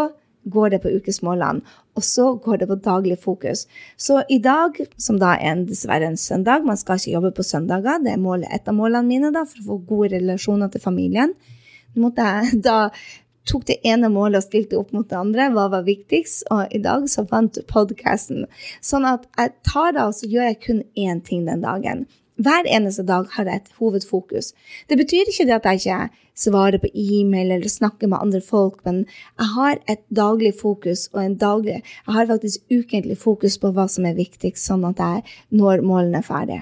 går 0.52 0.72
det 0.74 0.80
på 0.84 0.92
ukesmålene, 0.98 1.62
og 1.96 2.04
så 2.04 2.30
går 2.42 2.62
det 2.62 2.68
på 2.70 2.78
daglig 2.84 3.18
fokus. 3.22 3.66
Så 3.96 4.22
i 4.30 4.38
dag, 4.42 4.78
som 5.00 5.18
da 5.20 5.34
er 5.40 5.64
dessverre 5.66 6.08
en 6.10 6.18
søndag, 6.20 6.66
man 6.66 6.78
skal 6.80 7.00
ikke 7.00 7.14
jobbe 7.16 7.34
på 7.36 7.46
søndager, 7.46 8.02
det 8.04 8.14
er 8.14 8.48
et 8.54 8.68
av 8.68 8.76
målene 8.76 9.06
mine 9.08 9.32
da, 9.34 9.44
for 9.48 9.62
å 9.62 9.68
få 9.70 9.78
gode 9.88 10.14
relasjoner 10.16 10.72
til 10.72 10.84
familien. 10.84 11.34
Jeg, 11.96 12.60
da 12.66 12.90
tok 13.46 13.66
det 13.70 13.78
ene 13.86 14.10
målet 14.12 14.42
og 14.42 14.46
stilte 14.48 14.78
opp 14.78 14.92
mot 14.94 15.08
det 15.08 15.18
andre. 15.18 15.48
Hva 15.54 15.68
var 15.72 15.86
viktigst? 15.86 16.46
Og 16.52 16.74
i 16.74 16.82
dag 16.82 17.06
så 17.10 17.24
vant 17.30 17.58
podkasten. 17.70 18.46
Sånn 18.84 19.06
at 19.08 19.26
jeg 19.38 19.54
tar 19.66 19.94
da, 19.96 20.08
og 20.10 20.16
så 20.18 20.28
gjør 20.30 20.50
jeg 20.50 20.62
kun 20.66 20.82
én 20.98 21.22
ting 21.24 21.46
den 21.48 21.64
dagen. 21.64 22.06
Hver 22.36 22.68
eneste 22.68 23.00
dag 23.08 23.30
har 23.32 23.48
jeg 23.48 23.62
et 23.62 23.72
hovedfokus. 23.78 24.52
Det 24.88 24.98
betyr 25.00 25.30
ikke 25.30 25.46
det 25.48 25.56
at 25.56 25.66
jeg 25.66 25.80
ikke 25.80 26.24
svarer 26.36 26.76
på 26.82 26.90
e-mail 26.92 27.54
eller 27.54 27.72
snakker 27.72 28.10
med 28.12 28.20
andre 28.20 28.42
folk, 28.44 28.82
men 28.84 29.06
jeg 29.38 29.48
har 29.54 29.78
et 29.88 30.02
daglig 30.12 30.52
fokus, 30.60 31.08
og 31.14 31.22
en 31.24 31.38
daglig, 31.40 31.80
jeg 31.80 32.14
har 32.18 32.28
faktisk 32.28 32.60
ukentlig 32.70 33.16
fokus 33.18 33.56
på 33.58 33.72
hva 33.72 33.88
som 33.88 34.04
er 34.04 34.18
viktigst, 34.18 34.66
sånn 34.68 34.84
at 34.84 35.00
jeg 35.00 35.24
når 35.56 35.84
målene 35.86 36.22
ferdig. 36.26 36.60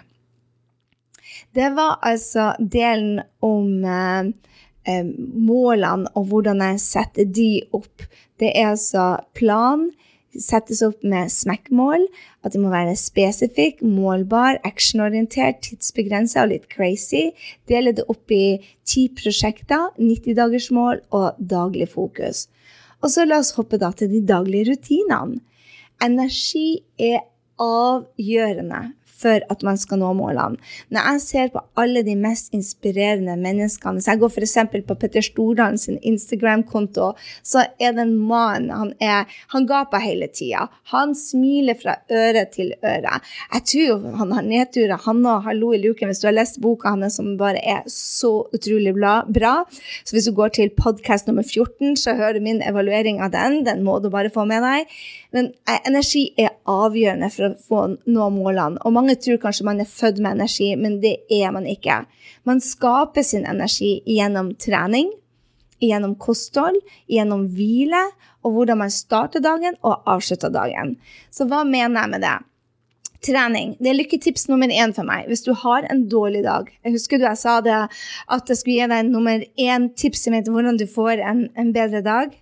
Det 1.54 1.72
var 1.74 1.98
altså 2.06 2.52
delen 2.58 3.18
om 3.42 3.82
eh, 3.82 4.30
eh, 4.86 5.04
målene 5.06 6.10
og 6.14 6.30
hvordan 6.30 6.62
jeg 6.62 6.82
setter 6.82 7.26
de 7.26 7.50
opp. 7.74 8.06
Det 8.38 8.52
er 8.54 8.72
altså 8.76 9.16
plan, 9.34 9.88
settes 10.40 10.82
opp 10.86 11.04
med 11.06 11.32
smekkmål. 11.32 12.06
At 12.44 12.54
de 12.54 12.62
må 12.62 12.72
være 12.72 12.96
spesifikk, 12.98 13.82
målbar, 13.82 14.60
actionorientert, 14.66 15.62
tidsbegrensa 15.66 16.44
og 16.44 16.52
litt 16.52 16.66
crazy. 16.72 17.30
Dele 17.70 17.94
det 17.96 18.06
opp 18.12 18.34
i 18.34 18.58
ti 18.88 19.06
prosjekter, 19.16 19.92
90-dagersmål 20.00 21.04
og 21.16 21.38
daglig 21.38 21.88
fokus. 21.92 22.48
Og 23.04 23.12
så 23.12 23.26
la 23.28 23.40
oss 23.42 23.54
hoppe 23.58 23.78
da 23.80 23.92
til 23.92 24.10
de 24.12 24.22
daglige 24.24 24.72
rutinene. 24.72 25.42
Energi 26.02 26.82
er 27.00 27.22
avgjørende 27.60 28.80
for 29.20 29.44
at 29.50 29.64
man 29.66 29.78
skal 29.80 30.00
nå 30.02 30.12
målene. 30.18 30.58
Når 30.92 31.08
jeg 31.10 31.22
ser 31.24 31.52
på 31.54 31.62
alle 31.80 32.02
de 32.06 32.16
mest 32.18 32.52
inspirerende 32.54 33.36
menneskene 33.40 33.98
Hvis 33.98 34.08
jeg 34.10 34.20
går 34.20 34.32
f.eks. 34.32 34.56
på 34.88 34.96
Petter 35.00 35.24
Stordalen 35.24 35.78
sin 35.78 35.98
Instagram-konto, 36.02 37.12
så 37.42 37.64
er 37.80 37.94
det 37.94 38.04
en 38.04 38.16
mann 38.18 38.70
han, 38.74 38.92
er, 39.00 39.30
han 39.54 39.68
gaper 39.68 40.02
hele 40.02 40.28
tida. 40.32 40.66
Han 40.92 41.14
smiler 41.18 41.78
fra 41.80 41.96
øre 42.10 42.44
til 42.52 42.74
øre. 42.82 43.20
Jeg 43.54 43.66
tror 43.70 43.86
jo 43.86 44.14
han 44.20 44.34
har 44.34 44.46
nedturer, 44.46 44.96
han 45.06 45.22
òg. 45.24 45.44
Hallo 45.48 45.72
i 45.74 45.80
luken, 45.82 46.10
hvis 46.10 46.22
du 46.22 46.28
har 46.28 46.36
lest 46.36 46.60
boka 46.64 46.92
hans 46.94 47.18
som 47.18 47.34
bare 47.40 47.60
er 47.60 47.82
så 47.90 48.32
utrolig 48.54 48.94
bra. 48.96 49.54
Så 50.04 50.16
hvis 50.16 50.28
du 50.28 50.34
går 50.36 50.54
til 50.58 50.72
podkast 50.76 51.28
nummer 51.28 51.44
14, 51.46 51.96
så 52.00 52.16
hører 52.18 52.38
du 52.38 52.46
min 52.46 52.62
evaluering 52.64 53.20
av 53.22 53.32
den. 53.34 53.62
Den 53.66 53.84
må 53.86 53.98
du 54.02 54.10
bare 54.12 54.32
få 54.34 54.46
med 54.48 54.64
deg. 54.64 54.90
Men 55.34 55.50
eh, 55.68 55.80
energi 55.88 56.28
er 56.38 56.54
avgjørende 56.70 57.30
for 57.34 57.48
å 57.48 57.54
få 57.68 57.80
nå 58.10 58.28
målene. 58.34 58.80
Og 58.84 58.94
mange 59.04 59.20
tror 59.20 59.40
kanskje 59.42 59.66
man 59.66 59.82
er 59.82 59.90
født 59.90 60.20
med 60.22 60.38
energi, 60.38 60.70
men 60.76 61.00
det 61.02 61.18
er 61.32 61.52
man 61.52 61.66
ikke. 61.68 62.04
Man 62.48 62.62
skaper 62.64 63.22
sin 63.22 63.44
energi 63.46 63.98
gjennom 64.08 64.54
trening, 64.56 65.10
gjennom 65.82 66.14
kosthold, 66.16 66.80
gjennom 67.10 67.46
hvile, 67.52 68.00
og 68.44 68.56
hvordan 68.56 68.80
man 68.80 68.92
starter 68.92 69.44
dagen 69.44 69.76
og 69.82 70.02
avslutter 70.08 70.52
dagen. 70.52 70.96
Så 71.30 71.48
hva 71.48 71.64
mener 71.64 72.00
jeg 72.00 72.12
med 72.14 72.24
det? 72.24 72.34
Trening. 73.24 73.76
Det 73.80 73.88
er 73.88 73.96
lykketips 73.96 74.48
nummer 74.50 74.68
én 74.68 74.92
for 74.92 75.08
meg. 75.08 75.28
Hvis 75.28 75.46
du 75.46 75.54
har 75.56 75.86
en 75.88 76.02
dårlig 76.12 76.42
dag 76.44 76.66
Jeg 76.84 76.92
husker 76.92 77.16
du 77.16 77.24
jeg 77.24 77.40
sa 77.40 77.60
det, 77.64 77.78
at 78.28 78.50
jeg 78.52 78.58
skulle 78.60 78.82
gi 78.82 78.88
deg 78.90 79.08
nummer 79.08 79.46
én 79.56 79.88
tipset 79.96 80.32
mitt 80.32 80.50
hvordan 80.52 80.76
du 80.76 80.84
får 80.84 81.22
en, 81.24 81.46
en 81.56 81.72
bedre 81.72 82.02
dag. 82.04 82.36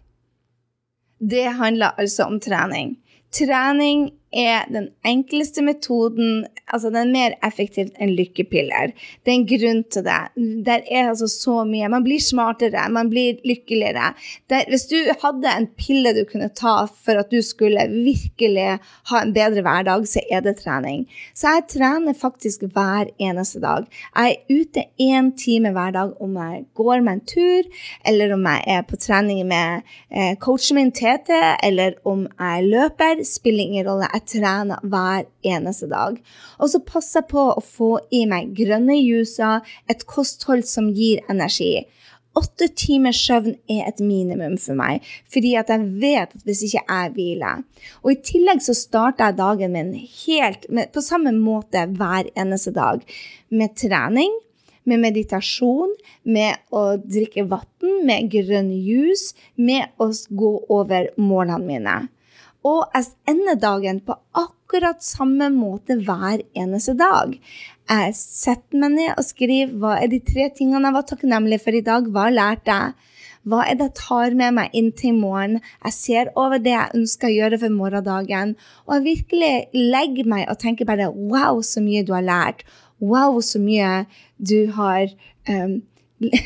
Det 1.22 1.46
handler 1.54 1.94
altså 2.02 2.26
om 2.26 2.40
trening. 2.42 2.96
Trening 3.30 4.10
er 4.32 4.66
den 4.72 4.88
enkleste 5.06 5.62
metoden, 5.64 6.46
altså 6.72 6.90
den 6.92 7.00
er 7.02 7.12
mer 7.12 7.34
effektivt 7.46 7.96
enn 8.00 8.14
lykkepiller. 8.16 8.92
Det 9.22 9.32
er 9.32 9.38
en 9.38 9.46
grunn 9.48 9.82
til 9.92 10.06
det. 10.06 10.20
Der 10.66 10.84
er 10.88 11.10
altså 11.10 11.28
så 11.30 11.62
mye. 11.68 11.90
Man 11.92 12.04
blir 12.06 12.22
smartere, 12.22 12.86
man 12.92 13.10
blir 13.12 13.40
lykkeligere. 13.46 14.12
Der, 14.50 14.64
hvis 14.72 14.86
du 14.90 14.96
hadde 15.22 15.52
en 15.52 15.68
pille 15.78 16.14
du 16.16 16.22
kunne 16.28 16.50
ta 16.56 16.74
for 16.86 17.20
at 17.20 17.32
du 17.32 17.42
skulle 17.44 17.84
virkelig 17.92 18.78
ha 19.10 19.22
en 19.22 19.34
bedre 19.36 19.64
hverdag, 19.64 20.06
så 20.08 20.22
er 20.30 20.44
det 20.44 20.58
trening. 20.62 21.04
Så 21.34 21.56
jeg 21.56 21.68
trener 21.76 22.16
faktisk 22.18 22.64
hver 22.72 23.12
eneste 23.20 23.60
dag. 23.62 23.86
Jeg 24.16 24.36
er 24.36 24.60
ute 24.60 24.86
én 25.00 25.32
time 25.38 25.74
hver 25.74 25.92
dag 25.94 26.16
om 26.22 26.36
jeg 26.40 26.64
går 26.78 27.04
med 27.04 27.12
en 27.12 27.24
tur, 27.26 27.68
eller 28.08 28.34
om 28.34 28.46
jeg 28.48 28.64
er 28.76 28.82
på 28.88 28.96
trening 28.96 29.44
med 29.48 29.82
eh, 30.10 30.34
coachen 30.40 30.78
min 30.78 30.92
Tete, 30.92 31.40
eller 31.62 31.96
om 32.08 32.26
jeg 32.26 32.68
løper. 32.68 33.22
Spiller 33.26 33.64
ingen 33.64 33.86
rolle. 33.88 34.08
Jeg 34.12 34.21
trener 34.28 34.82
hver 34.82 35.26
eneste 35.46 35.88
dag. 35.90 36.18
Og 36.58 36.72
så 36.72 36.82
passer 36.86 37.22
jeg 37.22 37.30
på 37.32 37.48
å 37.52 37.64
få 37.64 37.90
i 38.14 38.24
meg 38.30 38.54
grønne 38.58 38.96
juicer, 38.98 39.62
et 39.90 40.06
kosthold 40.10 40.66
som 40.68 40.90
gir 40.94 41.22
energi. 41.32 41.84
Åtte 42.38 42.70
timers 42.80 43.18
søvn 43.20 43.58
er 43.68 43.90
et 43.90 43.98
minimum 44.00 44.54
for 44.60 44.76
meg, 44.78 45.04
fordi 45.28 45.50
at 45.60 45.68
jeg 45.68 45.88
vet 46.00 46.30
at 46.32 46.46
hvis 46.46 46.62
ikke 46.64 46.80
jeg 46.80 47.10
hviler 47.12 47.60
Og 48.00 48.14
i 48.14 48.20
tillegg 48.24 48.62
så 48.64 48.72
starter 48.76 49.28
jeg 49.28 49.38
dagen 49.40 49.74
min 49.74 49.92
helt 49.92 50.64
med, 50.70 50.88
på 50.94 51.04
samme 51.04 51.34
måte 51.36 51.84
hver 51.92 52.30
eneste 52.32 52.72
dag. 52.72 53.04
Med 53.52 53.76
trening, 53.76 54.32
med 54.88 55.02
meditasjon, 55.04 55.92
med 56.24 56.56
å 56.72 56.96
drikke 56.96 57.44
vann, 57.50 57.68
med 58.06 58.32
grønn 58.32 58.72
juice, 58.72 59.36
med 59.54 59.92
å 60.00 60.08
gå 60.32 60.54
over 60.72 61.12
målene 61.20 61.68
mine. 61.68 61.96
Og 62.68 62.82
jeg 62.94 63.10
ender 63.32 63.58
dagen 63.58 64.00
på 64.06 64.14
akkurat 64.38 65.02
samme 65.02 65.48
måte 65.54 65.98
hver 66.06 66.44
eneste 66.54 66.94
dag. 66.98 67.34
Jeg 67.90 68.12
setter 68.16 68.78
meg 68.78 68.94
ned 68.94 69.16
og 69.16 69.26
skriver 69.26 69.72
hva 69.82 69.96
er 69.98 70.12
de 70.12 70.20
tre 70.22 70.46
tingene 70.54 70.86
jeg 70.88 70.96
var 70.96 71.08
takknemlig 71.08 71.58
for 71.64 71.74
i 71.74 71.82
dag. 71.84 72.06
Hva 72.14 72.28
lærte 72.30 72.76
jeg? 72.76 73.10
Hva 73.42 73.64
er 73.66 73.74
det 73.74 73.88
jeg 73.88 73.98
tar 73.98 74.36
med 74.38 74.54
meg 74.54 74.76
inn 74.78 74.92
til 74.94 75.10
i 75.10 75.18
morgen? 75.18 75.58
Jeg 75.82 75.96
ser 75.96 76.30
over 76.38 76.62
det 76.62 76.76
jeg 76.76 76.98
ønsker 77.00 77.26
å 77.28 77.34
gjøre 77.34 77.58
for 77.64 77.74
morgendagen. 77.74 78.54
Og 78.86 78.94
jeg 78.94 79.06
virkelig 79.08 79.54
legger 79.74 80.30
meg 80.30 80.46
og 80.46 80.60
tenker 80.62 80.86
bare 80.86 81.10
wow, 81.10 81.58
så 81.66 81.82
mye 81.82 82.04
du 82.06 82.14
har 82.14 82.22
lært. 82.22 82.62
Wow, 83.02 83.40
så 83.42 83.58
mye 83.58 84.04
du 84.38 84.70
har 84.76 85.10
um, 85.50 85.80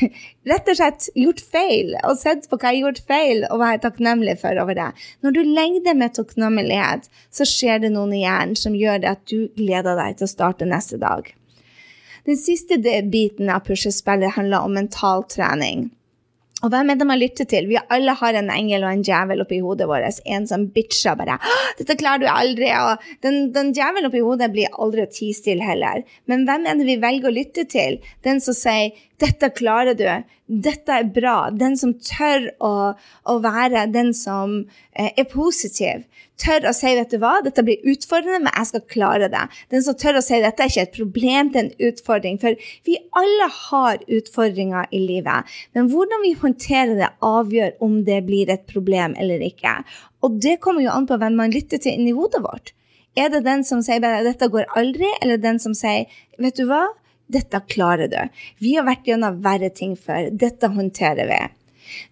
rett 0.51 0.71
og 0.71 0.79
slett 0.79 1.09
gjort 1.17 1.41
feil, 1.53 1.93
og 2.03 2.19
sett 2.19 2.47
på 2.49 2.59
hva 2.59 2.73
jeg 2.73 2.83
har 2.83 2.89
gjort 2.89 3.01
feil, 3.09 3.43
og 3.51 3.65
er 3.65 3.81
takknemlig 3.83 4.37
for 4.41 4.61
over 4.61 4.77
det. 4.77 4.91
Når 5.25 5.35
du 5.35 5.41
legger 5.45 5.97
med 5.97 6.15
takknemlighet, 6.17 7.09
så 7.33 7.47
skjer 7.47 7.83
det 7.83 7.93
noen 7.95 8.15
i 8.15 8.23
hjernen 8.23 8.57
som 8.59 8.77
gjør 8.77 9.03
det 9.03 9.13
at 9.15 9.25
du 9.29 9.49
gleder 9.59 9.99
deg 9.99 10.17
til 10.17 10.29
å 10.29 10.33
starte 10.33 10.69
neste 10.69 10.99
dag. 11.01 11.29
Den 12.27 12.39
siste 12.39 12.75
biten 13.07 13.47
av 13.53 13.63
puslespillet 13.67 14.35
handler 14.35 14.65
om 14.67 14.73
mental 14.75 15.23
trening. 15.31 15.87
Og 16.65 16.71
hvem 16.73 16.89
er 16.89 16.97
det 16.97 17.05
man 17.05 17.19
lytter 17.21 17.45
til? 17.45 17.67
Vi 17.69 17.77
alle 17.93 18.15
har 18.17 18.37
en 18.37 18.47
engel 18.49 18.81
og 18.81 18.89
en 18.89 19.03
djevel 19.05 19.43
oppi 19.43 19.59
hodet 19.61 19.85
vårt. 19.89 20.21
En 20.25 20.47
som 20.49 20.65
bitcher 20.73 21.17
bare 21.19 21.37
'Dette 21.77 21.97
klarer 21.99 22.23
du 22.23 22.25
aldri.' 22.25 22.71
Og 22.73 23.03
den, 23.21 23.51
den 23.53 23.73
djevelen 23.77 24.09
oppi 24.09 24.23
hodet 24.25 24.49
blir 24.51 24.73
aldri 24.73 25.05
å 25.05 25.11
tie 25.11 25.37
stille 25.37 25.61
heller. 25.61 26.01
Men 26.25 26.47
hvem 26.49 26.65
er 26.65 26.79
det 26.79 26.87
vi 26.89 26.97
velger 26.97 27.29
å 27.29 27.35
lytte 27.35 27.67
til? 27.69 27.99
Den 28.23 28.41
som 28.41 28.57
sier 28.57 28.89
'Dette 29.21 29.53
klarer 29.53 29.93
du'. 29.93 30.23
Dette 30.47 30.89
er 30.89 31.03
bra. 31.03 31.51
Den 31.51 31.77
som 31.77 31.93
tør 31.93 32.49
å, 32.63 32.95
å 33.27 33.39
være 33.43 33.91
den 33.93 34.13
som 34.13 34.63
eh, 34.95 35.11
er 35.13 35.29
positiv. 35.29 36.07
Tør 36.37 36.67
å 36.69 36.73
si 36.75 36.91
'vet 36.93 37.09
du 37.09 37.17
hva, 37.17 37.39
dette 37.41 37.63
blir 37.65 37.81
utfordrende, 37.81 38.43
men 38.45 38.53
jeg 38.53 38.69
skal 38.69 38.83
klare 38.93 39.29
det'. 39.33 39.49
Den 39.73 39.81
som 39.81 39.95
tør 39.97 40.19
å 40.19 40.21
si 40.21 40.37
'dette 40.37 40.61
er 40.61 40.69
ikke 40.69 40.85
et 40.85 40.97
problem, 40.97 41.49
det 41.49 41.57
er 41.57 41.65
en 41.65 41.87
utfordring'. 41.89 42.39
For 42.41 42.55
vi 42.85 42.97
alle 43.21 43.47
har 43.49 43.97
utfordringer 44.05 44.85
i 44.93 44.99
livet. 45.01 45.49
Men 45.73 45.89
hvordan 45.89 46.21
vi 46.21 46.33
håndterer 46.37 46.95
det, 47.01 47.09
avgjør 47.21 47.71
om 47.81 48.03
det 48.05 48.25
blir 48.25 48.49
et 48.53 48.67
problem 48.67 49.15
eller 49.17 49.41
ikke. 49.41 49.83
Og 50.21 50.39
det 50.41 50.59
kommer 50.61 50.85
jo 50.85 50.93
an 50.93 51.07
på 51.07 51.17
hvem 51.17 51.35
man 51.35 51.51
lytter 51.51 51.81
til 51.81 51.93
inni 51.97 52.13
hodet 52.13 52.43
vårt. 52.45 52.73
Er 53.17 53.29
det 53.33 53.45
den 53.45 53.63
som 53.63 53.81
sier 53.81 53.99
bare 53.99 54.21
'dette 54.23 54.49
går 54.49 54.69
aldri', 54.77 55.17
eller 55.21 55.37
den 55.37 55.59
som 55.59 55.73
sier 55.73 56.05
'vet 56.37 56.55
du 56.55 56.65
hva'? 56.65 56.93
Dette 57.29 57.59
klarer 57.67 58.07
du. 58.07 58.29
Vi 58.59 58.75
har 58.75 58.85
vært 58.87 59.07
gjennom 59.07 59.41
verre 59.43 59.69
ting 59.69 59.95
før. 59.95 60.29
Dette 60.31 60.69
håndterer 60.71 61.27
vi. 61.27 61.41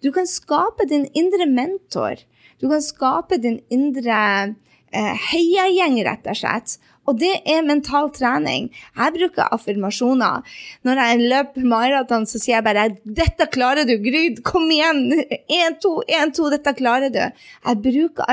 Du 0.01 0.11
kan 0.11 0.28
skape 0.28 0.88
din 0.89 1.07
indre 1.13 1.45
mentor. 1.45 2.17
Du 2.62 2.70
kan 2.72 2.84
skape 2.84 3.39
din 3.41 3.60
indre 3.74 4.20
eh, 4.95 5.16
heiagjeng, 5.32 5.99
rett 6.08 6.28
og 6.32 6.38
slett. 6.39 6.78
Og 7.06 7.20
det 7.22 7.32
er 7.45 7.66
mental 7.66 8.08
trening. 8.14 8.72
Jeg 8.97 9.14
bruker 9.14 9.51
affirmasjoner. 9.53 10.45
Når 10.88 11.01
jeg 11.01 11.28
løper 11.30 11.68
maraton, 11.70 12.26
så 12.26 12.41
sier 12.41 12.56
jeg 12.56 12.66
bare 12.66 12.88
'Dette 13.06 13.45
klarer 13.53 13.86
du, 13.86 13.93
Gryd! 14.01 14.41
Kom 14.47 14.66
igjen! 14.74 15.03
Én, 15.45 15.78
to, 15.82 16.01
én, 16.10 16.34
to, 16.34 16.49
dette 16.49 16.74
klarer 16.74 17.14
du!' 17.14 17.22
Jeg 17.22 17.82
bruker 17.84 18.26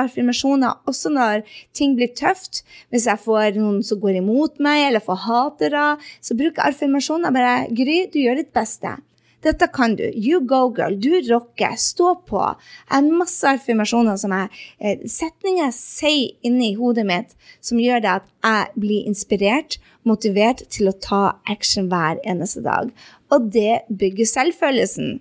affirmasjoner 0.00 0.80
også 0.88 1.12
når 1.12 1.44
ting 1.76 1.96
blir 1.98 2.14
tøft. 2.16 2.64
Hvis 2.88 3.06
jeg 3.06 3.20
får 3.20 3.60
noen 3.60 3.82
som 3.84 4.00
går 4.00 4.22
imot 4.22 4.56
meg, 4.64 4.86
eller 4.88 5.04
får 5.04 5.20
hatere, 5.26 5.84
så 6.20 6.38
bruker 6.38 6.62
jeg 6.62 6.72
affirmasjoner 6.72 7.36
bare 7.36 7.68
'Gry, 7.68 8.06
du 8.08 8.18
gjør 8.22 8.40
ditt 8.40 8.54
beste'. 8.56 8.96
Dette 9.46 9.68
kan 9.70 9.94
du. 9.94 10.04
You 10.10 10.40
go, 10.42 10.66
girl. 10.74 10.96
Du 10.98 11.12
rocker. 11.30 11.76
Stå 11.78 12.14
på. 12.26 12.42
Jeg 12.88 12.94
har 12.96 13.18
masse 13.20 13.46
affirmasjoner 13.46 14.18
som 14.18 14.34
jeg 14.34 14.48
eh, 14.80 15.04
Setninger 15.06 15.68
jeg 15.68 15.76
sier 15.76 16.48
inni 16.48 16.72
hodet 16.78 17.06
mitt 17.06 17.36
som 17.64 17.78
gjør 17.80 18.02
det 18.02 18.12
at 18.18 18.26
jeg 18.46 18.82
blir 18.82 19.06
inspirert, 19.06 19.78
motivert 20.06 20.64
til 20.72 20.90
å 20.90 20.96
ta 21.02 21.22
action 21.50 21.88
hver 21.92 22.18
eneste 22.26 22.64
dag. 22.66 22.90
Og 23.30 23.48
det 23.54 23.86
bygger 23.90 24.28
selvfølelsen. 24.32 25.18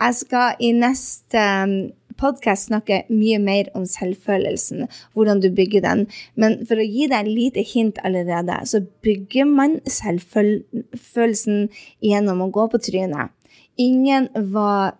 Jeg 0.00 0.18
skal 0.22 0.62
i 0.62 0.72
neste 0.76 1.42
um, 1.66 1.76
podkast 2.20 2.70
snakke 2.70 3.02
mye 3.12 3.38
mer 3.42 3.68
om 3.76 3.84
selvfølelsen, 3.88 4.86
hvordan 5.12 5.42
du 5.42 5.50
bygger 5.54 5.84
den. 5.84 6.06
Men 6.34 6.58
for 6.68 6.80
å 6.80 6.86
gi 6.86 7.08
deg 7.10 7.26
et 7.26 7.32
lite 7.32 7.64
hint 7.66 8.00
allerede, 8.06 8.56
så 8.68 8.80
bygger 9.04 9.48
man 9.50 9.78
selvfølelsen 9.84 11.68
gjennom 12.04 12.46
å 12.46 12.52
gå 12.54 12.68
på 12.72 12.82
trynet. 12.88 13.35
Ingen 13.76 14.28
var 14.52 14.96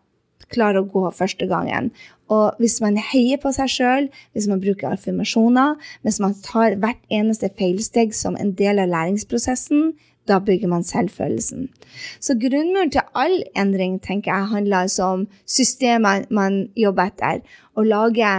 klar 0.52 0.78
å 0.78 0.86
gå 0.86 1.04
første 1.14 1.48
gangen. 1.50 1.90
Og 2.32 2.58
hvis 2.62 2.80
man 2.82 2.98
heier 2.98 3.38
på 3.42 3.52
seg 3.54 3.70
sjøl, 3.70 4.08
hvis 4.34 4.48
man 4.50 4.62
bruker 4.62 4.92
affirmasjoner, 4.92 5.76
hvis 6.06 6.20
man 6.22 6.34
tar 6.44 6.76
hvert 6.82 7.02
eneste 7.12 7.50
feilsteg 7.58 8.14
som 8.14 8.38
en 8.38 8.52
del 8.58 8.82
av 8.82 8.90
læringsprosessen, 8.92 9.94
da 10.26 10.40
bygger 10.42 10.70
man 10.70 10.82
selvfølelsen. 10.82 11.68
Så 12.18 12.34
grunnmuren 12.42 12.90
til 12.90 13.06
all 13.14 13.38
endring 13.58 14.00
tenker 14.02 14.32
jeg, 14.32 14.50
handler 14.50 14.86
altså 14.86 15.12
om 15.14 15.26
systemet 15.46 16.32
man 16.34 16.64
jobber 16.78 17.12
etter. 17.12 17.44
Å 17.78 17.86
lage 17.86 18.32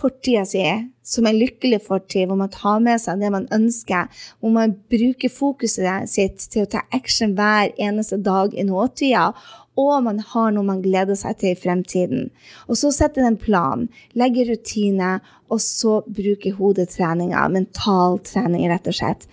fortida 0.00 0.44
si 0.48 0.64
som 1.06 1.28
er 1.28 1.38
lykkelig 1.38 1.80
fortid, 1.86 2.26
hvor 2.26 2.38
man 2.40 2.50
tar 2.52 2.80
med 2.82 2.98
seg 3.02 3.22
det 3.22 3.30
man 3.34 3.46
ønsker, 3.54 4.10
hvor 4.40 4.54
man 4.54 4.74
bruker 4.90 5.30
fokuset 5.32 6.10
sitt 6.10 6.48
til 6.50 6.66
å 6.66 6.72
ta 6.72 6.82
action 6.96 7.36
hver 7.38 7.70
eneste 7.78 8.18
dag 8.18 8.54
i 8.54 8.66
nåtida, 8.66 9.30
og 9.76 9.92
man 10.06 10.18
har 10.32 10.54
noe 10.56 10.66
man 10.66 10.82
gleder 10.84 11.18
seg 11.18 11.36
til 11.40 11.52
i 11.52 11.60
fremtiden. 11.60 12.30
Og 12.66 12.80
så 12.80 12.90
setter 12.94 13.26
en 13.26 13.38
plan, 13.38 13.86
legger 14.16 14.50
rutine, 14.50 15.18
og 15.52 15.60
så 15.62 16.00
bruker 16.08 16.56
hodetreninga, 16.58 17.44
mental 17.52 18.18
trening, 18.26 18.66
rett 18.72 18.88
og 18.90 18.98
slett. 18.98 19.28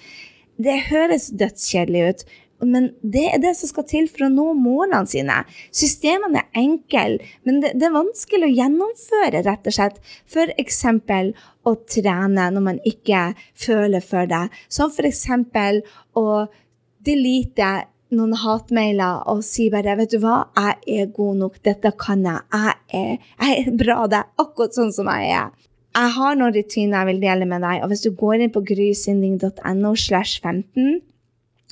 Det 0.62 0.76
høres 0.92 1.32
dødskjedelig 1.34 2.04
ut, 2.10 2.26
men 2.64 2.92
det 3.02 3.24
er 3.34 3.42
det 3.44 3.54
som 3.60 3.70
skal 3.72 3.86
til 3.90 4.06
for 4.12 4.28
å 4.28 4.32
nå 4.32 4.46
målene 4.56 5.10
sine. 5.10 5.42
Systemene 5.76 6.44
er 6.44 6.62
enkle, 6.64 7.20
men 7.48 7.60
det, 7.64 7.74
det, 7.80 7.90
er 7.90 7.98
vanskelig 7.98 8.48
å 8.48 8.56
gjennomføre, 8.60 9.44
rett 9.48 9.68
og 9.70 9.76
slett. 9.76 10.00
F.eks. 10.30 10.84
å 11.66 11.76
trene 11.90 12.50
når 12.54 12.64
man 12.68 12.80
ikke 12.88 13.34
føler 13.56 14.04
for 14.04 14.30
det. 14.30 14.46
Som 14.70 14.92
f.eks. 14.92 15.26
å 16.20 16.28
delete 17.04 17.72
noen 18.14 18.36
hatmailer 18.38 19.24
og 19.32 19.44
si 19.46 19.70
bare 19.74 19.96
'Vet 19.98 20.12
du 20.14 20.20
hva, 20.22 20.48
jeg 20.56 21.02
er 21.02 21.14
god 21.18 21.38
nok. 21.38 21.62
Dette 21.64 21.92
kan 21.98 22.24
jeg. 22.24 22.42
Jeg 22.54 22.76
er, 22.94 23.18
jeg 23.42 23.68
er 23.68 23.78
bra. 23.78 24.08
Det 24.08 24.20
er 24.20 24.46
akkurat 24.46 24.76
sånn 24.76 24.94
som 24.94 25.08
jeg 25.08 25.32
er.' 25.32 25.52
Jeg 25.94 26.10
har 26.10 26.36
noen 26.36 26.54
rutiner 26.56 27.04
jeg 27.04 27.08
vil 27.12 27.22
dele 27.22 27.46
med 27.46 27.62
deg. 27.62 27.84
og 27.84 27.90
Hvis 27.90 28.02
du 28.02 28.12
går 28.18 28.42
inn 28.42 28.54
på 28.54 28.64
grysynding.no 28.66 29.96
slash 29.96 30.42
15 30.42 31.02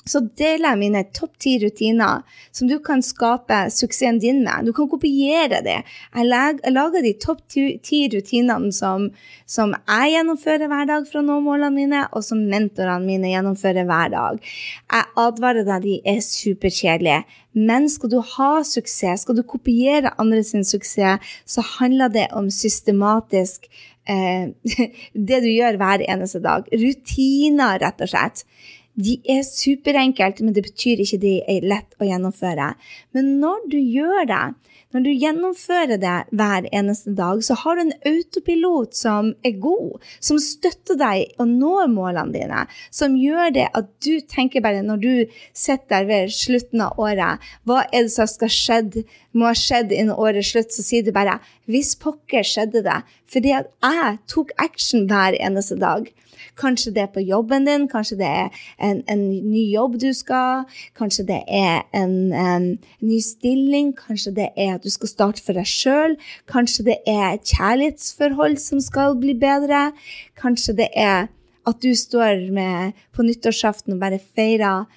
så 0.08 0.18
deler 0.38 0.72
jeg 0.72 0.80
mine 0.80 1.02
topp 1.14 1.36
ti 1.42 1.52
rutiner 1.62 2.24
som 2.50 2.66
du 2.70 2.74
kan 2.82 3.04
skape 3.06 3.58
suksessen 3.70 4.18
din 4.22 4.40
med. 4.42 4.66
Du 4.66 4.72
kan 4.74 4.88
kopiere 4.90 5.60
det. 5.62 5.78
Jeg 6.14 6.72
lager 6.74 7.04
de 7.04 7.12
topp 7.22 7.44
ti 7.52 8.00
rutinene 8.10 8.72
som, 8.74 9.08
som, 9.46 9.76
jeg 9.86 10.16
gjennomfører 10.16 10.70
hver 10.72 10.88
dag 10.90 11.06
for 11.06 11.20
å 11.20 11.26
nå 11.26 11.38
målene 11.44 11.70
mine, 11.76 12.02
og 12.10 12.26
som 12.26 12.42
mentorene 12.50 13.06
mine 13.06 13.30
gjennomfører 13.30 13.86
hver 13.86 14.10
dag. 14.16 14.42
Jeg 14.90 15.08
advarer 15.26 15.68
deg, 15.70 15.86
de 15.86 15.96
er 16.16 16.20
superkjedelige. 16.26 17.22
Men 17.52 17.88
skal 17.92 18.10
du 18.10 18.18
ha 18.34 18.50
suksess, 18.66 19.22
skal 19.22 19.38
du 19.38 19.44
kopiere 19.46 20.14
andres 20.18 20.54
suksess, 20.66 21.32
så 21.46 21.64
handler 21.76 22.10
det 22.10 22.28
om 22.34 22.48
systematisk 22.50 23.68
eh, 24.08 24.50
det 25.30 25.42
du 25.44 25.50
gjør 25.52 25.78
hver 25.78 26.04
eneste 26.08 26.42
dag. 26.42 26.66
Rutiner, 26.72 27.78
rett 27.84 28.02
og 28.02 28.10
slett. 28.10 28.46
De 28.94 29.16
er 29.24 29.40
superenkelt, 29.48 30.42
men 30.44 30.52
det 30.52 30.66
betyr 30.66 31.00
ikke 31.00 31.20
de 31.22 31.38
er 31.48 31.64
lett 31.64 31.96
å 31.96 32.08
gjennomføre. 32.08 32.74
Men 33.16 33.38
når 33.40 33.64
du 33.72 33.78
gjør 33.78 34.26
det, 34.28 34.44
når 34.92 35.04
du 35.06 35.10
gjennomfører 35.16 36.00
det 36.00 36.16
hver 36.36 36.66
eneste 36.68 37.14
dag, 37.16 37.40
så 37.44 37.56
har 37.62 37.78
du 37.78 37.82
en 37.86 37.94
autopilot 38.10 38.92
som 38.96 39.30
er 39.46 39.56
god, 39.62 40.02
som 40.20 40.40
støtter 40.42 40.98
deg 41.00 41.32
og 41.40 41.48
når 41.48 41.88
målene 41.94 42.34
dine, 42.34 42.66
som 42.92 43.16
gjør 43.16 43.54
det 43.56 43.70
at 43.72 43.88
du 44.04 44.20
tenker 44.28 44.64
bare 44.64 44.84
når 44.84 45.00
du 45.00 45.38
sitter 45.56 45.88
der 45.92 46.08
ved 46.10 46.34
slutten 46.36 46.84
av 46.84 47.00
året, 47.00 47.40
hva 47.64 47.86
er 47.88 48.04
det 48.04 48.12
som 48.12 48.28
skal 48.28 48.52
skjedd, 48.52 49.00
må 49.32 49.48
ha 49.48 49.56
skjedd 49.56 49.94
innen 49.96 50.12
årets 50.12 50.52
slutt, 50.52 50.76
så 50.76 50.84
sier 50.84 51.06
du 51.06 51.12
bare 51.16 51.38
hvis 51.72 51.94
pokker 51.96 52.44
skjedde 52.44 52.84
det, 52.84 53.00
fordi 53.32 53.56
at 53.56 53.72
jeg 53.80 54.20
tok 54.28 54.52
action 54.60 55.08
hver 55.08 55.38
eneste 55.40 55.80
dag. 55.80 56.12
Kanskje 56.58 56.92
det 56.94 57.04
er 57.04 57.12
på 57.14 57.24
jobben 57.24 57.66
din, 57.68 57.88
kanskje 57.90 58.18
det 58.20 58.28
er 58.28 58.64
en, 58.78 59.02
en 59.10 59.24
ny 59.48 59.64
jobb 59.72 59.98
du 60.02 60.10
skal, 60.16 60.64
kanskje 60.98 61.26
det 61.28 61.40
er 61.48 61.82
en, 61.96 62.16
en, 62.32 62.68
ny 63.00 63.20
stilling, 63.24 63.92
kanskje 63.98 64.34
det 64.36 64.48
er 64.56 64.76
at 64.76 64.86
du 64.86 64.90
skal 64.92 65.10
starte 65.10 65.44
for 65.44 65.58
deg 65.58 65.68
sjøl, 65.68 66.16
kanskje 66.50 66.88
det 66.90 66.98
er 67.08 67.28
et 67.32 67.54
kjærlighetsforhold 67.54 68.58
som 68.62 68.82
skal 68.82 69.16
bli 69.20 69.36
bedre, 69.38 69.90
kanskje 70.38 70.76
det 70.82 70.90
er 70.96 71.30
at 71.68 71.78
du 71.82 71.92
står 71.94 72.48
med 72.54 72.98
på 73.14 73.24
nyttårsaften 73.26 73.94
og 73.94 74.02
bare 74.02 74.18
feirer 74.18 74.88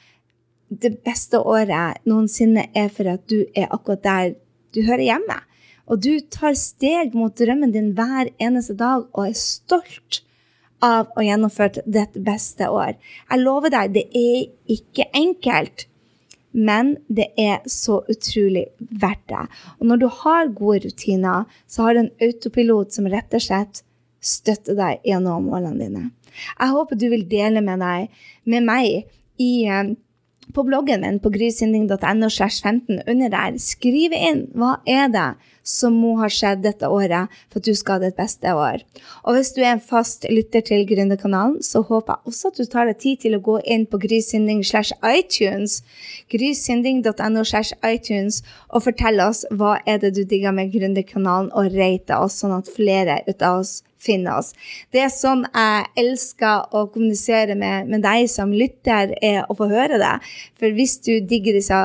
det 0.70 0.96
beste 1.06 1.40
året 1.40 2.02
noensinne 2.10 2.68
er 2.76 2.90
for 2.94 3.10
at 3.12 3.26
du 3.30 3.44
er 3.56 3.70
akkurat 3.70 4.04
der 4.04 4.34
du 4.76 4.82
hører 4.84 5.06
hjemme. 5.06 5.38
Og 5.86 6.02
du 6.02 6.18
tar 6.34 6.56
steg 6.58 7.14
mot 7.14 7.36
drømmen 7.38 7.74
din 7.74 7.94
hver 7.98 8.32
eneste 8.42 8.74
dag 8.78 9.06
og 9.14 9.28
er 9.28 9.38
stolt 9.38 10.24
av 10.84 11.12
å 11.16 11.24
gjennomføre 11.24 11.84
ditt 11.86 12.18
beste 12.26 12.68
år. 12.72 12.96
Jeg 13.30 13.44
lover 13.44 13.74
deg, 13.74 13.94
det 13.96 14.06
er 14.16 14.48
ikke 14.76 15.08
enkelt, 15.16 15.88
men 16.56 16.96
det 17.12 17.28
er 17.40 17.66
så 17.70 18.00
utrolig 18.12 18.68
verdt 18.80 19.26
det. 19.32 19.44
Og 19.80 19.90
når 19.90 20.04
du 20.04 20.08
har 20.22 20.54
gode 20.56 20.86
rutiner, 20.86 21.50
så 21.68 21.88
har 21.88 21.96
du 21.96 22.06
en 22.06 22.14
autopilot 22.24 22.96
som 22.96 23.10
rett 23.12 23.36
og 23.36 23.44
slett 23.44 23.84
støtter 24.26 24.78
deg 24.78 25.04
nå 25.22 25.36
målene 25.44 25.84
dine. 25.84 26.06
Jeg 26.60 26.72
håper 26.72 27.00
du 27.00 27.08
vil 27.12 27.28
dele 27.30 27.62
med, 27.64 27.84
deg, 27.84 28.24
med 28.44 28.66
meg 28.68 29.12
i 29.42 29.52
eh, 29.68 29.94
på 30.54 30.64
bloggen 30.68 31.02
min 31.02 31.20
på 31.20 31.32
grysynding.no 31.34 32.30
slash 32.30 32.64
15 32.64 33.02
under 33.08 33.30
der, 33.34 33.58
skrive 33.62 34.20
inn 34.30 34.46
hva 34.54 34.78
er 34.86 35.10
det 35.14 35.30
som 35.66 35.96
må 35.98 36.14
ha 36.20 36.28
skjedd 36.30 36.62
dette 36.62 36.88
året 36.92 37.32
for 37.50 37.60
at 37.60 37.66
du 37.66 37.74
skal 37.78 37.98
ha 37.98 38.06
ditt 38.06 38.18
beste 38.20 38.54
år. 38.54 38.84
Og 39.26 39.38
hvis 39.38 39.52
du 39.56 39.64
er 39.64 39.74
en 39.74 39.82
fast 39.82 40.28
lytter 40.30 40.62
til 40.66 40.86
Gründerkanalen, 40.90 41.58
så 41.66 41.82
håper 41.82 42.14
jeg 42.20 42.32
også 42.32 42.52
at 42.52 42.60
du 42.62 42.70
tar 42.70 42.92
deg 42.92 43.00
tid 43.02 43.24
til 43.26 43.38
å 43.38 43.42
gå 43.48 43.58
inn 43.66 43.88
på 43.90 44.00
grysynding 44.06 44.62
slash 44.68 44.94
iTunes, 45.02 45.82
grysynding.no 46.32 47.44
slash 47.44 47.74
iTunes, 47.82 48.44
og 48.70 48.86
fortelle 48.86 49.26
oss 49.26 49.46
hva 49.50 49.80
er 49.90 50.04
det 50.04 50.14
du 50.20 50.24
digger 50.24 50.54
med 50.56 50.74
Gründerkanalen, 50.76 51.50
og 51.58 51.74
rate 51.74 52.22
oss, 52.22 52.40
sånn 52.44 52.54
at 52.60 52.70
flere 52.70 53.22
ut 53.26 53.42
av 53.42 53.64
oss 53.64 53.80
finner 54.06 54.40
oss. 54.40 54.54
Det 54.94 55.04
er 55.06 55.12
sånn 55.14 55.46
jeg 55.50 55.90
elsker 56.06 56.70
å 56.76 56.86
kommunisere 56.94 57.58
med, 57.60 57.90
med 57.92 58.06
deg 58.06 58.30
som 58.32 58.54
lytter, 58.54 59.16
er 59.22 59.44
å 59.50 59.58
få 59.58 59.70
høre 59.72 60.00
det. 60.02 60.16
For 60.60 60.76
hvis 60.76 61.00
du 61.06 61.18
digger 61.26 61.58
disse 61.58 61.82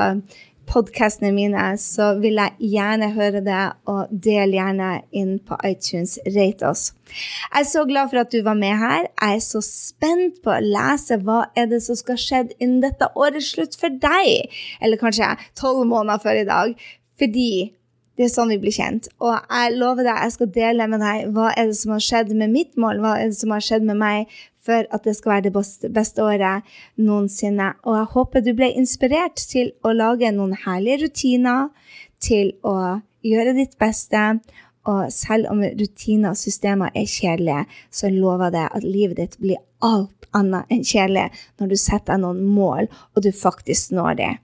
podkastene 0.71 1.31
mine, 1.35 1.63
så 1.81 2.13
vil 2.21 2.39
jeg 2.39 2.71
gjerne 2.75 3.11
høre 3.15 3.41
det, 3.43 3.63
og 3.91 4.11
del 4.11 4.55
gjerne 4.55 4.91
inn 5.17 5.35
på 5.43 5.57
iTunes. 5.67 6.17
Rate 6.35 6.69
oss. 6.69 6.85
Jeg 7.11 7.65
er 7.65 7.67
så 7.67 7.83
glad 7.89 8.11
for 8.11 8.21
at 8.23 8.31
du 8.31 8.39
var 8.45 8.55
med 8.59 8.77
her. 8.79 9.09
Jeg 9.09 9.41
er 9.41 9.43
så 9.43 9.63
spent 9.65 10.39
på 10.45 10.53
å 10.53 10.63
lese 10.63 11.19
hva 11.25 11.43
er 11.57 11.67
det 11.71 11.81
som 11.83 11.99
skal 11.99 12.19
skje 12.21 12.45
innen 12.59 12.79
dette 12.85 13.11
årets 13.19 13.51
slutt 13.55 13.75
for 13.79 13.91
deg. 13.91 14.47
Eller 14.79 15.01
kanskje 15.01 15.33
tolv 15.59 15.83
måneder 15.89 16.23
før 16.23 16.43
i 16.43 16.47
dag. 16.47 16.89
Fordi 17.19 17.51
det 18.21 18.27
er 18.29 18.33
sånn 18.35 18.53
vi 18.53 18.59
blir 18.61 18.75
kjent. 18.75 19.09
Og 19.23 19.33
jeg 19.33 19.75
lover 19.81 20.05
deg, 20.05 20.19
jeg 20.21 20.33
skal 20.35 20.49
dele 20.53 20.87
med 20.91 21.01
deg 21.01 21.31
hva 21.33 21.49
er 21.57 21.71
det 21.71 21.77
som 21.79 21.95
har 21.95 22.03
skjedd 22.05 22.33
med 22.37 22.53
mitt 22.53 22.77
mål, 22.79 23.01
hva 23.01 23.15
er 23.17 23.31
det 23.31 23.39
som 23.39 23.53
har 23.55 23.65
skjedd 23.65 23.87
med 23.87 23.97
meg 23.97 24.35
for 24.61 24.85
at 24.93 25.07
det 25.07 25.15
skal 25.17 25.33
være 25.35 25.49
det 25.49 25.53
beste, 25.95 26.21
året 26.21 26.67
noensinne. 27.01 27.71
Og 27.81 27.97
jeg 27.97 28.11
håper 28.13 28.45
du 28.45 28.51
ble 28.57 28.69
inspirert 28.77 29.41
til 29.49 29.71
å 29.81 29.93
lage 29.95 30.29
noen 30.35 30.53
herlige 30.67 31.07
rutiner, 31.07 31.71
til 32.21 32.53
å 32.61 33.01
gjøre 33.25 33.55
ditt 33.57 33.73
beste. 33.81 34.21
Og 34.89 35.09
selv 35.13 35.49
om 35.49 35.65
rutiner 35.65 36.35
og 36.35 36.37
systemer 36.37 36.93
er 36.93 37.09
kjedelige, 37.09 37.65
så 37.89 38.13
lover 38.13 38.53
jeg 38.53 38.69
at 38.69 38.85
livet 38.85 39.17
ditt 39.17 39.41
blir 39.41 39.61
alt 39.81 40.29
annet 40.37 40.69
enn 40.69 40.85
kjedelig 40.85 41.27
når 41.59 41.73
du 41.73 41.77
setter 41.79 42.13
deg 42.13 42.23
noen 42.23 42.45
mål, 42.45 42.89
og 43.15 43.25
du 43.25 43.31
faktisk 43.33 43.97
når 43.97 44.17
dem. 44.21 44.41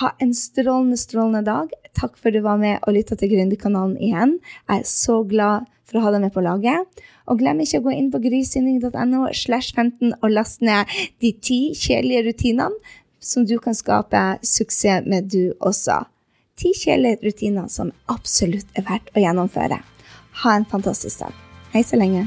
Ha 0.00 0.16
en 0.18 0.34
strålende, 0.34 0.96
strålende 0.96 1.42
dag. 1.46 1.70
Takk 1.94 2.16
for 2.18 2.30
at 2.32 2.34
du 2.34 2.42
var 2.42 2.58
med 2.58 2.82
og 2.82 2.96
lytta 2.96 3.14
til 3.18 3.30
Gründerkanalen 3.30 3.94
igjen. 4.02 4.38
Jeg 4.66 4.82
er 4.82 4.88
så 4.90 5.20
glad 5.30 5.68
for 5.86 6.00
å 6.00 6.02
ha 6.06 6.10
deg 6.14 6.24
med 6.24 6.34
på 6.34 6.42
laget. 6.42 7.04
Og 7.30 7.38
glem 7.38 7.62
ikke 7.62 7.78
å 7.78 7.84
gå 7.86 7.94
inn 7.94 8.10
på 8.10 8.20
grysynding.no 8.24 9.28
slash 9.30 9.70
15 9.76 10.16
og 10.18 10.26
laste 10.32 10.66
ned 10.66 10.90
de 11.22 11.30
ti 11.38 11.60
kjedelige 11.78 12.26
rutinene 12.26 12.98
som 13.24 13.46
du 13.46 13.54
kan 13.62 13.76
skape 13.78 14.24
suksess 14.42 15.06
med, 15.06 15.30
du 15.30 15.54
også. 15.60 16.02
Ti 16.58 16.74
kjedelige 16.74 17.30
rutiner 17.30 17.70
som 17.70 17.94
absolutt 18.10 18.68
er 18.74 18.86
verdt 18.90 19.14
å 19.14 19.22
gjennomføre. 19.22 19.78
Ha 20.42 20.58
en 20.58 20.68
fantastisk 20.68 21.22
dag. 21.22 21.40
Hei 21.70 21.86
så 21.86 21.98
lenge. 22.02 22.26